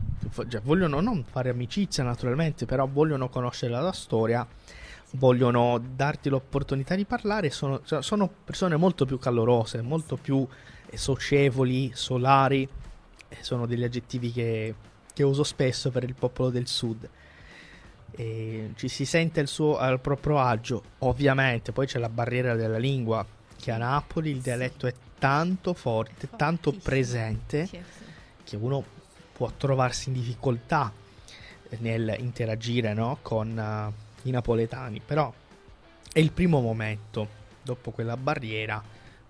cioè, 0.48 0.62
vogliono 0.62 1.02
non 1.02 1.26
fare 1.26 1.50
amicizia 1.50 2.04
naturalmente, 2.04 2.66
però 2.66 2.88
vogliono 2.88 3.28
conoscere 3.28 3.74
la 3.74 3.82
tua 3.82 3.92
storia, 3.92 4.48
vogliono 5.12 5.78
darti 5.78 6.30
l'opportunità 6.30 6.96
di 6.96 7.04
parlare, 7.04 7.50
sono, 7.50 7.82
cioè, 7.84 8.02
sono 8.02 8.30
persone 8.46 8.78
molto 8.78 9.06
più 9.06 9.20
calorose, 9.20 9.82
molto 9.82 10.16
più 10.16 10.48
eh, 10.88 10.98
socievoli, 10.98 11.92
solari, 11.94 12.68
sono 13.42 13.66
degli 13.66 13.84
aggettivi 13.84 14.32
che, 14.32 14.74
che 15.16 15.24
uso 15.24 15.46
spesso 15.46 15.92
per 15.92 16.04
il 16.04 16.14
popolo 16.14 16.50
del 16.50 16.68
sud. 16.68 17.10
E 18.12 18.72
ci 18.76 18.90
si 18.90 19.06
sente 19.06 19.40
il 19.40 19.48
suo 19.48 19.78
al 19.78 20.00
proprio 20.02 20.40
agio, 20.40 20.84
ovviamente, 21.00 21.72
poi 21.72 21.88
c'è 21.88 22.00
la 22.00 22.10
barriera 22.10 22.54
della 22.56 22.78
lingua, 22.78 23.26
che 23.58 23.72
a 23.72 23.78
Napoli 23.78 24.30
il 24.30 24.42
dialetto 24.42 24.88
è 24.88 24.94
tanto 25.18 25.74
forte, 25.74 26.28
tanto 26.36 26.72
Fortissimo. 26.72 26.84
presente, 26.84 27.66
Sì, 27.66 27.78
sì. 27.98 28.04
che 28.44 28.56
uno 28.58 28.84
può 29.32 29.50
trovarsi 29.58 30.10
in 30.10 30.16
difficoltà 30.16 30.92
nel 31.80 32.16
interagire 32.20 32.94
no, 32.94 33.20
con 33.22 33.58
eh, 33.58 34.28
i 34.28 34.32
napoletani, 34.32 35.02
però 35.04 35.34
è 36.12 36.20
il 36.20 36.32
primo 36.34 36.60
momento, 36.60 37.28
dopo 37.62 37.92
quella 37.92 38.18
barriera, 38.18 38.82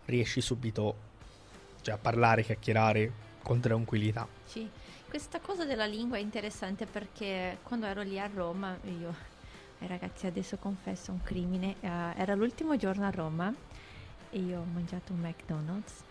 riesci 0.05 0.41
subito 0.41 0.95
cioè, 1.81 1.93
a 1.93 1.97
parlare, 1.97 2.43
chiacchierare 2.43 3.11
con 3.43 3.59
tranquillità. 3.59 4.27
Sì, 4.45 4.67
questa 5.15 5.39
cosa 5.39 5.63
della 5.63 5.85
lingua 5.85 6.17
è 6.17 6.19
interessante 6.19 6.85
perché 6.85 7.59
quando 7.63 7.85
ero 7.85 8.01
lì 8.01 8.19
a 8.19 8.27
Roma, 8.27 8.77
io, 8.99 9.15
eh, 9.79 9.87
ragazzi, 9.87 10.27
adesso 10.27 10.57
confesso 10.57 11.13
un 11.13 11.23
crimine, 11.23 11.75
eh, 11.79 11.89
era 12.17 12.35
l'ultimo 12.35 12.75
giorno 12.75 13.05
a 13.05 13.11
Roma 13.11 13.53
e 14.29 14.37
io 14.37 14.59
ho 14.59 14.65
mangiato 14.73 15.13
un 15.13 15.19
McDonald's, 15.19 16.03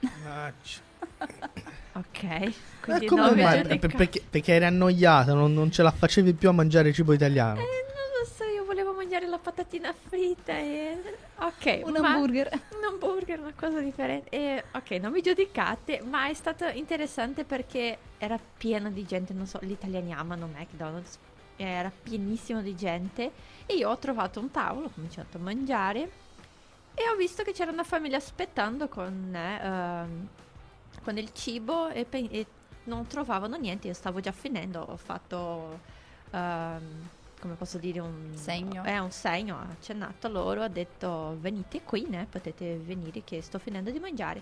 ok? 1.93 2.23
Ma 2.23 2.53
Quindi 2.81 3.05
come 3.05 3.21
non 3.21 3.39
mai? 3.39 3.79
perché, 3.79 4.23
perché 4.31 4.55
eri 4.55 4.65
annoiata, 4.65 5.35
non, 5.35 5.53
non 5.53 5.71
ce 5.71 5.83
la 5.83 5.91
facevi 5.91 6.33
più 6.33 6.49
a 6.49 6.53
mangiare 6.53 6.91
cibo 6.95 7.13
italiano. 7.13 7.61
Eh, 7.61 7.63
non 7.63 8.21
lo 8.21 8.27
so, 8.27 8.45
io 8.45 8.65
volevo 8.65 8.95
mangiare 9.15 9.27
la 9.29 9.39
patatina 9.39 9.93
fritta 9.93 10.53
e... 10.59 11.17
Ok, 11.37 11.83
Un 11.85 11.97
hamburger. 11.97 12.51
Un 12.77 12.85
hamburger, 12.85 13.39
una 13.41 13.53
cosa 13.55 13.81
differente. 13.81 14.29
E, 14.31 14.65
ok, 14.73 14.91
non 14.93 15.13
mi 15.13 15.21
giudicate, 15.21 16.03
ma 16.03 16.29
è 16.29 16.35
stato 16.35 16.67
interessante 16.67 17.45
perché 17.45 17.99
era 18.19 18.39
pieno 18.59 18.91
di 18.91 19.05
gente, 19.05 19.33
non 19.33 19.47
so, 19.47 19.59
gli 19.63 19.71
italiani 19.71 20.13
amano 20.13 20.47
McDonald's, 20.47 21.19
era 21.57 21.91
pienissimo 22.03 22.61
di 22.63 22.75
gente 22.75 23.31
e 23.67 23.75
io 23.75 23.89
ho 23.91 23.99
trovato 23.99 24.41
un 24.41 24.51
tavolo, 24.51 24.87
ho 24.87 24.91
cominciato 24.93 25.37
a 25.37 25.41
mangiare 25.41 26.11
e 26.95 27.09
ho 27.09 27.15
visto 27.17 27.43
che 27.45 27.53
c'era 27.53 27.71
una 27.71 27.85
famiglia 27.85 28.17
aspettando 28.17 28.89
con, 28.89 29.35
eh, 29.35 30.09
con 31.03 31.17
il 31.19 31.33
cibo 31.33 31.89
e, 31.89 32.05
pe- 32.05 32.29
e 32.31 32.47
non 32.85 33.07
trovavano 33.07 33.57
niente, 33.57 33.87
io 33.87 33.95
stavo 33.95 34.19
già 34.21 34.33
finendo, 34.33 34.81
ho 34.81 34.97
fatto... 34.97 35.81
ehm, 36.31 37.09
come 37.45 37.57
posso 37.57 37.77
dire, 37.77 38.01
un 38.01 38.31
Segno. 38.35 38.83
È 38.83 38.99
un 38.99 39.11
segno, 39.11 39.59
ha 39.59 39.67
accennato 39.71 40.29
loro, 40.29 40.63
ha 40.63 40.69
detto 40.69 41.37
venite 41.39 41.83
qui, 41.83 42.07
né? 42.09 42.27
potete 42.29 42.77
venire 42.77 43.23
che 43.23 43.43
sto 43.43 43.59
finendo 43.59 43.91
di 43.91 43.99
mangiare. 43.99 44.41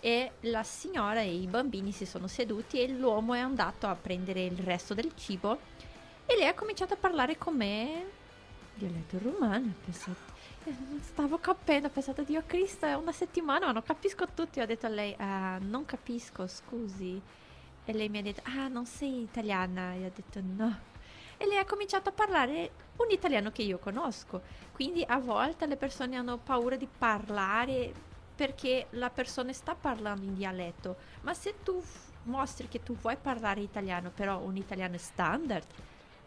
E 0.00 0.32
la 0.40 0.64
signora 0.64 1.20
e 1.20 1.32
i 1.32 1.46
bambini 1.46 1.92
si 1.92 2.04
sono 2.04 2.26
seduti 2.26 2.80
e 2.80 2.88
l'uomo 2.88 3.34
è 3.34 3.38
andato 3.38 3.86
a 3.86 3.94
prendere 3.94 4.44
il 4.44 4.58
resto 4.58 4.94
del 4.94 5.12
cibo 5.14 5.58
e 6.26 6.36
lei 6.36 6.48
ha 6.48 6.54
cominciato 6.54 6.94
a 6.94 6.96
parlare 6.96 7.38
con 7.38 7.54
me 7.54 8.04
dialetto 8.74 9.18
romano. 9.22 9.72
Eh, 10.64 10.74
non 10.88 11.00
stavo 11.02 11.38
capendo, 11.38 11.86
ho 11.86 11.90
pensato, 11.90 12.22
Dio 12.24 12.42
Cristo, 12.46 12.86
è 12.86 12.94
una 12.94 13.12
settimana, 13.12 13.66
ma 13.66 13.72
non 13.72 13.82
capisco 13.84 14.26
tutto. 14.26 14.58
Io 14.58 14.64
ho 14.64 14.66
detto 14.66 14.86
a 14.86 14.88
lei, 14.88 15.14
"Ah, 15.18 15.58
non 15.58 15.84
capisco, 15.84 16.48
scusi. 16.48 17.20
E 17.84 17.92
lei 17.92 18.08
mi 18.08 18.18
ha 18.18 18.22
detto, 18.22 18.42
ah, 18.44 18.66
non 18.66 18.86
sei 18.86 19.22
italiana? 19.22 19.94
Io 19.94 20.06
ho 20.06 20.12
detto 20.14 20.40
no. 20.42 20.92
E 21.36 21.46
lei 21.46 21.58
ha 21.58 21.64
cominciato 21.64 22.08
a 22.08 22.12
parlare 22.12 22.70
un 22.96 23.10
italiano 23.10 23.50
che 23.50 23.62
io 23.62 23.78
conosco. 23.78 24.42
Quindi 24.72 25.04
a 25.06 25.18
volte 25.18 25.66
le 25.66 25.76
persone 25.76 26.16
hanno 26.16 26.38
paura 26.38 26.76
di 26.76 26.86
parlare 26.86 27.92
perché 28.34 28.86
la 28.90 29.10
persona 29.10 29.52
sta 29.52 29.74
parlando 29.74 30.24
in 30.24 30.34
dialetto. 30.34 30.96
Ma 31.22 31.34
se 31.34 31.54
tu 31.62 31.80
f- 31.80 32.10
mostri 32.24 32.68
che 32.68 32.82
tu 32.82 32.96
vuoi 32.96 33.16
parlare 33.16 33.60
italiano, 33.60 34.10
però 34.12 34.38
un 34.40 34.56
italiano 34.56 34.96
standard, 34.98 35.64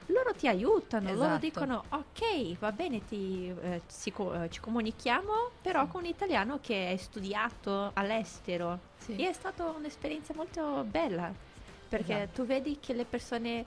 loro 0.07 0.33
ti 0.33 0.47
aiutano, 0.47 1.09
loro 1.09 1.23
Esatto. 1.25 1.39
dicono 1.39 1.83
ok, 1.89 2.57
va 2.59 2.71
bene, 2.71 3.03
ti, 3.05 3.53
eh, 3.61 3.81
si 3.87 4.13
eh, 4.17 4.49
ci 4.49 4.61
comunichiamo, 4.61 5.51
però 5.61 5.83
Sì. 5.83 5.91
con 5.91 6.01
un 6.03 6.07
italiano 6.07 6.59
che 6.61 6.75
hai 6.75 6.97
studiato 6.97 7.91
all'estero. 7.93 8.79
E 9.07 9.27
è 9.27 9.33
stata 9.33 9.65
un'esperienza 9.65 10.33
molto 10.33 10.83
bella, 10.85 11.33
perché 11.89 12.21
Esatto. 12.23 12.41
tu 12.41 12.47
vedi 12.47 12.79
che 12.79 12.93
le 12.93 13.03
persone, 13.03 13.65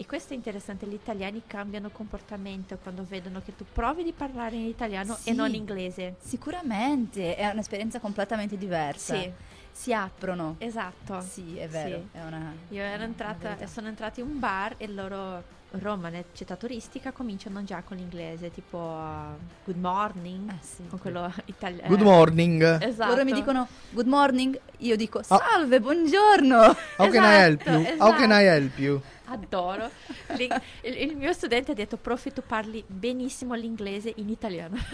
e 0.00 0.06
questo 0.06 0.32
è 0.32 0.36
interessante, 0.36 0.86
gli 0.86 0.94
italiani 0.94 1.42
cambiano 1.46 1.90
comportamento 1.90 2.78
quando 2.82 3.04
vedono 3.06 3.42
che 3.44 3.54
tu 3.54 3.66
provi 3.70 4.02
di 4.02 4.12
parlare 4.12 4.56
in 4.56 4.64
italiano 4.64 5.14
Sì. 5.20 5.28
e 5.28 5.32
non 5.34 5.52
inglese. 5.52 6.14
Sicuramente 6.20 7.36
è 7.36 7.46
un'esperienza 7.50 8.00
completamente 8.00 8.56
diversa. 8.56 9.14
Sì, 9.14 9.30
Si 9.72 9.92
aprono. 9.92 10.54
esatto. 10.56 11.20
Sì, 11.20 11.58
è 11.58 11.68
vero. 11.68 11.98
Sì. 12.12 12.16
È 12.18 12.24
una, 12.24 12.50
Io 12.70 12.80
ero 12.80 13.02
entrata, 13.02 13.58
sono 13.66 13.88
entrati 13.88 14.20
in 14.20 14.26
un 14.26 14.38
bar 14.38 14.74
e 14.78 14.88
loro, 14.88 15.42
Roma, 15.72 16.08
nella 16.08 16.24
città 16.32 16.56
turistica, 16.56 17.12
cominciano 17.12 17.62
già 17.62 17.82
con 17.82 17.98
l'inglese, 17.98 18.50
tipo 18.50 18.78
uh, 18.78 19.36
good 19.64 19.78
morning, 19.78 20.50
Eh, 20.50 20.54
sì. 20.62 20.86
con 20.88 20.98
quello 20.98 21.30
italiano. 21.44 21.88
Good 21.88 22.00
morning. 22.02 22.62
Esatto. 22.82 23.10
Loro 23.10 23.24
mi 23.24 23.32
dicono 23.32 23.68
good 23.90 24.06
morning, 24.08 24.58
io 24.78 24.96
dico 24.96 25.18
Ah. 25.28 25.36
salve, 25.36 25.78
buongiorno. 25.78 26.58
How 26.96 27.08
can 27.10 27.22
I 27.22 27.36
help 27.42 27.66
you? 27.66 27.80
Esatto, 27.82 28.02
How 28.02 28.12
can 28.14 28.30
I 28.30 28.44
esatto. 28.44 28.48
help 28.48 28.78
you? 28.78 29.00
Adoro. 29.32 29.90
L'ing- 30.36 30.60
il, 30.82 31.16
mio 31.16 31.32
studente 31.32 31.72
ha 31.72 31.74
detto, 31.74 31.96
prof, 31.96 32.32
tu 32.32 32.42
parli 32.46 32.82
benissimo 32.86 33.54
l'inglese 33.54 34.12
in 34.16 34.28
italiano. 34.28 34.76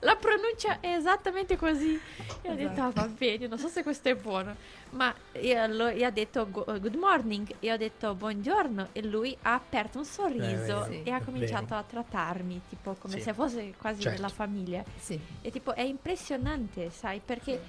La 0.00 0.16
pronuncia 0.16 0.78
è 0.80 0.94
esattamente 0.94 1.56
così. 1.56 1.98
E 2.42 2.50
ho 2.50 2.54
detto, 2.54 2.80
ah, 2.82 2.90
va 2.90 3.06
bene, 3.08 3.46
non 3.46 3.58
so 3.58 3.68
se 3.68 3.82
questo 3.82 4.08
è 4.08 4.14
buono. 4.14 4.54
Ma 4.90 5.12
io, 5.40 5.88
io 5.90 6.06
ha 6.06 6.10
detto 6.10 6.48
go- 6.50 6.64
good 6.64 6.94
morning 6.94 7.54
e 7.60 7.72
ho 7.72 7.76
detto 7.76 8.14
buongiorno 8.14 8.88
e 8.92 9.02
lui 9.02 9.36
ha 9.42 9.54
aperto 9.54 9.98
un 9.98 10.04
sorriso 10.04 10.84
Eh, 10.86 10.90
sì, 10.90 11.02
e 11.04 11.10
ha 11.10 11.20
cominciato 11.22 11.66
vero. 11.66 11.76
a 11.80 11.84
trattarmi, 11.84 12.60
tipo 12.68 12.94
come 12.98 13.14
Sì. 13.14 13.22
se 13.22 13.32
fosse 13.32 13.74
quasi 13.78 14.02
Certo. 14.02 14.16
della 14.16 14.28
famiglia. 14.32 14.84
Sì. 14.98 15.18
E 15.40 15.50
tipo 15.50 15.74
è 15.74 15.82
impressionante, 15.82 16.90
sai, 16.90 17.20
perché 17.24 17.60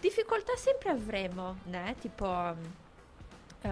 difficoltà 0.00 0.54
sempre 0.56 0.90
avremo, 0.90 1.56
né? 1.64 1.94
Tipo 2.00 2.54
eh, 3.62 3.68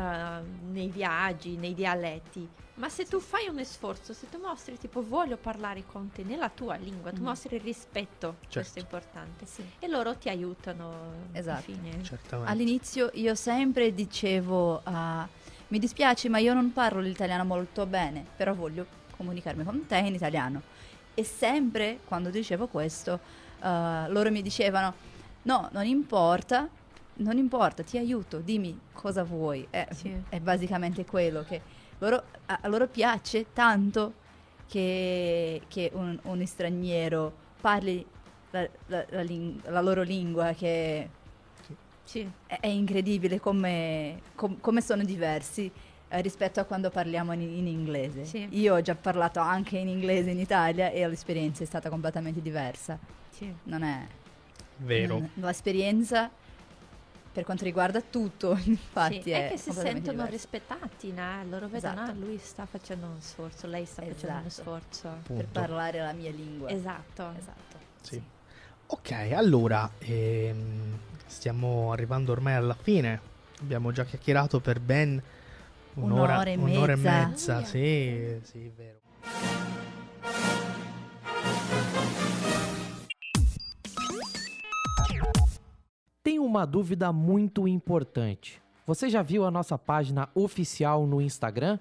nei 0.71 0.89
viaggi, 0.89 1.57
nei 1.57 1.75
dialetti. 1.75 2.49
Ma 2.75 2.89
se 2.89 3.07
tu 3.07 3.19
fai 3.19 3.49
un 3.49 3.65
sforzo, 3.65 4.13
se 4.13 4.29
tu 4.31 4.39
mostri 4.41 4.79
tipo 4.79 5.03
voglio 5.05 5.37
parlare 5.37 5.85
con 5.85 6.11
te 6.13 6.23
nella 6.23 6.49
tua 6.49 6.77
lingua, 6.77 7.11
tu 7.11 7.19
Mhm. 7.19 7.25
mostri 7.25 7.57
il 7.57 7.63
rispetto, 7.63 8.37
questo 8.41 8.59
è 8.59 8.63
Certo. 8.63 8.79
importante. 8.79 9.47
Sì. 9.47 9.65
E 9.81 9.89
loro 9.89 10.15
ti 10.17 10.29
aiutano 10.29 11.13
Esatto. 11.33 11.51
alla 11.51 11.61
fine. 11.61 12.03
Certamente. 12.05 12.53
All'inizio 12.53 13.11
io 13.15 13.35
sempre 13.35 13.93
dicevo 13.93 14.81
ah, 14.85 15.27
mi 15.69 15.79
dispiace 15.81 16.29
ma 16.29 16.39
io 16.39 16.55
non 16.55 16.73
parlo 16.73 17.01
l'italiano 17.01 17.45
molto 17.45 17.85
bene, 17.85 18.25
però 18.37 18.55
voglio 18.55 18.87
comunicarmi 19.17 19.65
con 19.65 19.85
te 19.87 19.97
in 19.99 20.15
italiano. 20.15 20.63
E 21.15 21.25
sempre 21.25 21.99
quando 22.05 22.31
dicevo 22.31 22.69
questo 22.69 23.19
ah, 23.61 24.07
loro 24.09 24.31
mi 24.31 24.41
dicevano 24.41 24.95
no, 25.43 25.69
non 25.73 25.85
importa, 25.85 26.69
non 27.19 27.37
importa, 27.39 27.83
ti 27.83 27.99
aiuto, 27.99 28.39
dimmi 28.39 28.79
cosa 28.93 29.23
vuoi. 29.25 29.67
È, 29.71 29.87
Sì. 29.93 30.13
è 30.29 30.41
basicamente 30.41 31.05
quello 31.05 31.45
che 31.47 31.61
loro, 31.99 32.23
a, 32.47 32.59
a 32.63 32.69
loro 32.69 32.87
piace 32.89 33.47
tanto 33.53 34.15
che, 34.69 35.63
che 35.69 35.91
un, 35.95 36.19
un 36.23 36.47
straniero 36.47 37.33
parli 37.61 38.05
la, 38.51 38.67
la- 38.87 39.05
la 39.11 39.23
ling- 39.23 39.67
la 39.69 39.81
loro 39.81 40.03
lingua 40.03 40.53
che 40.53 41.09
Sì. 42.05 42.29
è, 42.47 42.59
è 42.61 42.67
incredibile 42.67 43.41
come, 43.41 44.21
com- 44.35 44.61
come 44.61 44.81
sono 44.81 45.05
diversi 45.05 45.71
eh, 46.11 46.21
rispetto 46.23 46.61
a 46.61 46.65
quando 46.65 46.89
parliamo 46.91 47.33
in, 47.33 47.41
in 47.43 47.67
inglese. 47.67 48.25
Sì. 48.25 48.47
Io 48.53 48.75
ho 48.75 48.81
già 48.81 48.95
parlato 48.95 49.41
anche 49.41 49.77
in 49.79 49.89
inglese 49.89 50.31
in 50.31 50.39
Italia 50.39 50.91
e 50.91 51.07
l'esperienza 51.07 51.63
è 51.63 51.67
stata 51.67 51.89
completamente 51.91 52.41
diversa. 52.41 52.99
Sì. 53.31 53.53
Non 53.65 53.83
è 53.83 54.07
Vero. 54.79 55.19
non- 55.19 55.31
l'esperienza 55.35 56.31
per 57.33 57.45
quanto 57.45 57.65
riguarda 57.65 58.01
tutto, 58.01 58.57
infatti 58.65 59.23
Sì, 59.23 59.31
è, 59.31 59.47
è 59.47 59.51
che 59.51 59.59
si 59.59 59.73
sentono 59.73 60.11
diversa. 60.11 60.31
rispettati, 60.31 61.13
né? 61.13 61.45
loro 61.49 61.69
vedono 61.69 61.95
Esatto. 61.95 62.11
ah, 62.11 62.15
lui 62.15 62.39
sta 62.39 62.67
facendo 62.67 63.07
uno 63.07 63.21
sforzo, 63.21 63.67
lei 63.67 63.85
sta 63.85 64.03
facendo 64.03 64.39
uno 64.39 64.47
Esatto. 64.47 64.63
sforzo. 64.63 65.09
per 65.23 65.23
Punto. 65.45 65.61
parlare 65.61 66.01
la 66.01 66.13
mia 66.13 66.31
lingua. 66.31 66.71
Esatto. 66.71 67.33
Esatto. 67.39 67.79
Sì. 68.01 68.21
Ok, 68.91 69.11
allora 69.35 69.89
ehm, 69.99 70.99
stiamo 71.27 71.93
arrivando 71.93 72.33
ormai 72.33 72.55
alla 72.55 72.77
fine. 72.81 73.21
Abbiamo 73.61 73.93
già 73.93 74.05
chiacchierato 74.05 74.61
per 74.61 74.81
ben 74.81 75.21
un'ora, 75.95 76.35
Un'ora 76.35 76.51
e 76.51 76.57
un'ora 76.57 76.97
mezza. 76.97 77.57
mezza. 77.57 77.65
Sì, 77.65 78.39
sì, 78.45 78.65
è 78.67 78.71
vero. 78.71 79.58
Uma 86.49 86.67
dúvida 86.67 87.13
muito 87.13 87.69
importante. 87.69 88.61
Você 88.87 89.11
já 89.11 89.21
viu 89.21 89.45
a 89.45 89.51
nossa 89.51 89.77
página 89.77 90.31
oficial 90.35 91.07
no 91.07 91.21
Instagram? 91.21 91.79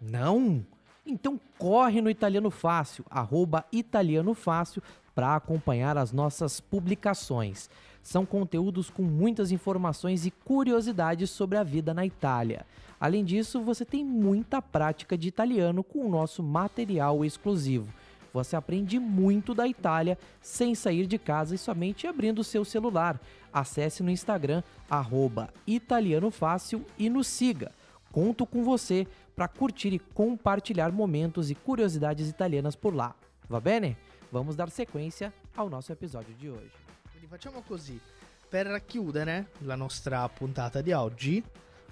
Não? 0.00 0.64
Então 1.06 1.38
corre 1.58 2.00
no 2.00 2.08
Italiano 2.08 2.50
Fácil, 2.50 3.04
arroba 3.10 3.64
Italiano 3.70 4.32
Fácil, 4.32 4.82
para 5.14 5.36
acompanhar 5.36 5.98
as 5.98 6.12
nossas 6.12 6.58
publicações. 6.58 7.68
São 8.02 8.24
conteúdos 8.24 8.88
com 8.88 9.02
muitas 9.02 9.52
informações 9.52 10.24
e 10.24 10.30
curiosidades 10.30 11.28
sobre 11.28 11.58
a 11.58 11.62
vida 11.62 11.92
na 11.92 12.06
Itália. 12.06 12.64
Além 12.98 13.22
disso, 13.22 13.60
você 13.60 13.84
tem 13.84 14.02
muita 14.02 14.62
prática 14.62 15.16
de 15.16 15.28
italiano 15.28 15.84
com 15.84 16.06
o 16.06 16.08
nosso 16.08 16.42
material 16.42 17.22
exclusivo. 17.24 17.92
Você 18.32 18.54
aprende 18.54 18.98
muito 18.98 19.54
da 19.54 19.66
Itália 19.66 20.18
sem 20.42 20.74
sair 20.74 21.06
de 21.06 21.16
casa 21.16 21.54
e 21.54 21.58
somente 21.58 22.06
abrindo 22.06 22.44
seu 22.44 22.66
celular. 22.66 23.18
Acesse 23.56 24.02
no 24.02 24.10
Instagram, 24.10 24.62
arroba 24.86 25.50
Italiano 25.66 26.30
Fácil 26.30 26.84
e 26.98 27.08
nos 27.08 27.26
siga. 27.26 27.72
Conto 28.12 28.44
com 28.44 28.62
você 28.62 29.06
para 29.34 29.48
curtir 29.48 29.94
e 29.94 29.98
compartilhar 29.98 30.92
momentos 30.92 31.48
e 31.48 31.54
curiosidades 31.54 32.28
italianas 32.28 32.76
por 32.76 32.94
lá. 32.94 33.14
Va 33.48 33.58
bene? 33.58 33.96
Vamos 34.30 34.56
dar 34.56 34.68
sequência 34.68 35.32
ao 35.54 35.70
nosso 35.70 35.90
episódio 35.90 36.34
de 36.34 36.50
hoje. 36.50 36.74
Quindi 37.10 37.26
facciamo 37.28 37.62
così. 37.62 37.98
Per 38.46 38.84
chiudere 38.84 39.46
la 39.60 39.74
nostra 39.74 40.28
puntata 40.28 40.82
di 40.82 40.92
oggi, 40.92 41.42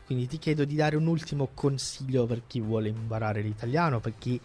quindi 0.04 0.26
ti 0.26 0.36
chiedo 0.36 0.66
di 0.66 0.74
dare 0.74 0.96
un 0.96 1.06
ultimo 1.06 1.48
consiglio 1.54 2.26
per 2.26 2.42
chi 2.46 2.60
vuole 2.60 2.90
imparare 2.90 3.40
l'italiano, 3.40 4.00
per 4.00 4.12
chi, 4.18 4.38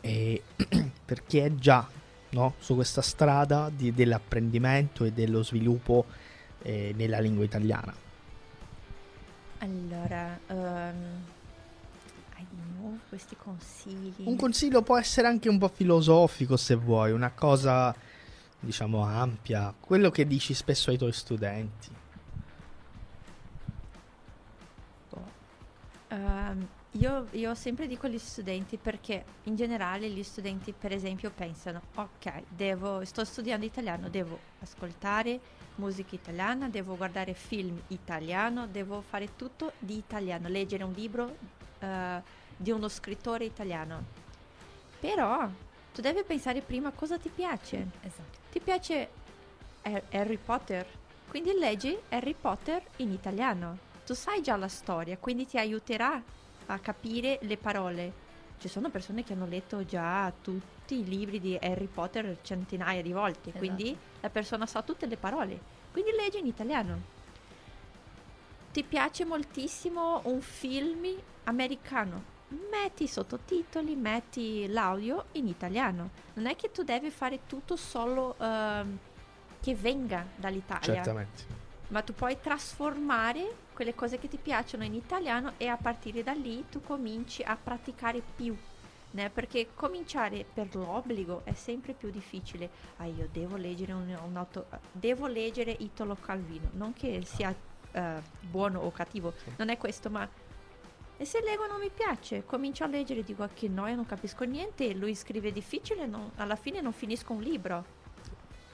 eh, 0.00 0.40
per 1.04 1.24
chi 1.24 1.38
è 1.38 1.52
già 1.56 1.88
no, 2.30 2.54
su 2.60 2.76
questa 2.76 3.02
strada 3.02 3.68
di- 3.68 3.92
dell'apprendimento 3.92 5.04
e 5.04 5.10
dello 5.10 5.42
sviluppo 5.42 6.06
eh, 6.62 6.92
nella 6.96 7.18
lingua 7.20 7.44
italiana. 7.44 7.94
Allora, 9.58 10.38
nuovo 12.82 12.98
questi 13.08 13.36
consigli? 13.36 14.24
Un 14.24 14.36
consiglio 14.36 14.82
può 14.82 14.98
essere 14.98 15.28
anche 15.28 15.48
un 15.48 15.58
po' 15.58 15.68
filosofico 15.68 16.56
se 16.56 16.74
vuoi, 16.74 17.12
una 17.12 17.30
cosa 17.30 17.94
diciamo 18.58 19.02
ampia, 19.02 19.74
quello 19.78 20.10
che 20.10 20.26
dici 20.26 20.54
spesso 20.54 20.90
ai 20.90 20.98
tuoi 20.98 21.12
studenti. 21.12 22.00
Ehm, 26.08 26.68
io, 26.92 27.26
io 27.32 27.54
sempre 27.54 27.86
dico 27.86 28.06
agli 28.06 28.18
studenti 28.18 28.76
perché 28.76 29.24
in 29.44 29.56
generale 29.56 30.08
gli 30.10 30.22
studenti 30.22 30.72
per 30.72 30.92
esempio 30.92 31.30
pensano 31.30 31.80
ok 31.94 32.42
devo, 32.48 33.04
sto 33.04 33.24
studiando 33.24 33.64
italiano 33.64 34.08
devo 34.08 34.38
ascoltare 34.60 35.40
musica 35.76 36.14
italiana 36.14 36.68
devo 36.68 36.96
guardare 36.96 37.32
film 37.32 37.80
italiano 37.88 38.66
devo 38.66 39.00
fare 39.00 39.36
tutto 39.36 39.72
di 39.78 39.96
italiano 39.96 40.48
leggere 40.48 40.84
un 40.84 40.92
libro 40.92 41.36
eh, 41.78 42.40
di 42.56 42.70
uno 42.70 42.88
scrittore 42.88 43.44
italiano. 43.44 44.20
Però 45.00 45.48
tu 45.92 46.00
devi 46.00 46.22
pensare 46.22 46.60
prima 46.60 46.92
cosa 46.92 47.18
ti 47.18 47.28
piace. 47.28 47.88
Esatto. 48.00 48.38
Ti 48.50 48.60
piace 48.60 49.08
Har- 49.82 50.04
Harry 50.12 50.38
Potter? 50.38 50.86
Quindi 51.28 51.52
leggi 51.58 51.98
Harry 52.10 52.34
Potter 52.34 52.82
in 52.96 53.10
italiano. 53.10 53.90
Tu 54.06 54.14
sai 54.14 54.42
già 54.42 54.56
la 54.56 54.68
storia, 54.68 55.16
quindi 55.18 55.46
ti 55.46 55.58
aiuterà 55.58 56.22
a 56.66 56.78
capire 56.78 57.38
le 57.42 57.56
parole. 57.56 58.12
Ci 58.58 58.68
sono 58.68 58.90
persone 58.90 59.24
che 59.24 59.32
hanno 59.32 59.46
letto 59.46 59.84
già 59.84 60.32
tutti 60.40 61.00
i 61.00 61.04
libri 61.04 61.40
di 61.40 61.58
Harry 61.60 61.86
Potter 61.86 62.38
centinaia 62.42 63.02
di 63.02 63.12
volte, 63.12 63.48
Esatto. 63.48 63.58
quindi 63.58 63.96
la 64.20 64.30
persona 64.30 64.66
sa 64.66 64.82
tutte 64.82 65.06
le 65.06 65.16
parole. 65.16 65.58
Quindi 65.90 66.12
leggi 66.12 66.38
in 66.38 66.46
italiano. 66.46 67.00
Ti 68.72 68.82
piace 68.84 69.24
moltissimo 69.24 70.20
un 70.24 70.40
film 70.40 71.06
americano? 71.44 72.30
Metti 72.70 73.04
i 73.04 73.08
sottotitoli, 73.08 73.94
metti 73.96 74.66
l'audio 74.68 75.26
in 75.32 75.48
italiano. 75.48 76.10
Non 76.34 76.46
è 76.46 76.56
che 76.56 76.70
tu 76.70 76.82
devi 76.82 77.10
fare 77.10 77.40
tutto 77.46 77.76
solo 77.76 78.36
ehm, 78.38 78.98
che 79.60 79.74
venga 79.74 80.24
dall'Italia, 80.36 80.94
Certamente. 80.94 81.44
Ma 81.92 82.00
tu 82.02 82.14
puoi 82.14 82.38
trasformare 82.40 83.54
quelle 83.74 83.94
cose 83.94 84.18
che 84.18 84.26
ti 84.28 84.38
piacciono 84.38 84.82
in 84.84 84.94
italiano 84.94 85.52
e 85.58 85.66
a 85.68 85.76
partire 85.76 86.22
da 86.22 86.32
lì 86.32 86.64
tu 86.70 86.80
cominci 86.82 87.42
a 87.42 87.56
praticare 87.62 88.22
più. 88.34 88.56
né? 89.10 89.28
Perché 89.28 89.68
cominciare 89.74 90.44
per 90.50 90.74
l'obbligo 90.74 91.42
è 91.44 91.52
sempre 91.52 91.92
più 91.92 92.10
difficile. 92.10 92.70
Ah, 92.96 93.04
io 93.04 93.28
devo 93.30 93.56
leggere 93.56 93.92
un, 93.92 94.08
un 94.24 94.36
auto- 94.36 94.66
devo 94.90 95.26
leggere 95.26 95.76
Italo 95.80 96.16
Calvino, 96.18 96.68
non 96.72 96.94
che 96.94 97.22
sia 97.26 97.54
eh, 97.92 98.14
buono 98.40 98.80
o 98.80 98.90
cattivo, 98.90 99.34
non 99.58 99.68
è 99.68 99.76
questo, 99.76 100.08
ma 100.08 100.26
e 101.18 101.24
se 101.26 101.40
leggo 101.42 101.66
non 101.66 101.78
mi 101.78 101.90
piace, 101.90 102.44
comincio 102.46 102.84
a 102.84 102.86
leggere, 102.86 103.22
dico 103.22 103.42
"Ah, 103.42 103.50
che 103.52 103.68
noia, 103.68 103.94
non 103.94 104.06
capisco 104.06 104.44
niente, 104.44 104.88
e 104.88 104.94
lui 104.94 105.14
scrive 105.14 105.52
difficile, 105.52 106.06
non- 106.06 106.30
alla 106.36 106.56
fine 106.56 106.80
non 106.80 106.92
finisco 106.92 107.34
un 107.34 107.42
libro. 107.42 107.84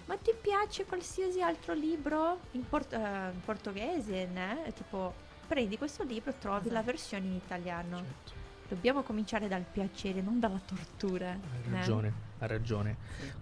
Ma 0.09 0.17
ti 0.17 0.33
piace 0.41 0.87
qualsiasi 0.87 1.43
altro 1.43 1.75
libro 1.75 2.39
in, 2.53 2.67
port- 2.67 2.95
eh, 2.95 2.97
in 3.31 3.41
portoghese, 3.45 4.25
né? 4.33 4.73
Tipo, 4.75 5.13
prendi 5.47 5.77
questo 5.77 6.03
libro, 6.03 6.33
trovi 6.39 6.71
la 6.71 6.79
Esatto. 6.81 6.85
versione 6.87 7.27
in 7.27 7.35
italiano. 7.35 7.97
Certo. 7.99 8.33
Dobbiamo 8.69 9.03
cominciare 9.03 9.49
dal 9.49 9.65
piacere, 9.71 10.23
non 10.23 10.41
dalla 10.41 10.61
tortura. 10.65 11.33
Hai 11.33 11.39
né? 11.71 11.77
ragione, 11.79 12.13
hai 12.39 12.49
ragione. 12.49 12.97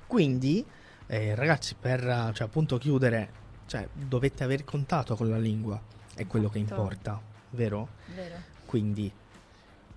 Quindi, 0.08 0.64
eh, 1.06 1.36
ragazzi, 1.36 1.76
per 1.78 2.00
cioè, 2.34 2.46
appunto 2.48 2.78
chiudere, 2.78 3.30
cioè, 3.66 3.88
dovete 3.92 4.42
aver 4.42 4.64
contatto 4.64 5.14
con 5.14 5.30
la 5.30 5.38
lingua, 5.38 5.80
è 6.16 6.26
quello 6.26 6.48
che 6.48 6.58
Esatto. 6.58 6.80
importa, 6.80 7.20
vero? 7.50 7.88
Vero. 8.06 8.34
Quindi, 8.64 9.12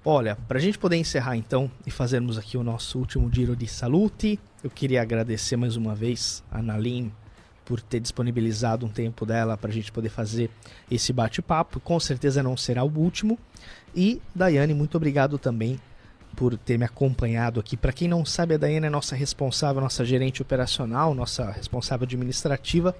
olha, 0.03 0.35
pra 0.47 0.59
gente 0.59 0.77
poder 0.77 0.97
encerrar 0.97 1.35
então 1.35 1.69
e 1.85 1.91
fazermos 1.91 2.37
aqui 2.37 2.57
o 2.57 2.63
nosso 2.63 2.97
último 2.97 3.29
giro 3.33 3.55
de 3.55 3.67
saluti, 3.67 4.39
eu 4.63 4.69
queria 4.69 5.01
agradecer 5.01 5.55
mais 5.55 5.75
uma 5.75 5.95
vez 5.95 6.43
a 6.51 6.61
Nalim 6.61 7.11
por 7.69 7.79
ter 7.81 7.99
disponibilizado 7.99 8.85
um 8.85 8.89
tempo 8.89 9.27
dela 9.27 9.55
pra 9.55 9.71
gente 9.71 9.91
poder 9.91 10.09
fazer 10.09 10.49
esse 10.89 11.13
bate-papo. 11.13 11.79
Com 11.79 11.99
certeza 11.99 12.41
não 12.41 12.57
será 12.57 12.83
o 12.83 12.91
último. 12.91 13.37
E 13.95 14.19
Daiane, 14.33 14.73
muito 14.73 14.97
obrigado 14.97 15.37
também 15.37 15.79
por 16.35 16.57
ter 16.57 16.79
me 16.79 16.85
acompanhado 16.85 17.59
aqui. 17.59 17.77
Para 17.77 17.93
quem 17.93 18.07
não 18.07 18.25
sabe, 18.25 18.55
a 18.55 18.57
Daiane 18.57 18.87
é 18.87 18.89
nossa 18.89 19.15
responsável, 19.15 19.81
nossa 19.81 20.03
gerente 20.03 20.41
operacional, 20.41 21.13
nossa 21.13 21.51
responsável 21.51 22.05
administrativa. 22.05 22.95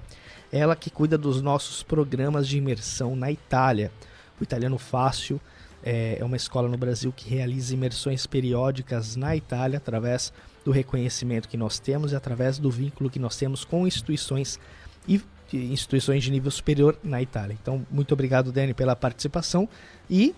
Ela 0.52 0.76
que 0.76 0.92
cuida 0.92 1.18
dos 1.18 1.42
nossos 1.42 1.82
programas 1.82 2.48
de 2.48 2.58
imersão 2.60 3.16
na 3.16 3.32
Itália. 3.32 3.92
O 4.40 4.44
Italiano 4.44 4.78
Fácil 4.78 5.42
é 5.84 6.18
é 6.20 6.26
uma 6.26 6.36
escola 6.36 6.68
no 6.68 6.78
Brasil 6.78 7.12
que 7.16 7.30
realiza 7.30 7.74
imersões 7.74 8.26
periódicas 8.26 9.16
na 9.16 9.36
Itália 9.36 9.78
através 9.78 10.34
do 10.66 10.72
reconhecimento 10.72 11.48
que 11.48 11.58
nós 11.58 11.80
temos 11.80 12.12
e 12.12 12.16
através 12.16 12.60
do 12.60 12.70
vínculo 12.70 13.10
que 13.10 13.20
nós 13.20 13.36
temos 13.38 13.64
com 13.64 13.88
instituições 13.88 14.60
e 15.08 15.22
instituições 15.54 16.24
de 16.24 16.32
nível 16.32 16.52
superior 16.52 16.98
na 17.04 17.22
Itália. 17.22 17.58
Então, 17.60 17.86
muito 17.90 18.14
obrigado, 18.14 18.52
Dani, 18.52 18.74
pela 18.74 18.96
participação 18.96 19.68
e 20.10 20.36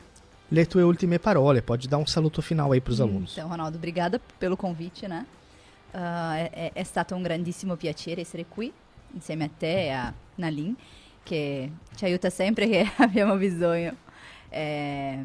le 0.49 0.65
tue 0.65 0.83
ultime 0.83 1.19
parole. 1.19 1.61
Pode 1.61 1.87
dar 1.87 1.97
um 1.97 2.05
saluto 2.05 2.41
final 2.41 2.71
aí 2.71 2.79
para 2.79 2.91
os 2.93 3.01
alunos. 3.01 3.33
Então, 3.33 3.49
Ronaldo, 3.49 3.77
obrigada 3.77 4.21
pelo 4.39 4.55
convite, 4.55 5.07
né? 5.07 5.25
Ah, 5.93 6.37
è, 6.37 6.71
è- 6.73 6.83
stato 6.83 7.15
un 7.15 7.21
grandissimo 7.21 7.75
piacere 7.75 8.21
essere 8.21 8.45
qui 8.45 8.71
insieme 9.13 9.45
a 9.45 9.49
te 9.49 9.87
e 9.87 9.89
a 9.89 10.13
Nalin, 10.35 10.73
che 11.21 11.69
ci 11.95 12.05
aiuta 12.05 12.29
sempre 12.29 12.69
che 12.69 12.89
abbiamo 13.03 13.35
bisogno. 13.35 13.95
É, 14.51 15.23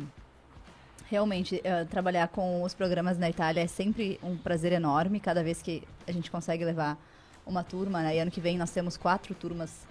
realmente, 1.10 1.60
eh, 1.64 1.84
trabalhar 1.84 2.28
com 2.28 2.62
os 2.62 2.74
programas 2.74 3.18
na 3.18 3.28
Itália 3.28 3.60
é 3.62 3.66
sempre 3.66 4.18
um 4.22 4.36
prazer 4.36 4.72
enorme, 4.72 5.18
cada 5.20 5.42
vez 5.42 5.60
que 5.62 5.82
a 6.06 6.12
gente 6.12 6.30
consegue 6.30 6.64
levar 6.64 6.96
uma 7.44 7.62
turma. 7.64 8.02
Né? 8.02 8.16
E 8.16 8.18
ano 8.18 8.30
que 8.30 8.40
vem 8.40 8.56
nós 8.56 8.70
temos 8.70 8.96
quatro 8.96 9.34
turmas 9.34 9.86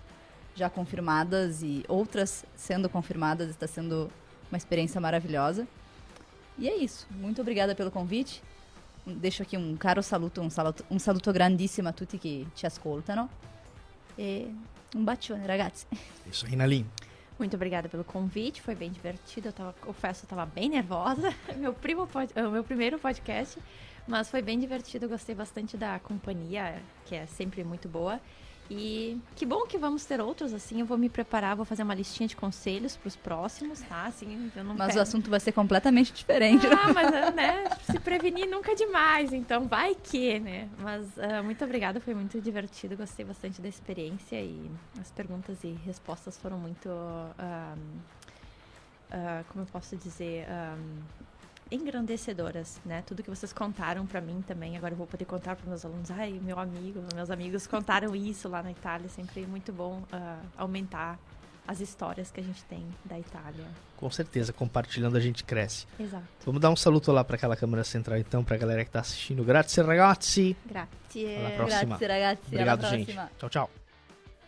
já 0.56 0.70
confirmadas 0.70 1.62
e 1.62 1.84
outras 1.88 2.46
sendo 2.56 2.90
confirmadas. 2.90 3.50
Está 3.50 3.68
sendo 3.68 4.10
uma 4.50 4.58
experiência 4.58 5.00
maravilhosa. 5.02 5.68
E 6.58 6.70
é 6.70 6.76
isso. 6.78 7.06
Muito 7.12 7.42
obrigada 7.42 7.76
pelo 7.76 7.92
convite. 7.92 8.42
Um- 9.06 9.14
Deixo 9.14 9.44
aqui 9.44 9.58
um 9.58 9.76
caro 9.76 10.02
saluto, 10.02 10.42
um 10.42 10.50
saluto, 10.50 10.86
um 10.90 10.98
saluto 10.98 11.32
grandissimo 11.34 11.90
a 11.90 11.92
tutti 11.94 12.18
che 12.18 12.46
ci 12.56 12.66
ascoltano. 12.66 13.30
E 14.18 14.50
un 14.96 15.04
bacione, 15.04 15.46
ragazzi. 15.46 15.86
Isso 16.26 16.46
aí, 16.46 16.56
Nalim. 16.56 16.86
Muito 17.38 17.56
obrigada 17.56 17.90
pelo 17.90 18.04
convite, 18.04 18.62
foi 18.62 18.76
bem 18.76 18.90
divertido. 18.90 19.50
Eu 19.50 19.54
tava, 19.54 19.74
confesso, 19.82 20.26
eu 20.26 20.30
tava 20.30 20.46
bem 20.46 20.70
nervosa. 20.70 21.34
Meu, 21.58 21.74
primo 21.74 22.08
pod, 22.08 22.32
meu 22.52 22.64
primeiro 22.64 22.98
podcast, 22.98 23.60
mas 24.08 24.30
foi 24.30 24.42
bem 24.42 24.58
divertido. 24.58 25.06
Eu 25.06 25.10
gostei 25.10 25.36
bastante 25.36 25.76
da 25.76 26.00
companhia, 26.00 26.82
que 27.06 27.14
é 27.14 27.26
sempre 27.26 27.64
muito 27.64 27.90
boa. 27.90 28.22
E 28.70 29.20
que 29.36 29.46
bom 29.46 29.68
que 29.68 29.78
vamos 29.78 30.06
ter 30.06 30.20
outros, 30.20 30.52
assim. 30.54 30.80
Eu 30.80 30.86
vou 30.88 30.98
me 30.98 31.08
preparar, 31.08 31.56
vou 31.56 31.66
fazer 31.66 31.84
uma 31.84 31.94
listinha 31.94 32.28
de 32.28 32.36
conselhos 32.36 32.96
pros 32.98 33.16
próximos, 33.16 33.80
tá? 33.82 34.06
Assim, 34.06 34.52
eu 34.56 34.64
não 34.64 34.74
Mas 34.76 34.88
quero- 34.88 35.00
o 35.00 35.02
assunto 35.04 35.30
vai 35.30 35.40
ser 35.40 35.52
completamente 35.52 36.12
diferente. 36.12 36.66
Ah, 36.68 36.92
mas, 36.94 37.12
né, 37.36 37.70
se 37.92 38.00
prevenir 38.00 38.50
nunca 38.50 38.72
é 38.72 38.76
demais, 38.76 39.32
então 39.34 39.68
vai 39.68 39.94
que, 39.94 40.40
né? 40.40 40.68
Mas 40.80 41.18
ah, 41.20 41.44
muito 41.44 41.64
obrigada, 41.64 42.00
foi 42.00 42.16
muito 42.16 42.42
divertido, 42.42 42.98
gostei 42.98 43.24
bastante 43.24 43.62
da 43.62 43.68
experiência 43.70 44.42
e 44.42 44.72
as 45.00 45.12
perguntas 45.12 45.64
e 45.64 45.68
respostas 45.86 46.36
foram 46.38 46.58
muito, 46.58 46.90
ah, 47.38 47.76
ah, 49.12 49.44
como 49.50 49.62
eu 49.64 49.68
posso 49.68 49.96
dizer, 49.96 50.48
engrandecedoras, 51.72 52.80
né? 52.86 53.04
Tudo 53.06 53.24
que 53.24 53.30
vocês 53.30 53.52
contaram 53.52 54.06
pra 54.06 54.22
mim 54.22 54.44
também, 54.46 54.78
agora 54.78 54.94
eu 54.94 54.98
vou 54.98 55.08
poder 55.08 55.26
contar 55.26 55.56
para 55.56 55.68
meus 55.68 55.84
alunos. 55.84 56.12
Ai, 56.12 56.40
meu 56.44 56.60
amigo, 56.60 57.02
meus 57.14 57.30
amigos 57.30 57.68
contaram 57.68 58.16
isso 58.16 58.48
lá 58.48 58.62
na 58.62 58.72
Itália, 58.72 59.10
sempre 59.10 59.46
muito 59.46 59.72
bom 59.74 60.04
ah, 60.12 60.40
aumentar 60.58 61.18
as 61.68 61.80
histórias 61.80 62.32
que 62.32 62.40
a 62.40 62.44
gente 62.44 62.64
tem 62.66 62.86
da 63.04 63.18
Itália. 63.18 63.66
Com 63.98 64.10
certeza, 64.10 64.54
compartilhando 64.54 65.18
a 65.18 65.20
gente 65.20 65.44
cresce. 65.44 65.88
Exato. 66.00 66.24
Vamos 66.46 66.62
dar 66.62 66.70
um 66.70 66.76
saluto 66.76 67.12
lá 67.12 67.24
para 67.24 67.36
aquela 67.36 67.56
câmera 67.56 67.84
central 67.84 68.18
então, 68.20 68.44
para 68.44 68.56
a 68.56 68.60
galera 68.60 68.86
que 68.86 68.92
tá 68.92 69.00
assistindo. 69.00 69.44
Grazie 69.44 69.82
ragazzi. 69.84 70.56
Grazie. 70.66 71.36
Alla 71.38 71.50
prossima. 71.52 71.98
Grazie, 71.98 72.08
ragazzi. 72.08 72.42
Obrigado, 72.48 72.86
alla 72.86 72.98
gente. 72.98 73.20
Ciao 73.40 73.50
ciao. 73.50 73.85